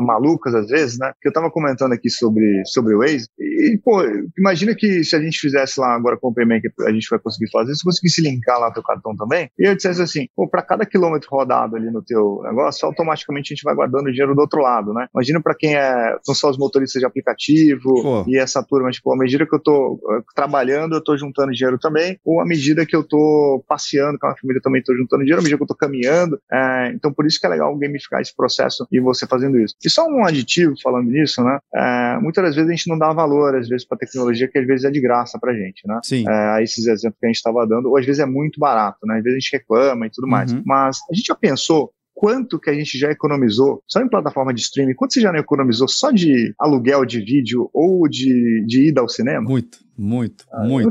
malucas 0.00 0.54
às 0.54 0.68
vezes, 0.68 0.96
né? 0.98 1.12
Que 1.20 1.28
eu 1.28 1.32
tava 1.32 1.50
comentando 1.50 1.92
aqui 1.92 2.08
sobre, 2.08 2.62
sobre 2.66 2.94
o 2.94 3.00
Waze. 3.00 3.26
E, 3.36 3.78
pô, 3.84 4.00
imagina 4.38 4.76
que 4.76 5.02
se 5.02 5.16
a 5.16 5.20
gente 5.20 5.38
fizesse 5.38 5.80
lá 5.80 5.94
agora 5.94 6.16
com 6.16 6.28
o 6.28 6.34
Payment, 6.34 6.60
que 6.60 6.70
a 6.84 6.92
gente 6.92 7.08
vai 7.10 7.18
conseguir 7.18 7.50
fazer, 7.50 7.74
se 7.74 7.82
conseguisse 7.82 8.22
linkar 8.22 8.60
lá 8.60 8.72
teu 8.72 8.82
cartão 8.82 9.16
também, 9.16 9.50
e 9.58 9.68
eu 9.68 9.74
dissesse 9.74 10.00
assim, 10.00 10.28
pô, 10.36 10.48
para 10.48 10.62
cada 10.62 10.86
quilômetro 10.86 11.28
rodado 11.30 11.76
ali 11.76 11.90
no 11.90 12.02
teu 12.02 12.40
negócio, 12.44 12.86
automaticamente 12.86 13.52
a 13.52 13.54
gente 13.56 13.64
vai 13.64 13.74
guardando 13.74 14.10
dinheiro 14.10 14.34
do 14.34 14.40
outro 14.40 14.62
lado, 14.62 14.94
né? 14.94 15.08
Imagina 15.12 15.42
para 15.42 15.54
quem 15.54 15.76
é, 15.76 16.16
são 16.22 16.34
só 16.34 16.48
os 16.48 16.58
motoristas 16.58 17.00
de 17.00 17.06
aplicativo 17.06 18.02
pô. 18.02 18.24
e 18.28 18.38
essa 18.38 18.62
turma, 18.62 18.90
tipo, 18.90 19.12
à 19.12 19.16
medida 19.16 19.46
que 19.46 19.54
eu 19.54 19.60
tô 19.60 19.98
eh, 20.12 20.22
trabalhando 20.34 20.75
trabalhando, 20.76 20.92
eu 20.92 20.98
estou 20.98 21.16
juntando 21.16 21.52
dinheiro 21.52 21.78
também, 21.78 22.18
ou 22.24 22.40
à 22.40 22.46
medida 22.46 22.84
que 22.84 22.94
eu 22.94 23.00
estou 23.00 23.64
passeando 23.66 24.18
com 24.18 24.26
a 24.26 24.36
família 24.36 24.60
também 24.62 24.80
estou 24.80 24.96
juntando 24.96 25.22
dinheiro, 25.22 25.40
à 25.40 25.42
medida 25.42 25.56
que 25.56 25.62
eu 25.62 25.64
estou 25.64 25.76
caminhando. 25.76 26.38
É, 26.52 26.92
então, 26.94 27.12
por 27.12 27.26
isso 27.26 27.40
que 27.40 27.46
é 27.46 27.48
legal 27.48 27.76
gamificar 27.76 28.20
esse 28.20 28.34
processo 28.34 28.86
e 28.92 29.00
você 29.00 29.26
fazendo 29.26 29.58
isso. 29.58 29.74
E 29.84 29.88
só 29.88 30.06
um 30.06 30.24
aditivo 30.24 30.74
falando 30.82 31.10
nisso, 31.10 31.42
né? 31.42 31.58
É, 31.74 32.18
muitas 32.20 32.44
das 32.44 32.54
vezes 32.54 32.70
a 32.70 32.74
gente 32.74 32.88
não 32.88 32.98
dá 32.98 33.12
valor, 33.12 33.56
às 33.56 33.68
vezes, 33.68 33.86
para 33.86 33.98
tecnologia 33.98 34.48
que 34.48 34.58
às 34.58 34.66
vezes 34.66 34.84
é 34.84 34.90
de 34.90 35.00
graça 35.00 35.38
para 35.40 35.54
gente, 35.54 35.86
né? 35.86 35.98
Sim. 36.04 36.24
É, 36.28 36.62
esses 36.62 36.86
exemplos 36.86 37.18
que 37.18 37.26
a 37.26 37.28
gente 37.28 37.36
estava 37.36 37.66
dando, 37.66 37.88
ou 37.88 37.96
às 37.96 38.04
vezes 38.04 38.20
é 38.20 38.26
muito 38.26 38.60
barato, 38.60 38.98
né? 39.06 39.18
Às 39.18 39.24
vezes 39.24 39.36
a 39.36 39.40
gente 39.40 39.52
reclama 39.52 40.06
e 40.06 40.10
tudo 40.10 40.26
mais. 40.26 40.52
Uhum. 40.52 40.62
Mas 40.64 40.98
a 41.10 41.14
gente 41.14 41.26
já 41.26 41.34
pensou 41.34 41.90
quanto 42.16 42.58
que 42.58 42.70
a 42.70 42.74
gente 42.74 42.98
já 42.98 43.10
economizou 43.10 43.82
só 43.86 44.00
em 44.00 44.08
plataforma 44.08 44.54
de 44.54 44.62
streaming, 44.62 44.94
quanto 44.94 45.12
você 45.12 45.20
já 45.20 45.30
não 45.30 45.38
economizou 45.38 45.86
só 45.86 46.10
de 46.10 46.54
aluguel 46.58 47.04
de 47.04 47.20
vídeo 47.20 47.68
ou 47.74 48.08
de, 48.08 48.64
de 48.66 48.88
ida 48.88 49.02
ao 49.02 49.08
cinema? 49.08 49.42
Muito. 49.42 49.84
Muito, 49.98 50.44
ah, 50.52 50.62
muito. 50.62 50.90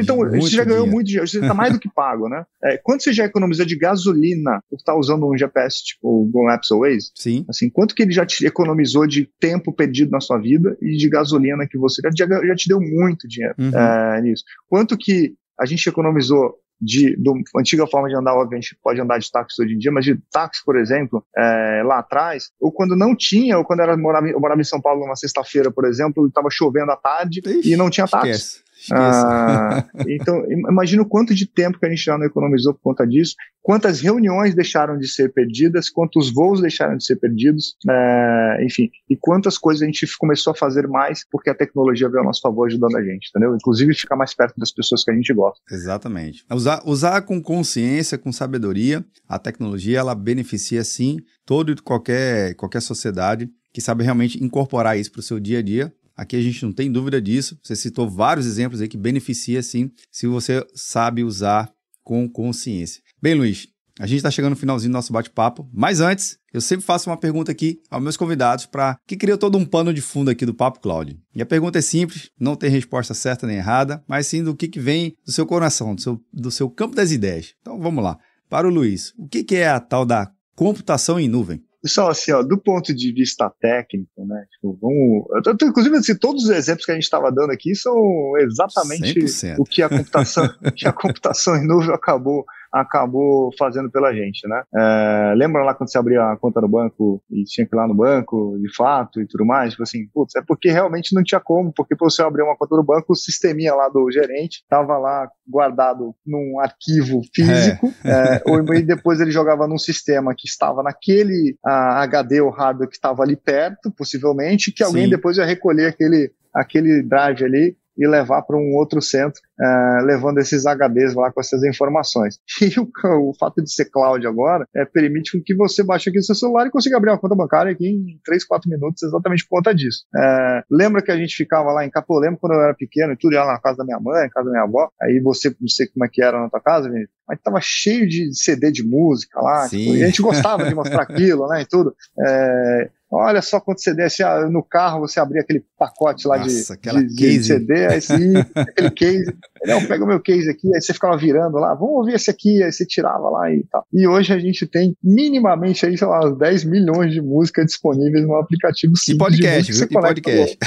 Então, 0.00 0.16
muito 0.16 0.40
você 0.40 0.56
já 0.56 0.64
ganhou 0.64 0.84
dinheiro. 0.84 0.90
muito 0.90 1.06
dinheiro, 1.06 1.28
você 1.28 1.40
está 1.40 1.52
mais 1.52 1.74
do 1.74 1.78
que 1.78 1.90
pago, 1.92 2.26
né? 2.26 2.46
É, 2.64 2.78
quanto 2.78 3.02
você 3.02 3.12
já 3.12 3.26
economizou 3.26 3.66
de 3.66 3.76
gasolina 3.76 4.62
por 4.70 4.76
estar 4.76 4.94
tá 4.94 4.98
usando 4.98 5.30
um 5.30 5.36
GPS 5.36 5.84
tipo 5.84 6.08
o 6.08 6.24
Google 6.24 6.46
Maps 6.46 6.70
ou 6.70 6.80
Waze? 6.80 7.10
Sim. 7.14 7.44
Assim, 7.50 7.68
quanto 7.68 7.94
que 7.94 8.02
ele 8.02 8.12
já 8.12 8.24
te 8.24 8.46
economizou 8.46 9.06
de 9.06 9.28
tempo 9.38 9.74
perdido 9.74 10.10
na 10.10 10.20
sua 10.20 10.38
vida 10.38 10.74
e 10.80 10.96
de 10.96 11.06
gasolina 11.06 11.66
que 11.68 11.76
você 11.76 12.00
já, 12.16 12.26
já 12.26 12.54
te 12.54 12.66
deu 12.66 12.80
muito 12.80 13.28
dinheiro 13.28 13.54
uhum. 13.58 13.78
é, 13.78 14.22
nisso? 14.22 14.42
Quanto 14.70 14.96
que 14.96 15.34
a 15.60 15.66
gente 15.66 15.86
economizou 15.86 16.54
de 16.80 17.16
do, 17.16 17.34
antiga 17.56 17.86
forma 17.86 18.08
de 18.08 18.16
andar, 18.16 18.34
obviamente, 18.34 18.66
a 18.66 18.68
gente 18.68 18.80
pode 18.82 19.00
andar 19.00 19.18
de 19.18 19.30
táxi 19.30 19.62
hoje 19.62 19.74
em 19.74 19.78
dia, 19.78 19.90
mas 19.90 20.04
de 20.04 20.18
táxi, 20.30 20.62
por 20.64 20.76
exemplo, 20.76 21.24
é, 21.36 21.82
lá 21.84 21.98
atrás, 21.98 22.50
ou 22.60 22.70
quando 22.70 22.96
não 22.96 23.16
tinha, 23.16 23.58
ou 23.58 23.64
quando 23.64 23.80
era, 23.80 23.96
morava, 23.96 24.28
eu 24.28 24.40
morava 24.40 24.60
em 24.60 24.64
São 24.64 24.80
Paulo 24.80 25.00
numa 25.00 25.16
sexta-feira, 25.16 25.70
por 25.70 25.86
exemplo, 25.86 26.26
estava 26.26 26.48
chovendo 26.50 26.92
à 26.92 26.96
tarde 26.96 27.40
Ixi, 27.44 27.72
e 27.72 27.76
não 27.76 27.90
tinha 27.90 28.06
táxi. 28.06 28.30
Esquece. 28.30 28.65
Ah, 28.92 29.84
então, 30.06 30.44
imagina 30.70 31.02
o 31.02 31.08
quanto 31.08 31.34
de 31.34 31.46
tempo 31.46 31.78
que 31.78 31.86
a 31.86 31.88
gente 31.88 32.02
já 32.02 32.16
não 32.16 32.26
economizou 32.26 32.74
por 32.74 32.80
conta 32.80 33.06
disso, 33.06 33.34
quantas 33.62 34.00
reuniões 34.00 34.54
deixaram 34.54 34.96
de 34.96 35.08
ser 35.08 35.32
perdidas, 35.32 35.90
quantos 35.90 36.32
voos 36.32 36.60
deixaram 36.60 36.96
de 36.96 37.04
ser 37.04 37.16
perdidos, 37.16 37.76
é, 37.88 38.64
enfim, 38.64 38.90
e 39.08 39.16
quantas 39.16 39.58
coisas 39.58 39.82
a 39.82 39.86
gente 39.86 40.06
começou 40.18 40.52
a 40.52 40.56
fazer 40.56 40.86
mais 40.86 41.26
porque 41.30 41.50
a 41.50 41.54
tecnologia 41.54 42.08
veio 42.08 42.20
ao 42.20 42.26
nosso 42.26 42.40
favor 42.40 42.66
ajudando 42.66 42.96
a 42.96 43.02
gente, 43.02 43.28
entendeu? 43.28 43.54
Inclusive 43.54 43.94
ficar 43.94 44.16
mais 44.16 44.34
perto 44.34 44.58
das 44.58 44.72
pessoas 44.72 45.02
que 45.02 45.10
a 45.10 45.14
gente 45.14 45.32
gosta. 45.34 45.60
Exatamente. 45.70 46.44
Usar, 46.52 46.82
usar 46.86 47.22
com 47.22 47.42
consciência, 47.42 48.16
com 48.16 48.30
sabedoria, 48.30 49.04
a 49.28 49.38
tecnologia 49.38 49.98
ela 49.98 50.14
beneficia 50.14 50.84
sim 50.84 51.18
todo 51.44 51.72
e 51.72 51.76
qualquer, 51.76 52.54
qualquer 52.54 52.80
sociedade 52.80 53.48
que 53.72 53.80
sabe 53.80 54.02
realmente 54.02 54.42
incorporar 54.42 54.98
isso 54.98 55.12
para 55.12 55.20
o 55.20 55.22
seu 55.22 55.38
dia 55.38 55.58
a 55.58 55.62
dia, 55.62 55.92
Aqui 56.16 56.36
a 56.36 56.40
gente 56.40 56.64
não 56.64 56.72
tem 56.72 56.90
dúvida 56.90 57.20
disso. 57.20 57.58
Você 57.62 57.76
citou 57.76 58.08
vários 58.08 58.46
exemplos 58.46 58.80
aí 58.80 58.88
que 58.88 58.96
beneficia 58.96 59.62
sim, 59.62 59.90
se 60.10 60.26
você 60.26 60.64
sabe 60.74 61.22
usar 61.22 61.70
com 62.02 62.28
consciência. 62.28 63.02
Bem, 63.20 63.34
Luiz, 63.34 63.68
a 63.98 64.06
gente 64.06 64.18
está 64.18 64.30
chegando 64.30 64.50
no 64.50 64.56
finalzinho 64.56 64.92
do 64.92 64.94
nosso 64.94 65.12
bate-papo, 65.12 65.68
mas 65.72 66.00
antes, 66.00 66.38
eu 66.52 66.60
sempre 66.60 66.84
faço 66.84 67.08
uma 67.08 67.16
pergunta 67.16 67.50
aqui 67.50 67.80
aos 67.90 68.02
meus 68.02 68.16
convidados 68.16 68.66
para 68.66 68.98
que 69.06 69.16
cria 69.16 69.38
todo 69.38 69.56
um 69.56 69.64
pano 69.64 69.92
de 69.92 70.02
fundo 70.02 70.30
aqui 70.30 70.44
do 70.44 70.54
Papo 70.54 70.80
Cloud. 70.80 71.18
E 71.34 71.40
a 71.40 71.46
pergunta 71.46 71.78
é 71.78 71.82
simples, 71.82 72.30
não 72.38 72.56
tem 72.56 72.68
resposta 72.68 73.14
certa 73.14 73.46
nem 73.46 73.56
errada, 73.56 74.04
mas 74.06 74.26
sim 74.26 74.44
do 74.44 74.54
que, 74.54 74.68
que 74.68 74.78
vem 74.78 75.16
do 75.24 75.32
seu 75.32 75.46
coração, 75.46 75.94
do 75.94 76.00
seu, 76.00 76.20
do 76.32 76.50
seu 76.50 76.68
campo 76.68 76.94
das 76.94 77.10
ideias. 77.10 77.54
Então 77.60 77.80
vamos 77.80 78.04
lá. 78.04 78.18
Para 78.48 78.68
o 78.68 78.70
Luiz, 78.70 79.12
o 79.18 79.26
que, 79.26 79.42
que 79.42 79.56
é 79.56 79.68
a 79.68 79.80
tal 79.80 80.04
da 80.04 80.30
computação 80.54 81.18
em 81.18 81.28
nuvem? 81.28 81.62
Pessoal, 81.82 82.08
assim, 82.08 82.32
ó, 82.32 82.42
do 82.42 82.58
ponto 82.58 82.94
de 82.94 83.12
vista 83.12 83.52
técnico, 83.60 84.24
né? 84.26 84.44
Tipo, 84.52 84.78
vamos, 84.80 85.62
inclusive, 85.62 85.96
assim, 85.96 86.16
todos 86.16 86.44
os 86.44 86.50
exemplos 86.50 86.84
que 86.84 86.90
a 86.90 86.94
gente 86.94 87.04
estava 87.04 87.30
dando 87.30 87.52
aqui 87.52 87.74
são 87.74 87.96
exatamente 88.38 89.20
100%. 89.20 89.56
o 89.58 89.64
que 89.64 89.82
a 89.82 89.88
computação, 89.88 90.48
que 90.74 90.88
a 90.88 90.92
computação 90.92 91.56
em 91.56 91.66
nuvem 91.66 91.94
acabou 91.94 92.44
acabou 92.80 93.50
fazendo 93.58 93.90
pela 93.90 94.12
gente, 94.12 94.46
né? 94.48 94.62
É, 94.74 95.34
lembra 95.36 95.62
lá 95.62 95.74
quando 95.74 95.90
você 95.90 95.98
abria 95.98 96.22
a 96.22 96.36
conta 96.36 96.60
no 96.60 96.68
banco 96.68 97.22
e 97.30 97.44
tinha 97.44 97.66
que 97.66 97.74
ir 97.74 97.76
lá 97.76 97.86
no 97.86 97.94
banco, 97.94 98.58
de 98.60 98.74
fato, 98.74 99.20
e 99.20 99.26
tudo 99.26 99.44
mais? 99.44 99.70
Tipo 99.70 99.82
assim, 99.82 100.06
putz, 100.12 100.36
é 100.36 100.42
porque 100.46 100.70
realmente 100.70 101.14
não 101.14 101.22
tinha 101.22 101.40
como, 101.40 101.72
porque 101.72 101.96
para 101.96 102.08
você 102.08 102.22
abrir 102.22 102.42
uma 102.42 102.56
conta 102.56 102.76
no 102.76 102.84
banco, 102.84 103.12
o 103.12 103.16
sisteminha 103.16 103.74
lá 103.74 103.88
do 103.88 104.10
gerente 104.10 104.62
estava 104.62 104.98
lá 104.98 105.28
guardado 105.48 106.14
num 106.26 106.60
arquivo 106.60 107.20
físico, 107.34 107.92
é. 108.04 108.36
É, 108.36 108.42
ou, 108.46 108.74
e 108.74 108.82
depois 108.82 109.20
ele 109.20 109.30
jogava 109.30 109.66
num 109.66 109.78
sistema 109.78 110.34
que 110.36 110.46
estava 110.46 110.82
naquele 110.82 111.56
a, 111.64 112.02
HD 112.02 112.40
ou 112.40 112.50
hardware 112.50 112.88
que 112.88 112.96
estava 112.96 113.22
ali 113.22 113.36
perto, 113.36 113.90
possivelmente, 113.90 114.72
que 114.72 114.82
alguém 114.82 115.04
Sim. 115.04 115.10
depois 115.10 115.36
ia 115.36 115.44
recolher 115.44 115.86
aquele, 115.86 116.32
aquele 116.54 117.02
drive 117.02 117.44
ali 117.44 117.76
e 117.96 118.06
levar 118.06 118.42
para 118.42 118.56
um 118.56 118.74
outro 118.74 119.00
centro, 119.00 119.40
uh, 119.60 120.04
levando 120.04 120.38
esses 120.38 120.64
HDs 120.66 121.14
lá 121.14 121.32
com 121.32 121.40
essas 121.40 121.62
informações. 121.64 122.38
E 122.66 122.80
o, 122.80 122.90
o, 123.30 123.34
fato 123.38 123.62
de 123.62 123.72
ser 123.72 123.84
cloud 123.90 124.26
agora 124.26 124.66
é, 124.74 124.84
permite 124.84 125.40
que 125.44 125.54
você 125.54 125.84
baixe 125.84 126.08
aqui 126.08 126.18
no 126.18 126.24
seu 126.24 126.34
celular 126.34 126.66
e 126.66 126.70
consiga 126.70 126.96
abrir 126.96 127.10
uma 127.10 127.18
conta 127.18 127.36
bancária 127.36 127.70
aqui 127.70 127.86
em 127.86 128.18
3, 128.24 128.44
4 128.44 128.68
minutos, 128.68 129.02
exatamente 129.04 129.46
por 129.46 129.58
conta 129.58 129.72
disso. 129.72 130.04
Uh, 130.14 130.62
lembra 130.68 131.00
que 131.00 131.12
a 131.12 131.16
gente 131.16 131.36
ficava 131.36 131.70
lá 131.70 131.84
em 131.84 131.90
Capô, 131.90 132.18
lembra 132.18 132.38
quando 132.40 132.54
eu 132.54 132.60
era 132.60 132.74
pequeno 132.74 133.12
e 133.12 133.16
tudo 133.16 133.34
ia 133.34 133.44
lá 133.44 133.52
na 133.52 133.60
casa 133.60 133.78
da 133.78 133.84
minha 133.84 134.00
mãe, 134.00 134.24
na 134.24 134.30
casa 134.30 134.46
da 134.46 134.52
minha 134.52 134.64
avó, 134.64 134.90
aí 135.00 135.20
você, 135.20 135.54
não 135.60 135.68
sei 135.68 135.86
como 135.86 136.04
é 136.04 136.08
que 136.10 136.22
era 136.22 136.40
na 136.40 136.50
tua 136.50 136.60
casa, 136.60 136.88
Vinícius, 136.88 137.16
mas 137.28 137.40
tava 137.40 137.60
cheio 137.60 138.08
de 138.08 138.34
CD 138.34 138.70
de 138.70 138.84
música 138.84 139.40
lá, 139.40 139.68
tipo, 139.68 139.94
e 139.94 140.02
a 140.02 140.06
gente 140.06 140.22
gostava 140.22 140.64
de 140.68 140.74
mostrar 140.74 141.02
aquilo, 141.04 141.46
né, 141.48 141.62
e 141.62 141.66
tudo. 141.66 141.94
É, 142.18 142.90
Olha 143.10 143.40
só 143.40 143.60
quando 143.60 143.80
você 143.80 143.94
desce 143.94 144.22
no 144.50 144.62
carro, 144.62 145.00
você 145.00 145.20
abria 145.20 145.40
aquele 145.40 145.64
pacote 145.78 146.26
lá 146.26 146.38
Nossa, 146.38 146.76
de, 146.76 147.06
de, 147.06 147.38
de, 147.38 147.44
CD, 147.44 147.86
aí 147.86 148.00
você, 148.00 148.14
aquele 148.56 148.90
case, 148.90 149.36
não, 149.64 149.84
pega 149.86 150.04
o 150.04 150.08
meu 150.08 150.20
case 150.20 150.50
aqui, 150.50 150.74
aí 150.74 150.80
você 150.80 150.92
ficava 150.92 151.16
virando 151.16 151.56
lá, 151.58 151.74
vamos 151.74 151.94
ouvir 151.96 152.14
esse 152.14 152.30
aqui, 152.30 152.62
aí 152.62 152.72
você 152.72 152.84
tirava 152.84 153.30
lá 153.30 153.52
e 153.52 153.64
tal. 153.70 153.86
E 153.92 154.08
hoje 154.08 154.32
a 154.32 154.38
gente 154.38 154.66
tem 154.66 154.96
minimamente 155.02 155.86
aí, 155.86 155.96
sei 155.96 156.06
lá, 156.06 156.28
10 156.30 156.64
milhões 156.64 157.12
de 157.12 157.22
músicas 157.22 157.66
disponíveis 157.66 158.26
no 158.26 158.34
aplicativo 158.34 158.92
E 159.08 159.16
podcast, 159.16 159.72
viu? 159.72 159.84
E 159.84 159.88
podcast. 159.88 160.58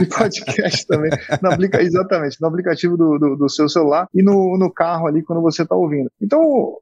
E 0.00 0.06
podcast 0.06 0.86
também. 0.86 1.10
No 1.42 1.50
aplica, 1.50 1.82
exatamente, 1.82 2.36
no 2.40 2.48
aplicativo 2.48 2.96
do, 2.96 3.18
do, 3.18 3.36
do, 3.36 3.48
seu 3.48 3.68
celular 3.68 4.06
e 4.14 4.22
no, 4.22 4.56
no 4.56 4.72
carro 4.72 5.06
ali 5.06 5.22
quando 5.22 5.42
você 5.42 5.62
está 5.62 5.74
ouvindo. 5.74 6.10
Então, 6.20 6.40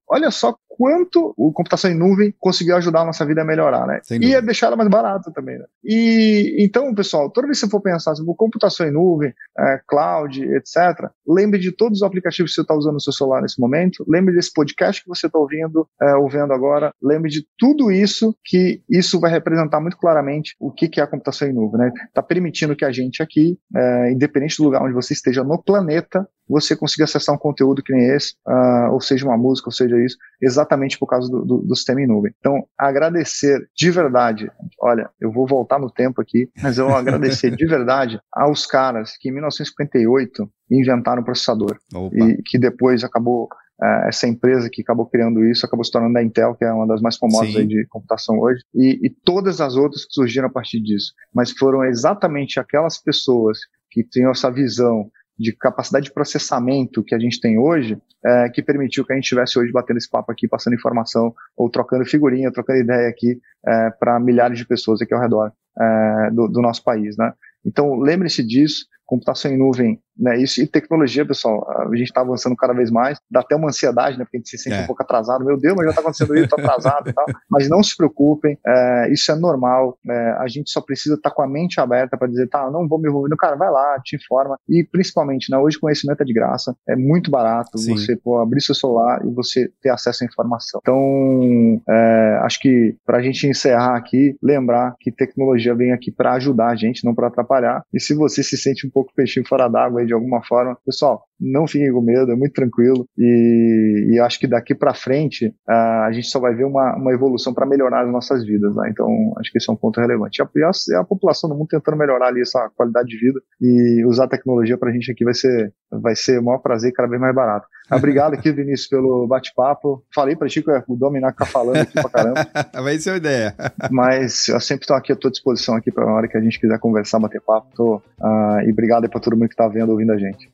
olha 0.09 0.31
só 0.31 0.55
quanto 0.77 1.33
o 1.37 1.53
computação 1.53 1.91
em 1.91 1.95
nuvem 1.95 2.35
conseguiu 2.39 2.77
ajudar 2.77 3.01
a 3.01 3.07
nossa 3.07 3.25
vida 3.25 3.43
a 3.43 3.45
melhorar, 3.45 3.87
né? 3.87 4.01
E 4.21 4.35
a 4.35 4.41
deixar 4.41 4.67
ela 4.67 4.77
mais 4.77 4.91
barata 4.91 5.33
também, 5.33 5.59
né? 5.59 5.65
E 5.83 6.57
então, 6.59 6.95
pessoal, 6.95 7.31
toda 7.31 7.47
vez 7.47 7.59
que 7.59 7.67
você 7.67 7.71
for 7.71 7.81
pensar 7.81 8.15
sobre 8.15 8.35
computação 8.37 8.87
em 8.87 8.91
nuvem, 8.91 9.33
é, 9.59 9.81
cloud, 9.87 10.43
etc., 10.55 11.11
lembre 11.27 11.59
de 11.59 11.73
todos 11.73 11.99
os 11.99 12.03
aplicativos 12.03 12.51
que 12.51 12.57
você 12.57 12.61
está 12.61 12.75
usando 12.75 12.95
no 12.95 13.01
seu 13.01 13.13
celular 13.13 13.41
nesse 13.41 13.61
momento, 13.61 14.05
lembre 14.07 14.35
desse 14.35 14.53
podcast 14.53 15.03
que 15.03 15.09
você 15.09 15.27
está 15.27 15.39
ouvindo, 15.39 15.89
é, 16.01 16.15
ouvindo 16.17 16.53
agora, 16.53 16.93
lembre 17.03 17.31
de 17.31 17.47
tudo 17.59 17.91
isso, 17.91 18.37
que 18.45 18.83
isso 18.89 19.19
vai 19.19 19.31
representar 19.31 19.81
muito 19.81 19.97
claramente 19.97 20.55
o 20.61 20.71
que, 20.71 20.89
que 20.89 21.01
é 21.01 21.05
a 21.05 21.07
computação 21.07 21.49
em 21.49 21.55
nuvem, 21.55 21.81
né? 21.81 21.93
Está 22.07 22.23
permitindo 22.23 22.77
que 22.77 22.85
a 22.85 22.93
gente 22.93 23.23
aqui, 23.23 23.59
é, 23.75 24.13
independente 24.13 24.59
do 24.59 24.65
lugar 24.65 24.83
onde 24.83 24.95
você 24.95 25.15
esteja 25.15 25.43
no 25.43 25.63
planeta, 25.63 26.29
você 26.49 26.77
consiga 26.77 27.05
acessar 27.05 27.35
um 27.35 27.39
conteúdo 27.39 27.83
que 27.83 27.93
nem 27.93 28.09
esse, 28.11 28.35
uh, 28.47 28.93
ou 28.93 29.01
seja 29.01 29.27
uma 29.27 29.37
música, 29.37 29.69
ou 29.69 29.73
seja 29.73 29.99
isso, 30.03 30.17
exatamente 30.41 30.99
por 30.99 31.07
causa 31.07 31.31
do, 31.31 31.45
do, 31.45 31.59
do, 31.59 31.77
sistema 31.77 32.01
em 32.01 32.07
nuvem. 32.07 32.33
Então, 32.39 32.67
agradecer 32.79 33.69
de 33.75 33.91
verdade, 33.91 34.51
olha, 34.81 35.11
eu 35.21 35.33
vou 35.33 35.47
voltar 35.47 35.79
no 35.79 35.91
tempo 35.91 36.21
aqui, 36.21 36.49
mas 36.63 36.79
eu 36.79 36.87
vou 36.87 36.97
agradecer 36.97 37.51
de 37.55 37.67
verdade 37.67 38.21
aos 38.33 38.67
caras 38.67 39.17
que 39.19 39.29
em 39.29 39.33
1958 39.33 40.49
inventaram 40.71 41.23
o 41.23 41.25
processador 41.25 41.77
Opa. 41.95 42.17
e 42.17 42.43
que 42.45 42.59
depois 42.59 43.03
acabou 43.05 43.45
uh, 43.45 44.09
essa 44.09 44.27
empresa 44.27 44.69
que 44.71 44.83
acabou 44.83 45.07
criando 45.07 45.45
isso 45.45 45.67
acabou 45.67 45.85
se 45.85 45.91
tornando 45.91 46.19
a 46.19 46.23
Intel, 46.23 46.55
que 46.55 46.65
é 46.65 46.73
uma 46.73 46.87
das 46.87 47.01
mais 47.01 47.17
famosas 47.17 47.67
de 47.67 47.87
computação 47.89 48.39
hoje, 48.39 48.63
e, 48.75 49.01
e 49.07 49.11
todas 49.11 49.61
as 49.61 49.77
outras 49.77 50.05
que 50.05 50.13
surgiram 50.13 50.49
a 50.49 50.53
partir 50.53 50.81
disso. 50.81 51.13
Mas 51.35 51.51
foram 51.51 51.85
exatamente 51.85 52.61
aquelas 52.61 52.99
pessoas 52.99 53.59
que 53.91 54.05
tinham 54.05 54.31
essa 54.31 54.51
visão 54.51 55.11
de 55.39 55.53
capacidade 55.53 56.07
de 56.07 56.13
processamento 56.13 57.05
que 57.05 57.15
a 57.15 57.19
gente 57.19 57.41
tem 57.41 57.59
hoje, 57.59 57.99
é, 58.25 58.49
que 58.49 58.63
permitiu 58.63 59.05
que 59.05 59.13
a 59.13 59.17
gente 59.17 59.25
estivesse 59.25 59.59
hoje 59.59 59.71
batendo 59.71 59.99
esse 59.99 60.09
papo 60.09 60.33
aqui, 60.33 60.49
passando 60.49 60.75
informação, 60.75 61.35
ou 61.57 61.71
trocando 61.71 62.05
figurinha, 62.07 62.51
trocando 62.51 62.81
ideia 62.81 63.09
aqui 63.09 63.39
é, 63.67 63.91
para 63.91 64.19
milhares 64.19 64.59
de 64.59 64.67
pessoas 64.67 65.03
aqui 65.03 65.13
ao 65.13 65.21
redor 65.21 65.53
é, 65.79 66.31
do, 66.31 66.49
do, 66.49 66.63
nosso 66.63 66.83
país, 66.83 67.17
né? 67.17 67.33
Então, 67.65 67.97
lembre-se 67.97 68.43
disso, 68.47 68.87
computação 69.07 69.51
em 69.51 69.59
nuvem 69.59 70.01
né? 70.19 70.39
Isso, 70.39 70.63
e 70.63 70.67
tecnologia, 70.67 71.27
pessoal, 71.27 71.67
a 71.69 71.95
gente 71.95 72.09
está 72.09 72.23
avançando 72.23 72.57
cada 72.57 72.73
vez 72.73 72.91
mais, 72.91 73.19
dá 73.31 73.41
até 73.41 73.55
uma 73.55 73.69
ansiedade, 73.69 74.19
né? 74.19 74.25
Porque 74.25 74.39
a 74.39 74.41
gente 74.41 74.49
se 74.49 74.59
sente 74.59 74.77
é. 74.77 74.83
um 74.83 74.87
pouco 74.87 75.03
atrasado. 75.03 75.45
Meu 75.45 75.59
Deus, 75.59 75.75
mas 75.77 75.85
já 75.85 75.91
está 75.91 76.01
acontecendo 76.01 76.35
isso, 76.35 76.45
estou 76.45 76.59
atrasado 76.59 77.11
e 77.11 77.13
tal. 77.13 77.27
Mas 77.51 77.69
não 77.69 77.83
se 77.83 77.97
preocupem, 77.97 78.59
é, 78.67 79.13
isso 79.13 79.31
é 79.31 79.35
normal. 79.35 79.99
É, 80.09 80.31
a 80.39 80.47
gente 80.49 80.71
só 80.71 80.81
precisa 80.81 81.15
estar 81.15 81.31
tá 81.31 81.37
com 81.37 81.43
a 81.43 81.47
mente 81.47 81.81
aberta 81.81 82.17
para 82.17 82.29
dizer, 82.29 82.49
tá, 82.49 82.71
não 82.71 82.89
vou 82.89 82.99
me 82.99 83.09
envolver. 83.09 83.35
Cara, 83.37 83.57
vai 83.57 83.71
lá, 83.71 84.01
te 84.03 84.17
informa. 84.17 84.59
E 84.69 84.85
principalmente, 84.85 85.51
né? 85.51 85.59
Hoje 85.59 85.79
conhecimento 85.79 86.23
é 86.23 86.25
de 86.25 86.33
graça, 86.33 86.75
é 86.89 86.97
muito 86.97 87.31
barato 87.31 87.79
Sim. 87.79 87.97
você 87.97 88.17
pô, 88.17 88.39
abrir 88.39 88.61
seu 88.61 88.75
celular 88.75 89.25
e 89.25 89.31
você 89.31 89.71
ter 89.83 89.91
acesso 89.91 90.25
à 90.25 90.27
informação. 90.27 90.81
Então, 90.83 91.83
é, 91.89 92.41
acho 92.43 92.61
que 92.61 92.97
para 93.05 93.19
a 93.19 93.23
gente 93.23 93.47
encerrar 93.47 93.97
aqui, 93.97 94.37
lembrar 94.43 94.95
que 94.99 95.13
tecnologia 95.13 95.75
vem 95.75 95.93
aqui 95.93 96.11
para 96.11 96.35
ajudar 96.35 96.69
a 96.69 96.77
gente, 96.77 97.05
não 97.05 97.15
para 97.15 97.29
atrapalhar. 97.29 97.83
E 97.93 98.01
se 98.01 98.15
você 98.15 98.43
se 98.43 98.57
sente 98.57 98.87
um 98.87 98.91
pouco 98.97 99.13
peixinho 99.15 99.47
fora 99.47 99.69
d'água 99.69 100.07
de 100.07 100.15
alguma 100.15 100.43
forma, 100.43 100.75
pessoal, 100.87 101.29
não 101.41 101.67
fiquem 101.67 101.93
com 101.93 102.01
medo, 102.01 102.33
é 102.33 102.37
muito 102.37 102.53
tranquilo 102.53 103.07
e, 103.17 104.13
e 104.13 104.21
acho 104.21 104.39
que 104.39 104.47
daqui 104.47 104.75
para 104.75 104.95
frente 104.95 105.49
uh, 105.69 106.05
a 106.07 106.11
gente 106.13 106.29
só 106.29 106.41
vai 106.41 106.55
ver 106.55 106.65
uma, 106.65 106.97
uma 106.97 107.13
evolução 107.13 107.53
para 107.53 107.67
melhorar 107.67 108.05
as 108.05 108.11
nossas 108.11 108.45
vidas, 108.45 108.75
né? 108.75 108.89
então 108.91 109.35
acho 109.39 109.51
que 109.53 109.59
esse 109.59 109.69
é 109.69 109.73
um 109.73 109.77
ponto 109.77 110.01
relevante. 110.01 110.41
E 110.41 110.43
a, 110.43 110.71
e 110.89 110.95
a, 110.95 111.05
população 111.05 111.49
do 111.49 111.57
mundo 111.57 111.69
tentando 111.69 111.97
melhorar 111.97 112.29
ali 112.29 112.41
essa 112.41 112.71
qualidade 112.75 113.09
de 113.09 113.19
vida 113.19 113.41
e 113.61 114.05
usar 114.07 114.25
a 114.25 114.29
tecnologia 114.29 114.79
para 114.79 114.91
a 114.91 114.93
gente 114.93 115.11
aqui 115.11 115.25
vai 115.25 115.35
ser, 115.35 115.73
vai 115.91 116.17
ser 116.17 116.39
o 116.41 116.45
maior 116.45 116.59
prazer 116.59 116.91
e 116.91 116.95
cada 116.95 117.09
vez 117.09 117.21
mais 117.21 117.35
barato. 117.35 117.67
Obrigado 117.91 118.35
aqui, 118.35 118.51
Vinícius, 118.51 118.89
pelo 118.89 119.29
bate-papo. 119.29 120.05
Falei 120.13 120.35
para 120.35 120.49
ti 120.49 120.61
que 120.61 120.71
o 120.89 120.97
Dominar 120.97 121.31
ficar 121.31 121.47
falando 121.47 121.77
aqui 121.77 121.93
pra 121.93 122.11
caramba. 122.11 122.47
Vai 122.83 122.99
ser 122.99 123.11
a 123.11 123.17
ideia. 123.17 123.55
Mas 123.91 124.49
eu 124.49 124.61
sempre 124.61 124.85
estou 124.85 124.97
aqui 124.97 125.13
à 125.13 125.17
tua 125.17 125.31
disposição 125.31 125.77
aqui 125.77 125.93
para 125.93 126.05
a 126.05 126.13
hora 126.13 126.27
que 126.27 126.37
a 126.37 126.41
gente 126.41 126.59
quiser 126.59 126.79
conversar, 126.81 127.21
bater 127.21 127.41
papo. 127.41 127.69
Tô, 127.77 127.97
uh, 127.97 128.61
e 128.67 128.73
obrigado 128.73 129.05
aí 129.05 129.11
para 129.11 129.21
todo 129.21 129.37
mundo 129.37 129.49
que 129.49 129.55
está 129.55 129.69
vendo, 129.69 129.91
ouvindo 129.91 130.13
a 130.13 130.19
gente. 130.19 130.51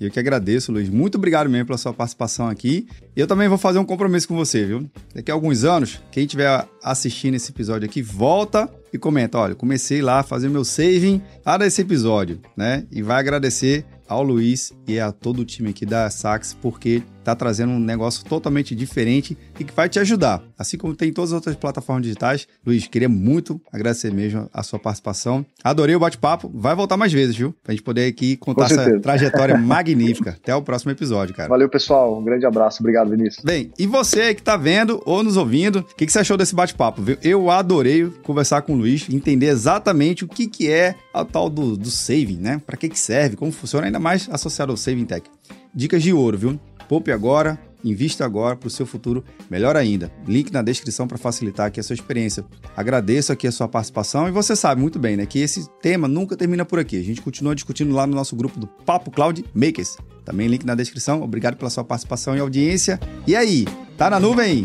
Eu 0.00 0.10
que 0.10 0.18
agradeço, 0.18 0.70
Luiz. 0.70 0.88
Muito 0.88 1.16
obrigado 1.16 1.48
mesmo 1.48 1.66
pela 1.66 1.78
sua 1.78 1.92
participação 1.92 2.48
aqui. 2.48 2.86
Eu 3.14 3.26
também 3.26 3.48
vou 3.48 3.58
fazer 3.58 3.78
um 3.78 3.84
compromisso 3.84 4.28
com 4.28 4.34
você, 4.36 4.64
viu? 4.64 4.90
Daqui 5.14 5.30
a 5.30 5.34
alguns 5.34 5.64
anos, 5.64 6.00
quem 6.10 6.24
estiver 6.24 6.66
assistindo 6.82 7.34
esse 7.34 7.50
episódio 7.50 7.88
aqui, 7.88 8.02
volta 8.02 8.68
e 8.92 8.98
comenta. 8.98 9.38
Olha, 9.38 9.54
comecei 9.54 10.02
lá 10.02 10.20
a 10.20 10.22
fazer 10.22 10.48
meu 10.48 10.64
saving 10.64 11.22
lá 11.44 11.56
desse 11.56 11.80
episódio, 11.80 12.40
né? 12.56 12.86
E 12.92 13.02
vai 13.02 13.18
agradecer 13.18 13.84
ao 14.08 14.22
Luiz 14.22 14.72
e 14.86 15.00
a 15.00 15.10
todo 15.10 15.40
o 15.40 15.44
time 15.44 15.70
aqui 15.70 15.86
da 15.86 16.08
Sax, 16.10 16.56
porque 16.60 17.02
está 17.26 17.34
trazendo 17.34 17.72
um 17.72 17.80
negócio 17.80 18.24
totalmente 18.24 18.74
diferente 18.74 19.36
e 19.58 19.64
que 19.64 19.74
vai 19.74 19.88
te 19.88 19.98
ajudar. 19.98 20.42
Assim 20.56 20.78
como 20.78 20.94
tem 20.94 21.08
em 21.08 21.12
todas 21.12 21.30
as 21.32 21.34
outras 21.34 21.56
plataformas 21.56 22.04
digitais. 22.04 22.46
Luiz, 22.64 22.86
queria 22.86 23.08
muito 23.08 23.60
agradecer 23.72 24.12
mesmo 24.12 24.48
a 24.52 24.62
sua 24.62 24.78
participação. 24.78 25.44
Adorei 25.62 25.96
o 25.96 26.00
bate-papo. 26.00 26.50
Vai 26.54 26.74
voltar 26.74 26.96
mais 26.96 27.12
vezes, 27.12 27.36
viu? 27.36 27.54
Pra 27.64 27.74
gente 27.74 27.82
poder 27.82 28.06
aqui 28.06 28.36
contar 28.36 28.66
essa 28.66 29.00
trajetória 29.00 29.56
magnífica. 29.58 30.36
Até 30.40 30.54
o 30.54 30.62
próximo 30.62 30.92
episódio, 30.92 31.34
cara. 31.34 31.48
Valeu, 31.48 31.68
pessoal. 31.68 32.16
Um 32.18 32.24
grande 32.24 32.46
abraço. 32.46 32.80
Obrigado, 32.80 33.10
Vinícius. 33.10 33.44
Bem, 33.44 33.72
e 33.76 33.86
você 33.86 34.20
aí 34.20 34.34
que 34.34 34.42
tá 34.42 34.56
vendo 34.56 35.02
ou 35.04 35.22
nos 35.24 35.36
ouvindo, 35.36 35.80
o 35.80 35.82
que, 35.82 36.06
que 36.06 36.12
você 36.12 36.20
achou 36.20 36.36
desse 36.36 36.54
bate-papo? 36.54 37.02
Eu 37.22 37.50
adorei 37.50 38.08
conversar 38.22 38.62
com 38.62 38.74
o 38.74 38.76
Luiz, 38.76 39.08
entender 39.10 39.46
exatamente 39.46 40.24
o 40.24 40.28
que, 40.28 40.46
que 40.46 40.70
é 40.70 40.94
a 41.12 41.24
tal 41.24 41.50
do, 41.50 41.76
do 41.76 41.90
saving, 41.90 42.38
né? 42.38 42.62
Para 42.64 42.76
que, 42.76 42.88
que 42.88 42.98
serve, 42.98 43.36
como 43.36 43.50
funciona, 43.50 43.86
ainda 43.86 43.98
mais 43.98 44.28
associado 44.30 44.70
ao 44.70 44.76
Saving 44.76 45.06
Tech. 45.06 45.28
Dicas 45.74 46.02
de 46.02 46.12
ouro, 46.12 46.38
viu? 46.38 46.60
Poupe 46.88 47.12
agora, 47.12 47.58
invista 47.84 48.24
agora 48.24 48.56
para 48.56 48.66
o 48.66 48.70
seu 48.70 48.86
futuro 48.86 49.24
melhor 49.50 49.76
ainda. 49.76 50.10
Link 50.26 50.52
na 50.52 50.62
descrição 50.62 51.06
para 51.06 51.18
facilitar 51.18 51.66
aqui 51.66 51.80
a 51.80 51.82
sua 51.82 51.94
experiência. 51.94 52.44
Agradeço 52.76 53.32
aqui 53.32 53.46
a 53.46 53.52
sua 53.52 53.68
participação 53.68 54.28
e 54.28 54.30
você 54.30 54.56
sabe 54.56 54.80
muito 54.80 54.98
bem, 54.98 55.16
né, 55.16 55.26
que 55.26 55.38
esse 55.38 55.68
tema 55.80 56.08
nunca 56.08 56.36
termina 56.36 56.64
por 56.64 56.78
aqui. 56.78 56.98
A 56.98 57.04
gente 57.04 57.20
continua 57.22 57.54
discutindo 57.54 57.94
lá 57.94 58.06
no 58.06 58.14
nosso 58.14 58.34
grupo 58.36 58.58
do 58.58 58.66
Papo 58.66 59.10
Cloud 59.10 59.44
Makers. 59.54 59.96
Também 60.24 60.48
link 60.48 60.64
na 60.64 60.74
descrição. 60.74 61.22
Obrigado 61.22 61.56
pela 61.56 61.70
sua 61.70 61.84
participação 61.84 62.36
e 62.36 62.40
audiência. 62.40 62.98
E 63.26 63.36
aí, 63.36 63.64
tá 63.96 64.10
na 64.10 64.18
nuvem? 64.18 64.64